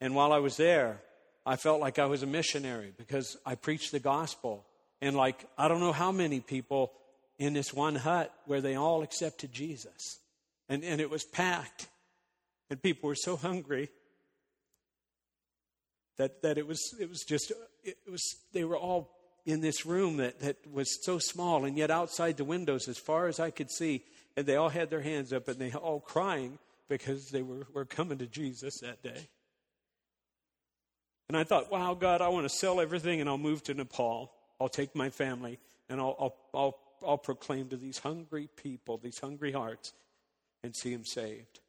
And 0.00 0.16
while 0.16 0.32
I 0.32 0.38
was 0.38 0.56
there, 0.56 1.02
I 1.46 1.54
felt 1.54 1.80
like 1.80 2.00
I 2.00 2.06
was 2.06 2.24
a 2.24 2.26
missionary 2.26 2.92
because 2.96 3.36
I 3.46 3.54
preached 3.54 3.92
the 3.92 4.00
gospel. 4.00 4.64
And 5.00 5.14
like, 5.14 5.44
I 5.56 5.68
don't 5.68 5.80
know 5.80 5.92
how 5.92 6.10
many 6.10 6.40
people 6.40 6.92
in 7.38 7.52
this 7.52 7.72
one 7.72 7.94
hut 7.94 8.34
where 8.46 8.60
they 8.60 8.74
all 8.74 9.02
accepted 9.02 9.52
Jesus. 9.52 10.18
And, 10.68 10.82
and 10.82 11.00
it 11.00 11.10
was 11.10 11.22
packed. 11.22 11.86
And 12.70 12.82
people 12.82 13.08
were 13.08 13.14
so 13.14 13.36
hungry 13.36 13.88
that, 16.18 16.42
that 16.42 16.58
it 16.58 16.66
was 16.66 16.94
it 17.00 17.08
was 17.08 17.24
just 17.24 17.52
it 17.82 17.96
was 18.10 18.22
they 18.52 18.64
were 18.64 18.76
all 18.76 19.10
in 19.46 19.60
this 19.60 19.86
room 19.86 20.18
that, 20.18 20.40
that 20.40 20.56
was 20.70 21.02
so 21.04 21.18
small 21.18 21.64
and 21.64 21.78
yet 21.78 21.90
outside 21.90 22.36
the 22.36 22.44
windows 22.44 22.86
as 22.86 22.98
far 22.98 23.28
as 23.28 23.40
I 23.40 23.50
could 23.50 23.70
see 23.70 24.04
and 24.36 24.46
they 24.46 24.56
all 24.56 24.68
had 24.68 24.90
their 24.90 25.00
hands 25.00 25.32
up 25.32 25.48
and 25.48 25.58
they 25.58 25.72
all 25.72 26.00
crying 26.00 26.58
because 26.88 27.30
they 27.30 27.42
were, 27.42 27.66
were 27.72 27.84
coming 27.84 28.18
to 28.18 28.26
Jesus 28.26 28.80
that 28.80 29.02
day. 29.02 29.28
And 31.28 31.36
I 31.36 31.44
thought, 31.44 31.70
wow, 31.70 31.94
God, 31.94 32.20
I 32.22 32.28
want 32.28 32.44
to 32.44 32.54
sell 32.54 32.80
everything 32.80 33.20
and 33.20 33.28
I'll 33.28 33.38
move 33.38 33.62
to 33.64 33.74
Nepal. 33.74 34.32
I'll 34.60 34.68
take 34.68 34.94
my 34.94 35.10
family 35.10 35.58
and 35.88 36.00
I'll, 36.00 36.16
I'll, 36.18 36.36
I'll, 36.54 36.78
I'll 37.06 37.18
proclaim 37.18 37.68
to 37.68 37.76
these 37.76 37.98
hungry 37.98 38.48
people, 38.56 38.96
these 38.96 39.18
hungry 39.18 39.52
hearts, 39.52 39.92
and 40.62 40.74
see 40.74 40.92
them 40.92 41.04
saved. 41.04 41.60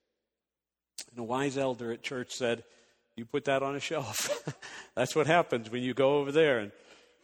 And 1.12 1.20
a 1.20 1.24
wise 1.24 1.58
elder 1.58 1.92
at 1.92 2.04
church 2.04 2.34
said, 2.34 2.64
you 3.20 3.26
put 3.26 3.46
that 3.46 3.62
on 3.62 3.76
a 3.76 3.80
shelf. 3.80 4.44
that's 4.96 5.16
what 5.16 5.28
happens 5.28 5.70
when 5.70 5.84
you 5.84 5.94
go 5.94 6.18
over 6.18 6.32
there. 6.32 6.60
And 6.60 6.72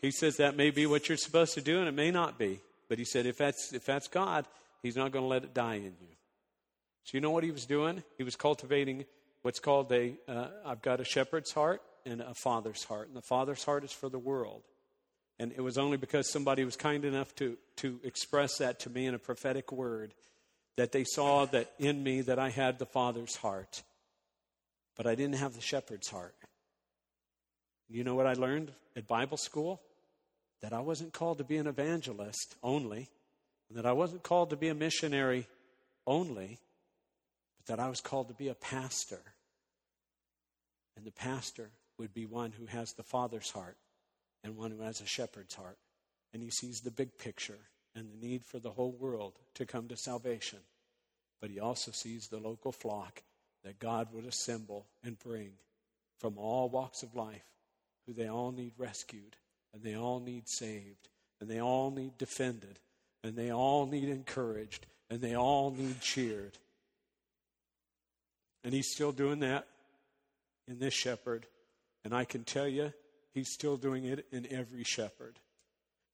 he 0.01 0.11
says 0.11 0.37
that 0.37 0.55
may 0.55 0.69
be 0.69 0.85
what 0.85 1.09
you're 1.09 1.17
supposed 1.17 1.55
to 1.55 1.61
do, 1.61 1.79
and 1.79 1.87
it 1.87 1.93
may 1.93 2.11
not 2.11 2.37
be. 2.37 2.59
But 2.87 2.99
he 2.99 3.05
said 3.05 3.25
if 3.25 3.37
that's 3.37 3.73
if 3.73 3.85
that's 3.85 4.07
God, 4.07 4.45
He's 4.85 4.95
not 4.95 5.11
going 5.11 5.23
to 5.23 5.27
let 5.27 5.43
it 5.43 5.55
die 5.55 5.77
in 5.77 5.95
you. 5.99 6.15
So 7.05 7.17
you 7.17 7.21
know 7.21 7.31
what 7.31 7.43
he 7.43 7.49
was 7.49 7.65
doing? 7.65 8.03
He 8.19 8.23
was 8.23 8.35
cultivating 8.35 9.05
what's 9.41 9.59
called 9.59 9.91
a. 9.91 10.13
have 10.27 10.51
uh, 10.63 10.75
got 10.75 10.99
a 10.99 11.03
shepherd's 11.03 11.51
heart 11.51 11.81
and 12.05 12.21
a 12.21 12.35
father's 12.35 12.83
heart, 12.83 13.07
and 13.07 13.17
the 13.17 13.23
father's 13.23 13.63
heart 13.63 13.83
is 13.83 13.91
for 13.91 14.09
the 14.09 14.19
world. 14.19 14.61
And 15.39 15.51
it 15.53 15.61
was 15.61 15.79
only 15.79 15.97
because 15.97 16.31
somebody 16.31 16.63
was 16.63 16.75
kind 16.75 17.03
enough 17.03 17.33
to 17.37 17.57
to 17.77 17.99
express 18.03 18.59
that 18.59 18.79
to 18.81 18.91
me 18.91 19.07
in 19.07 19.15
a 19.15 19.19
prophetic 19.19 19.71
word 19.71 20.13
that 20.77 20.91
they 20.91 21.03
saw 21.03 21.45
that 21.45 21.71
in 21.79 22.03
me 22.03 22.21
that 22.21 22.37
I 22.37 22.49
had 22.49 22.77
the 22.77 22.85
father's 22.85 23.37
heart 23.37 23.81
but 24.95 25.05
I 25.05 25.15
didn't 25.15 25.35
have 25.35 25.53
the 25.53 25.61
shepherd's 25.61 26.09
heart. 26.09 26.35
You 27.89 28.03
know 28.03 28.15
what 28.15 28.27
I 28.27 28.33
learned 28.33 28.71
at 28.95 29.07
Bible 29.07 29.37
school? 29.37 29.81
That 30.61 30.73
I 30.73 30.79
wasn't 30.79 31.13
called 31.13 31.37
to 31.37 31.43
be 31.43 31.57
an 31.57 31.67
evangelist 31.67 32.55
only, 32.63 33.09
and 33.69 33.77
that 33.77 33.85
I 33.85 33.91
wasn't 33.91 34.23
called 34.23 34.49
to 34.49 34.55
be 34.55 34.69
a 34.69 34.75
missionary 34.75 35.47
only, 36.07 36.59
but 37.57 37.67
that 37.67 37.83
I 37.83 37.89
was 37.89 38.01
called 38.01 38.29
to 38.29 38.33
be 38.33 38.47
a 38.47 38.55
pastor. 38.55 39.21
And 40.95 41.05
the 41.05 41.11
pastor 41.11 41.69
would 41.97 42.13
be 42.13 42.25
one 42.25 42.51
who 42.51 42.65
has 42.65 42.93
the 42.93 43.03
Father's 43.03 43.51
heart 43.51 43.77
and 44.43 44.57
one 44.57 44.71
who 44.71 44.81
has 44.81 45.01
a 45.01 45.05
shepherd's 45.05 45.55
heart. 45.55 45.77
And 46.33 46.41
he 46.41 46.49
sees 46.49 46.79
the 46.79 46.91
big 46.91 47.17
picture 47.17 47.59
and 47.95 48.09
the 48.11 48.27
need 48.27 48.43
for 48.45 48.59
the 48.59 48.71
whole 48.71 48.91
world 48.91 49.33
to 49.55 49.65
come 49.65 49.87
to 49.87 49.97
salvation. 49.97 50.59
But 51.41 51.49
he 51.49 51.59
also 51.59 51.91
sees 51.91 52.27
the 52.27 52.39
local 52.39 52.71
flock 52.71 53.23
that 53.65 53.79
God 53.79 54.07
would 54.13 54.25
assemble 54.25 54.85
and 55.03 55.19
bring 55.19 55.51
from 56.19 56.37
all 56.37 56.69
walks 56.69 57.03
of 57.03 57.15
life, 57.15 57.43
who 58.05 58.13
they 58.13 58.29
all 58.29 58.51
need 58.51 58.73
rescued, 58.77 59.35
and 59.73 59.83
they 59.83 59.95
all 59.95 60.19
need 60.19 60.47
saved, 60.47 61.09
and 61.41 61.49
they 61.49 61.59
all 61.59 61.91
need 61.91 62.17
defended, 62.17 62.79
and 63.23 63.35
they 63.35 63.51
all 63.51 63.85
need 63.85 64.07
encouraged, 64.07 64.85
and 65.09 65.19
they 65.19 65.35
all 65.35 65.71
need 65.71 65.99
cheered. 65.99 66.57
And 68.63 68.73
He's 68.73 68.91
still 68.91 69.11
doing 69.11 69.39
that 69.39 69.67
in 70.67 70.79
this 70.79 70.93
shepherd. 70.93 71.45
And 72.03 72.13
I 72.13 72.23
can 72.23 72.43
tell 72.43 72.67
you, 72.67 72.93
He's 73.33 73.49
still 73.49 73.77
doing 73.77 74.05
it 74.05 74.25
in 74.31 74.47
every 74.49 74.83
shepherd. 74.83 75.39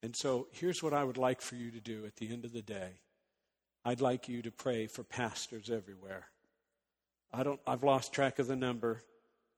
And 0.01 0.15
so 0.15 0.47
here's 0.51 0.81
what 0.81 0.93
I 0.93 1.03
would 1.03 1.17
like 1.17 1.41
for 1.41 1.55
you 1.55 1.69
to 1.71 1.79
do 1.79 2.05
at 2.05 2.15
the 2.15 2.31
end 2.31 2.45
of 2.45 2.53
the 2.53 2.63
day 2.63 3.01
I'd 3.83 4.01
like 4.01 4.29
you 4.29 4.41
to 4.43 4.51
pray 4.51 4.87
for 4.87 5.03
pastors 5.03 5.69
everywhere. 5.69 6.30
I 7.33 7.43
don't, 7.43 7.59
I've 7.65 7.83
lost 7.83 8.13
track 8.13 8.39
of 8.39 8.47
the 8.47 8.55
number. 8.55 9.01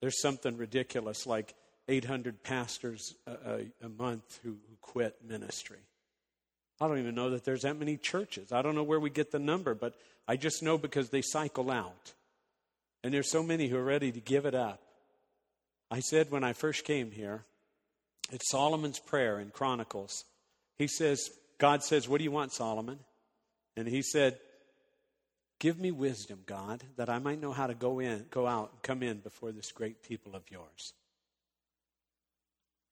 There's 0.00 0.20
something 0.20 0.56
ridiculous 0.56 1.26
like 1.26 1.54
800 1.88 2.42
pastors 2.42 3.14
a, 3.26 3.32
a, 3.32 3.86
a 3.86 3.88
month 3.88 4.40
who, 4.42 4.50
who 4.50 4.76
quit 4.80 5.16
ministry. 5.26 5.78
I 6.80 6.88
don't 6.88 6.98
even 6.98 7.14
know 7.14 7.30
that 7.30 7.44
there's 7.44 7.62
that 7.62 7.78
many 7.78 7.96
churches. 7.96 8.52
I 8.52 8.62
don't 8.62 8.74
know 8.74 8.82
where 8.82 9.00
we 9.00 9.10
get 9.10 9.30
the 9.30 9.38
number, 9.38 9.74
but 9.74 9.94
I 10.26 10.36
just 10.36 10.62
know 10.62 10.78
because 10.78 11.10
they 11.10 11.22
cycle 11.22 11.70
out. 11.70 12.12
And 13.02 13.12
there's 13.12 13.30
so 13.30 13.42
many 13.42 13.68
who 13.68 13.76
are 13.76 13.84
ready 13.84 14.10
to 14.12 14.20
give 14.20 14.46
it 14.46 14.54
up. 14.54 14.80
I 15.90 16.00
said 16.00 16.30
when 16.30 16.42
I 16.42 16.52
first 16.52 16.84
came 16.84 17.10
here, 17.10 17.44
it's 18.32 18.50
Solomon's 18.50 18.98
prayer 18.98 19.38
in 19.38 19.50
Chronicles. 19.50 20.24
He 20.76 20.88
says, 20.88 21.30
God 21.58 21.84
says, 21.84 22.08
What 22.08 22.18
do 22.18 22.24
you 22.24 22.30
want, 22.30 22.52
Solomon? 22.52 22.98
And 23.76 23.86
he 23.86 24.02
said, 24.02 24.38
Give 25.58 25.78
me 25.78 25.90
wisdom, 25.90 26.40
God, 26.46 26.82
that 26.96 27.08
I 27.08 27.18
might 27.18 27.40
know 27.40 27.52
how 27.52 27.66
to 27.66 27.74
go 27.74 28.00
in, 28.00 28.26
go 28.30 28.46
out, 28.46 28.70
and 28.72 28.82
come 28.82 29.02
in 29.02 29.18
before 29.18 29.52
this 29.52 29.72
great 29.72 30.02
people 30.02 30.34
of 30.34 30.42
yours. 30.50 30.92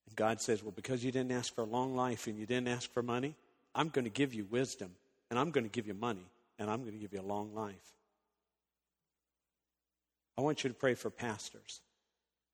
And 0.07 0.17
God 0.17 0.41
says, 0.41 0.63
Well, 0.63 0.73
because 0.75 1.05
you 1.05 1.13
didn't 1.13 1.33
ask 1.33 1.55
for 1.55 1.63
a 1.63 1.67
long 1.67 1.95
life 1.95 2.27
and 2.27 2.39
you 2.39 2.47
didn't 2.47 2.69
ask 2.69 2.91
for 2.93 3.03
money, 3.03 3.35
I'm 3.75 3.89
going 3.89 4.05
to 4.05 4.11
give 4.11 4.35
you 4.35 4.47
wisdom, 4.51 4.91
and 5.31 5.39
I'm 5.39 5.51
going 5.51 5.65
to 5.65 5.71
give 5.71 5.87
you 5.87 5.95
money, 5.95 6.27
and 6.59 6.71
I'm 6.71 6.81
going 6.81 6.93
to 6.93 6.99
give 6.99 7.13
you 7.13 7.21
a 7.21 7.23
long 7.23 7.55
life. 7.55 7.93
I 10.37 10.43
want 10.43 10.65
you 10.65 10.71
to 10.71 10.75
pray 10.75 10.95
for 10.95 11.11
pastors. 11.11 11.81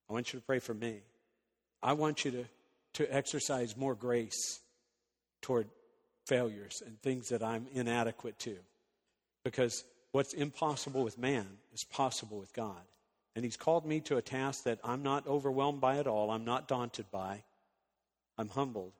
I 0.08 0.12
want 0.12 0.32
you 0.32 0.40
to 0.40 0.44
pray 0.44 0.58
for 0.58 0.74
me. 0.74 1.00
I 1.82 1.92
want 1.92 2.24
you 2.24 2.30
to, 2.32 2.44
to 2.94 3.14
exercise 3.14 3.76
more 3.76 3.94
grace 3.94 4.60
toward 5.42 5.68
failures 6.26 6.82
and 6.84 7.00
things 7.00 7.28
that 7.28 7.42
I'm 7.42 7.66
inadequate 7.72 8.38
to. 8.40 8.56
Because 9.44 9.84
what's 10.12 10.32
impossible 10.32 11.04
with 11.04 11.18
man 11.18 11.46
is 11.72 11.84
possible 11.84 12.38
with 12.38 12.52
God. 12.52 12.82
And 13.34 13.44
He's 13.44 13.56
called 13.56 13.86
me 13.86 14.00
to 14.00 14.16
a 14.16 14.22
task 14.22 14.64
that 14.64 14.80
I'm 14.82 15.02
not 15.02 15.26
overwhelmed 15.26 15.80
by 15.80 15.98
at 15.98 16.06
all, 16.06 16.30
I'm 16.30 16.44
not 16.44 16.68
daunted 16.68 17.10
by. 17.10 17.42
I'm 18.36 18.48
humbled 18.48 18.92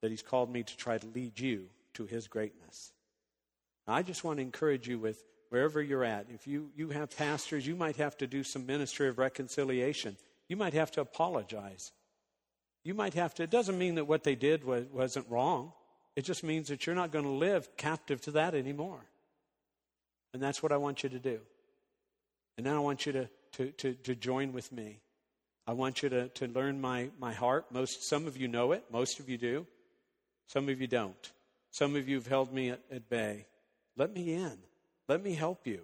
that 0.00 0.10
He's 0.10 0.22
called 0.22 0.52
me 0.52 0.62
to 0.62 0.76
try 0.76 0.98
to 0.98 1.06
lead 1.08 1.38
you 1.38 1.66
to 1.94 2.06
His 2.06 2.28
greatness. 2.28 2.92
I 3.88 4.02
just 4.02 4.24
want 4.24 4.38
to 4.38 4.42
encourage 4.42 4.88
you 4.88 4.98
with 4.98 5.22
wherever 5.50 5.80
you're 5.80 6.04
at. 6.04 6.26
If 6.34 6.46
you, 6.46 6.70
you 6.76 6.90
have 6.90 7.16
pastors, 7.16 7.66
you 7.66 7.76
might 7.76 7.96
have 7.96 8.16
to 8.18 8.26
do 8.26 8.42
some 8.42 8.66
ministry 8.66 9.08
of 9.08 9.18
reconciliation. 9.18 10.16
You 10.48 10.56
might 10.56 10.74
have 10.74 10.90
to 10.92 11.00
apologize. 11.00 11.92
You 12.82 12.94
might 12.94 13.14
have 13.14 13.34
to, 13.34 13.44
it 13.44 13.50
doesn't 13.50 13.78
mean 13.78 13.96
that 13.96 14.04
what 14.06 14.24
they 14.24 14.34
did 14.34 14.64
was, 14.64 14.86
wasn't 14.92 15.26
wrong. 15.28 15.72
It 16.14 16.24
just 16.24 16.42
means 16.42 16.68
that 16.68 16.86
you're 16.86 16.96
not 16.96 17.12
going 17.12 17.24
to 17.24 17.30
live 17.30 17.76
captive 17.76 18.20
to 18.22 18.32
that 18.32 18.54
anymore. 18.54 19.00
And 20.36 20.42
that's 20.42 20.62
what 20.62 20.70
I 20.70 20.76
want 20.76 21.02
you 21.02 21.08
to 21.08 21.18
do. 21.18 21.40
And 22.58 22.66
then 22.66 22.74
I 22.74 22.78
want 22.78 23.06
you 23.06 23.12
to, 23.12 23.28
to, 23.52 23.70
to, 23.70 23.94
to 23.94 24.14
join 24.14 24.52
with 24.52 24.70
me. 24.70 25.00
I 25.66 25.72
want 25.72 26.02
you 26.02 26.10
to, 26.10 26.28
to 26.28 26.46
learn 26.46 26.78
my, 26.78 27.08
my 27.18 27.32
heart. 27.32 27.64
Most, 27.70 28.06
some 28.06 28.26
of 28.26 28.36
you 28.36 28.46
know 28.46 28.72
it, 28.72 28.84
most 28.92 29.18
of 29.18 29.30
you 29.30 29.38
do. 29.38 29.66
Some 30.46 30.68
of 30.68 30.78
you 30.78 30.86
don't. 30.88 31.32
Some 31.70 31.96
of 31.96 32.06
you 32.06 32.16
have 32.16 32.26
held 32.26 32.52
me 32.52 32.68
at, 32.68 32.80
at 32.92 33.08
bay. 33.08 33.46
Let 33.96 34.12
me 34.12 34.34
in. 34.34 34.58
Let 35.08 35.24
me 35.24 35.32
help 35.32 35.66
you. 35.66 35.80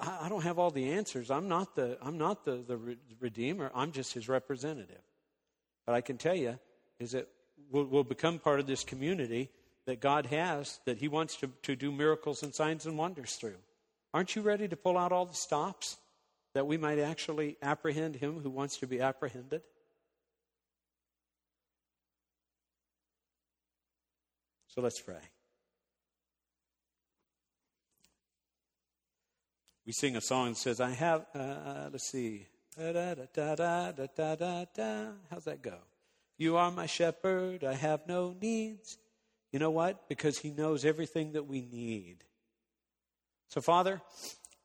I, 0.00 0.20
I, 0.22 0.28
don't 0.30 0.44
have 0.44 0.58
all 0.58 0.70
the 0.70 0.92
answers. 0.92 1.30
I'm 1.30 1.46
not 1.46 1.76
the, 1.76 1.98
I'm 2.00 2.16
not 2.16 2.46
the, 2.46 2.64
the 2.66 2.96
Redeemer. 3.20 3.70
I'm 3.74 3.92
just 3.92 4.14
his 4.14 4.30
representative. 4.30 5.02
But 5.84 5.94
I 5.94 6.00
can 6.00 6.16
tell 6.16 6.34
you 6.34 6.58
is 6.98 7.10
that 7.10 7.28
we'll, 7.70 7.84
we'll 7.84 8.02
become 8.02 8.38
part 8.38 8.60
of 8.60 8.66
this 8.66 8.82
community 8.82 9.50
that 9.88 10.00
God 10.00 10.26
has 10.26 10.80
that 10.84 10.98
He 10.98 11.08
wants 11.08 11.36
to, 11.36 11.50
to 11.62 11.74
do 11.74 11.90
miracles 11.90 12.42
and 12.42 12.54
signs 12.54 12.84
and 12.84 12.98
wonders 12.98 13.36
through. 13.36 13.56
Aren't 14.12 14.36
you 14.36 14.42
ready 14.42 14.68
to 14.68 14.76
pull 14.76 14.98
out 14.98 15.12
all 15.12 15.24
the 15.24 15.32
stops 15.32 15.96
that 16.52 16.66
we 16.66 16.76
might 16.76 16.98
actually 16.98 17.56
apprehend 17.62 18.14
Him 18.14 18.38
who 18.38 18.50
wants 18.50 18.76
to 18.78 18.86
be 18.86 19.00
apprehended? 19.00 19.62
So 24.66 24.82
let's 24.82 25.00
pray. 25.00 25.22
We 29.86 29.92
sing 29.92 30.16
a 30.16 30.20
song 30.20 30.50
that 30.50 30.58
says, 30.58 30.82
I 30.82 30.90
have, 30.90 31.24
uh, 31.34 31.88
let's 31.90 32.10
see, 32.10 32.46
da, 32.78 32.92
da, 32.92 33.14
da, 33.34 33.54
da, 33.54 33.92
da, 33.92 34.34
da, 34.34 34.64
da. 34.76 35.06
How's 35.30 35.44
that 35.44 35.62
go? 35.62 35.78
You 36.36 36.58
are 36.58 36.70
my 36.70 36.84
shepherd, 36.84 37.64
I 37.64 37.72
have 37.72 38.06
no 38.06 38.36
needs. 38.38 38.98
You 39.52 39.58
know 39.58 39.70
what? 39.70 40.08
Because 40.08 40.38
he 40.38 40.50
knows 40.50 40.84
everything 40.84 41.32
that 41.32 41.46
we 41.46 41.62
need. 41.62 42.24
So, 43.48 43.60
Father, 43.60 44.02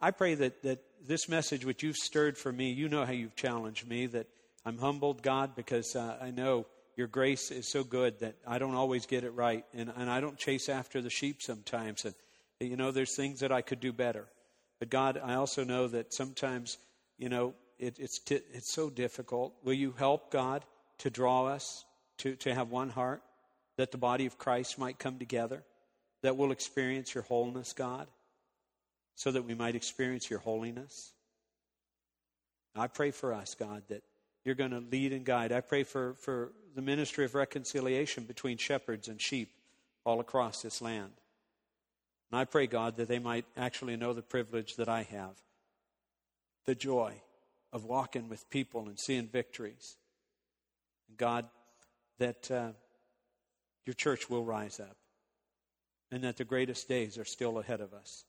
I 0.02 0.12
pray 0.12 0.36
that, 0.36 0.64
that 0.64 0.80
this 1.06 1.30
message, 1.30 1.66
which 1.66 1.84
you've 1.84 1.96
stirred 1.96 2.38
for 2.38 2.52
me, 2.52 2.72
you 2.72 2.90
know 2.90 3.06
how 3.06 3.14
you've 3.14 3.36
challenged 3.36 3.88
me, 3.88 4.08
that 4.08 4.28
I'm 4.66 4.78
humbled, 4.78 5.22
God, 5.22 5.56
because 5.56 5.96
uh, 5.96 6.18
I 6.22 6.32
know 6.32 6.66
your 6.96 7.08
grace 7.08 7.52
is 7.52 7.68
so 7.68 7.84
good 7.84 8.20
that 8.20 8.36
I 8.46 8.60
don't 8.60 8.76
always 8.76 9.06
get 9.06 9.24
it 9.24 9.32
right. 9.32 9.66
And, 9.74 9.92
and 9.96 10.10
I 10.10 10.20
don't 10.20 10.38
chase 10.38 10.70
after 10.70 11.02
the 11.02 11.10
sheep 11.10 11.42
sometimes. 11.42 12.06
And, 12.06 12.14
you 12.60 12.78
know, 12.78 12.92
there's 12.92 13.16
things 13.16 13.40
that 13.40 13.52
I 13.52 13.62
could 13.62 13.80
do 13.80 13.94
better. 13.94 14.28
But 14.80 14.90
God, 14.90 15.20
I 15.24 15.36
also 15.36 15.64
know 15.64 15.88
that 15.88 16.14
sometimes, 16.14 16.78
you 17.18 17.30
know, 17.30 17.54
it, 17.80 17.98
it's, 18.00 18.20
t- 18.20 18.42
it's 18.54 18.74
so 18.74 18.90
difficult. 18.90 19.54
Will 19.64 19.74
you 19.74 19.94
help, 19.98 20.32
God, 20.32 20.66
to 21.00 21.10
draw 21.10 21.48
us 21.48 21.86
to, 22.20 22.36
to 22.38 22.54
have 22.54 22.70
one 22.70 22.90
heart, 22.90 23.22
that 23.78 23.92
the 23.92 23.98
body 23.98 24.26
of 24.26 24.38
Christ 24.38 24.78
might 24.78 25.00
come 25.00 25.20
together, 25.20 25.64
that 26.22 26.38
we'll 26.38 26.52
experience 26.52 27.14
your 27.14 27.24
wholeness, 27.24 27.74
God, 27.74 28.08
so 29.16 29.32
that 29.32 29.44
we 29.44 29.56
might 29.56 29.76
experience 29.76 30.30
your 30.30 30.40
holiness? 30.40 31.12
I 32.76 32.88
pray 32.88 33.12
for 33.12 33.34
us, 33.34 33.56
God, 33.56 33.84
that 33.90 34.04
you're 34.44 34.56
going 34.56 34.72
to 34.72 34.80
lead 34.80 35.14
and 35.14 35.26
guide. 35.26 35.52
I 35.52 35.62
pray 35.62 35.84
for, 35.84 36.16
for 36.16 36.52
the 36.76 36.82
ministry 36.82 37.26
of 37.26 37.36
reconciliation 37.36 38.24
between 38.24 38.58
shepherds 38.58 39.08
and 39.08 39.22
sheep 39.22 39.50
all 40.06 40.20
across 40.20 40.62
this 40.62 40.82
land. 40.82 41.12
And 42.32 42.40
I 42.40 42.46
pray, 42.46 42.68
God, 42.68 42.98
that 42.98 43.08
they 43.08 43.20
might 43.20 43.46
actually 43.56 43.96
know 43.96 44.14
the 44.14 44.24
privilege 44.24 44.76
that 44.78 44.90
I 44.90 45.04
have 45.04 45.36
the 46.66 46.76
joy 46.76 47.14
of 47.74 47.84
walking 47.84 48.30
with 48.30 48.50
people 48.50 48.88
and 48.88 48.98
seeing 48.98 49.28
victories. 49.28 49.98
And 51.10 51.18
God, 51.18 51.46
that 52.20 52.50
uh, 52.50 52.70
your 53.86 53.94
church 53.94 54.30
will 54.30 54.44
rise 54.44 54.80
up 54.80 54.96
and 56.12 56.24
that 56.24 56.38
the 56.38 56.46
greatest 56.46 56.88
days 56.88 57.18
are 57.18 57.26
still 57.26 57.58
ahead 57.58 57.82
of 57.82 57.92
us. 57.94 58.26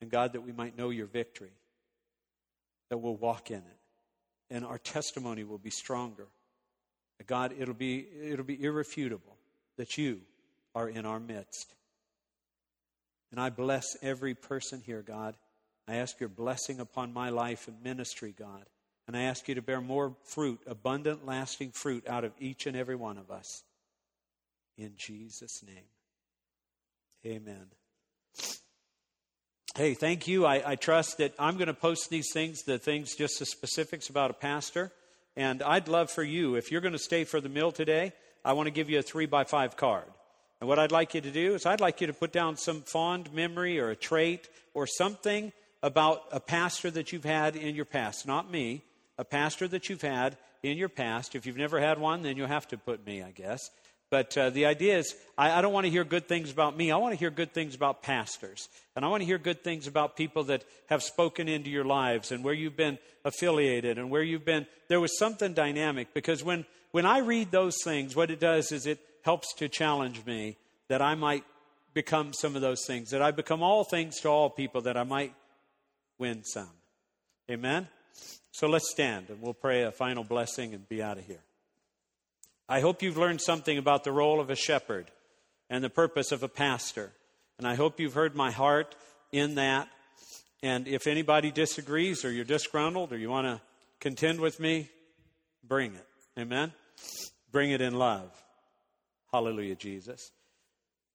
And 0.00 0.10
God, 0.10 0.32
that 0.32 0.42
we 0.42 0.52
might 0.52 0.78
know 0.78 0.90
your 0.90 1.06
victory, 1.06 1.52
that 2.88 2.98
we'll 2.98 3.16
walk 3.16 3.50
in 3.50 3.58
it, 3.58 3.78
and 4.48 4.64
our 4.64 4.78
testimony 4.78 5.42
will 5.42 5.58
be 5.58 5.70
stronger. 5.70 6.28
God, 7.26 7.52
it'll 7.58 7.74
be, 7.74 8.06
it'll 8.22 8.44
be 8.44 8.62
irrefutable 8.62 9.36
that 9.76 9.98
you 9.98 10.20
are 10.74 10.88
in 10.88 11.04
our 11.04 11.18
midst. 11.18 11.74
And 13.32 13.40
I 13.40 13.50
bless 13.50 13.96
every 14.00 14.34
person 14.34 14.80
here, 14.84 15.02
God. 15.02 15.34
I 15.88 15.96
ask 15.96 16.20
your 16.20 16.28
blessing 16.28 16.78
upon 16.78 17.12
my 17.12 17.30
life 17.30 17.66
and 17.66 17.82
ministry, 17.82 18.34
God. 18.38 18.66
And 19.08 19.16
I 19.16 19.22
ask 19.22 19.48
you 19.48 19.56
to 19.56 19.62
bear 19.62 19.80
more 19.80 20.14
fruit, 20.22 20.60
abundant, 20.66 21.26
lasting 21.26 21.72
fruit 21.72 22.06
out 22.08 22.24
of 22.24 22.32
each 22.38 22.66
and 22.66 22.76
every 22.76 22.96
one 22.96 23.18
of 23.18 23.32
us. 23.32 23.64
In 24.76 24.92
Jesus' 24.96 25.62
name. 25.64 25.84
Amen. 27.26 27.66
Hey, 29.76 29.94
thank 29.94 30.28
you. 30.28 30.46
I, 30.46 30.72
I 30.72 30.76
trust 30.76 31.18
that 31.18 31.34
I'm 31.38 31.54
going 31.56 31.66
to 31.66 31.74
post 31.74 32.10
these 32.10 32.30
things, 32.32 32.62
the 32.62 32.78
things, 32.78 33.14
just 33.16 33.38
the 33.38 33.46
specifics 33.46 34.08
about 34.08 34.30
a 34.30 34.34
pastor. 34.34 34.92
And 35.36 35.62
I'd 35.62 35.88
love 35.88 36.10
for 36.10 36.22
you, 36.22 36.54
if 36.54 36.70
you're 36.70 36.80
going 36.80 36.92
to 36.92 36.98
stay 36.98 37.24
for 37.24 37.40
the 37.40 37.48
meal 37.48 37.72
today, 37.72 38.12
I 38.44 38.52
want 38.52 38.66
to 38.66 38.70
give 38.70 38.88
you 38.88 38.98
a 39.00 39.02
three 39.02 39.26
by 39.26 39.44
five 39.44 39.76
card. 39.76 40.04
And 40.60 40.68
what 40.68 40.78
I'd 40.78 40.92
like 40.92 41.14
you 41.14 41.20
to 41.20 41.30
do 41.30 41.54
is 41.54 41.66
I'd 41.66 41.80
like 41.80 42.00
you 42.00 42.06
to 42.06 42.12
put 42.12 42.32
down 42.32 42.56
some 42.56 42.82
fond 42.82 43.32
memory 43.32 43.80
or 43.80 43.90
a 43.90 43.96
trait 43.96 44.48
or 44.74 44.86
something 44.86 45.52
about 45.82 46.22
a 46.30 46.40
pastor 46.40 46.90
that 46.92 47.12
you've 47.12 47.24
had 47.24 47.56
in 47.56 47.74
your 47.74 47.84
past. 47.84 48.26
Not 48.26 48.50
me, 48.50 48.82
a 49.18 49.24
pastor 49.24 49.66
that 49.68 49.88
you've 49.88 50.02
had 50.02 50.36
in 50.62 50.78
your 50.78 50.88
past. 50.88 51.34
If 51.34 51.46
you've 51.46 51.56
never 51.56 51.80
had 51.80 51.98
one, 51.98 52.22
then 52.22 52.36
you'll 52.36 52.46
have 52.46 52.68
to 52.68 52.78
put 52.78 53.04
me, 53.04 53.22
I 53.22 53.30
guess. 53.30 53.70
But 54.14 54.38
uh, 54.38 54.50
the 54.50 54.66
idea 54.66 54.96
is, 54.96 55.12
I, 55.36 55.58
I 55.58 55.60
don't 55.60 55.72
want 55.72 55.86
to 55.86 55.90
hear 55.90 56.04
good 56.04 56.28
things 56.28 56.52
about 56.52 56.76
me. 56.76 56.92
I 56.92 56.98
want 56.98 57.14
to 57.14 57.18
hear 57.18 57.30
good 57.30 57.52
things 57.52 57.74
about 57.74 58.00
pastors. 58.00 58.68
And 58.94 59.04
I 59.04 59.08
want 59.08 59.22
to 59.22 59.26
hear 59.26 59.38
good 59.38 59.64
things 59.64 59.88
about 59.88 60.16
people 60.16 60.44
that 60.44 60.62
have 60.86 61.02
spoken 61.02 61.48
into 61.48 61.68
your 61.68 61.82
lives 61.82 62.30
and 62.30 62.44
where 62.44 62.54
you've 62.54 62.76
been 62.76 62.98
affiliated 63.24 63.98
and 63.98 64.10
where 64.10 64.22
you've 64.22 64.44
been. 64.44 64.68
There 64.86 65.00
was 65.00 65.18
something 65.18 65.52
dynamic 65.52 66.14
because 66.14 66.44
when, 66.44 66.64
when 66.92 67.06
I 67.06 67.18
read 67.18 67.50
those 67.50 67.74
things, 67.82 68.14
what 68.14 68.30
it 68.30 68.38
does 68.38 68.70
is 68.70 68.86
it 68.86 69.00
helps 69.24 69.52
to 69.54 69.68
challenge 69.68 70.24
me 70.24 70.58
that 70.86 71.02
I 71.02 71.16
might 71.16 71.42
become 71.92 72.32
some 72.32 72.54
of 72.54 72.62
those 72.62 72.84
things, 72.86 73.10
that 73.10 73.20
I 73.20 73.32
become 73.32 73.64
all 73.64 73.82
things 73.82 74.20
to 74.20 74.28
all 74.28 74.48
people, 74.48 74.82
that 74.82 74.96
I 74.96 75.02
might 75.02 75.34
win 76.18 76.44
some. 76.44 76.70
Amen? 77.50 77.88
So 78.52 78.68
let's 78.68 78.92
stand 78.92 79.30
and 79.30 79.42
we'll 79.42 79.54
pray 79.54 79.82
a 79.82 79.90
final 79.90 80.22
blessing 80.22 80.72
and 80.72 80.88
be 80.88 81.02
out 81.02 81.18
of 81.18 81.26
here. 81.26 81.42
I 82.68 82.80
hope 82.80 83.02
you've 83.02 83.18
learned 83.18 83.40
something 83.40 83.76
about 83.76 84.04
the 84.04 84.12
role 84.12 84.40
of 84.40 84.50
a 84.50 84.56
shepherd 84.56 85.10
and 85.68 85.84
the 85.84 85.90
purpose 85.90 86.32
of 86.32 86.42
a 86.42 86.48
pastor. 86.48 87.12
And 87.58 87.66
I 87.66 87.74
hope 87.74 88.00
you've 88.00 88.14
heard 88.14 88.34
my 88.34 88.50
heart 88.50 88.96
in 89.32 89.56
that. 89.56 89.88
And 90.62 90.88
if 90.88 91.06
anybody 91.06 91.50
disagrees 91.50 92.24
or 92.24 92.32
you're 92.32 92.44
disgruntled 92.44 93.12
or 93.12 93.18
you 93.18 93.28
want 93.28 93.46
to 93.46 93.60
contend 94.00 94.40
with 94.40 94.58
me, 94.58 94.88
bring 95.62 95.94
it. 95.94 96.06
Amen? 96.38 96.72
Bring 97.52 97.70
it 97.70 97.80
in 97.80 97.94
love. 97.94 98.30
Hallelujah, 99.30 99.74
Jesus. 99.74 100.30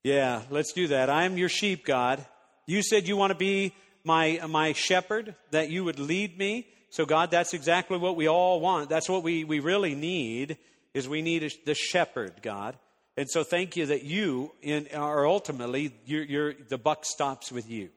Yeah, 0.04 0.44
let's 0.50 0.72
do 0.72 0.88
that. 0.90 1.10
I 1.10 1.26
am 1.26 1.38
your 1.38 1.50
sheep, 1.50 1.84
God. 1.86 2.24
You 2.68 2.84
said 2.84 3.08
you 3.08 3.18
want 3.18 3.32
to 3.32 3.38
be 3.38 3.74
my, 4.04 4.40
my 4.48 4.74
shepherd, 4.74 5.36
that 5.52 5.70
you 5.70 5.84
would 5.84 6.00
lead 6.00 6.38
me. 6.38 6.68
So, 6.92 7.06
God, 7.06 7.32
that's 7.32 7.54
exactly 7.54 7.98
what 7.98 8.16
we 8.16 8.28
all 8.28 8.60
want. 8.60 8.90
That's 8.90 9.10
what 9.10 9.24
we, 9.24 9.44
we 9.44 9.60
really 9.60 9.96
need 9.96 10.58
is 10.94 11.08
we 11.08 11.22
need 11.22 11.52
the 11.66 11.76
shepherd, 11.76 12.42
God. 12.42 12.78
And 13.18 13.30
so 13.30 13.44
thank 13.44 13.76
you 13.76 13.88
that 13.88 14.04
you 14.04 14.52
in, 14.62 14.88
are 14.96 15.28
ultimately, 15.28 15.94
you're, 16.06 16.24
you're, 16.24 16.54
the 16.54 16.78
buck 16.78 17.06
stops 17.06 17.52
with 17.52 17.70
you. 17.70 17.90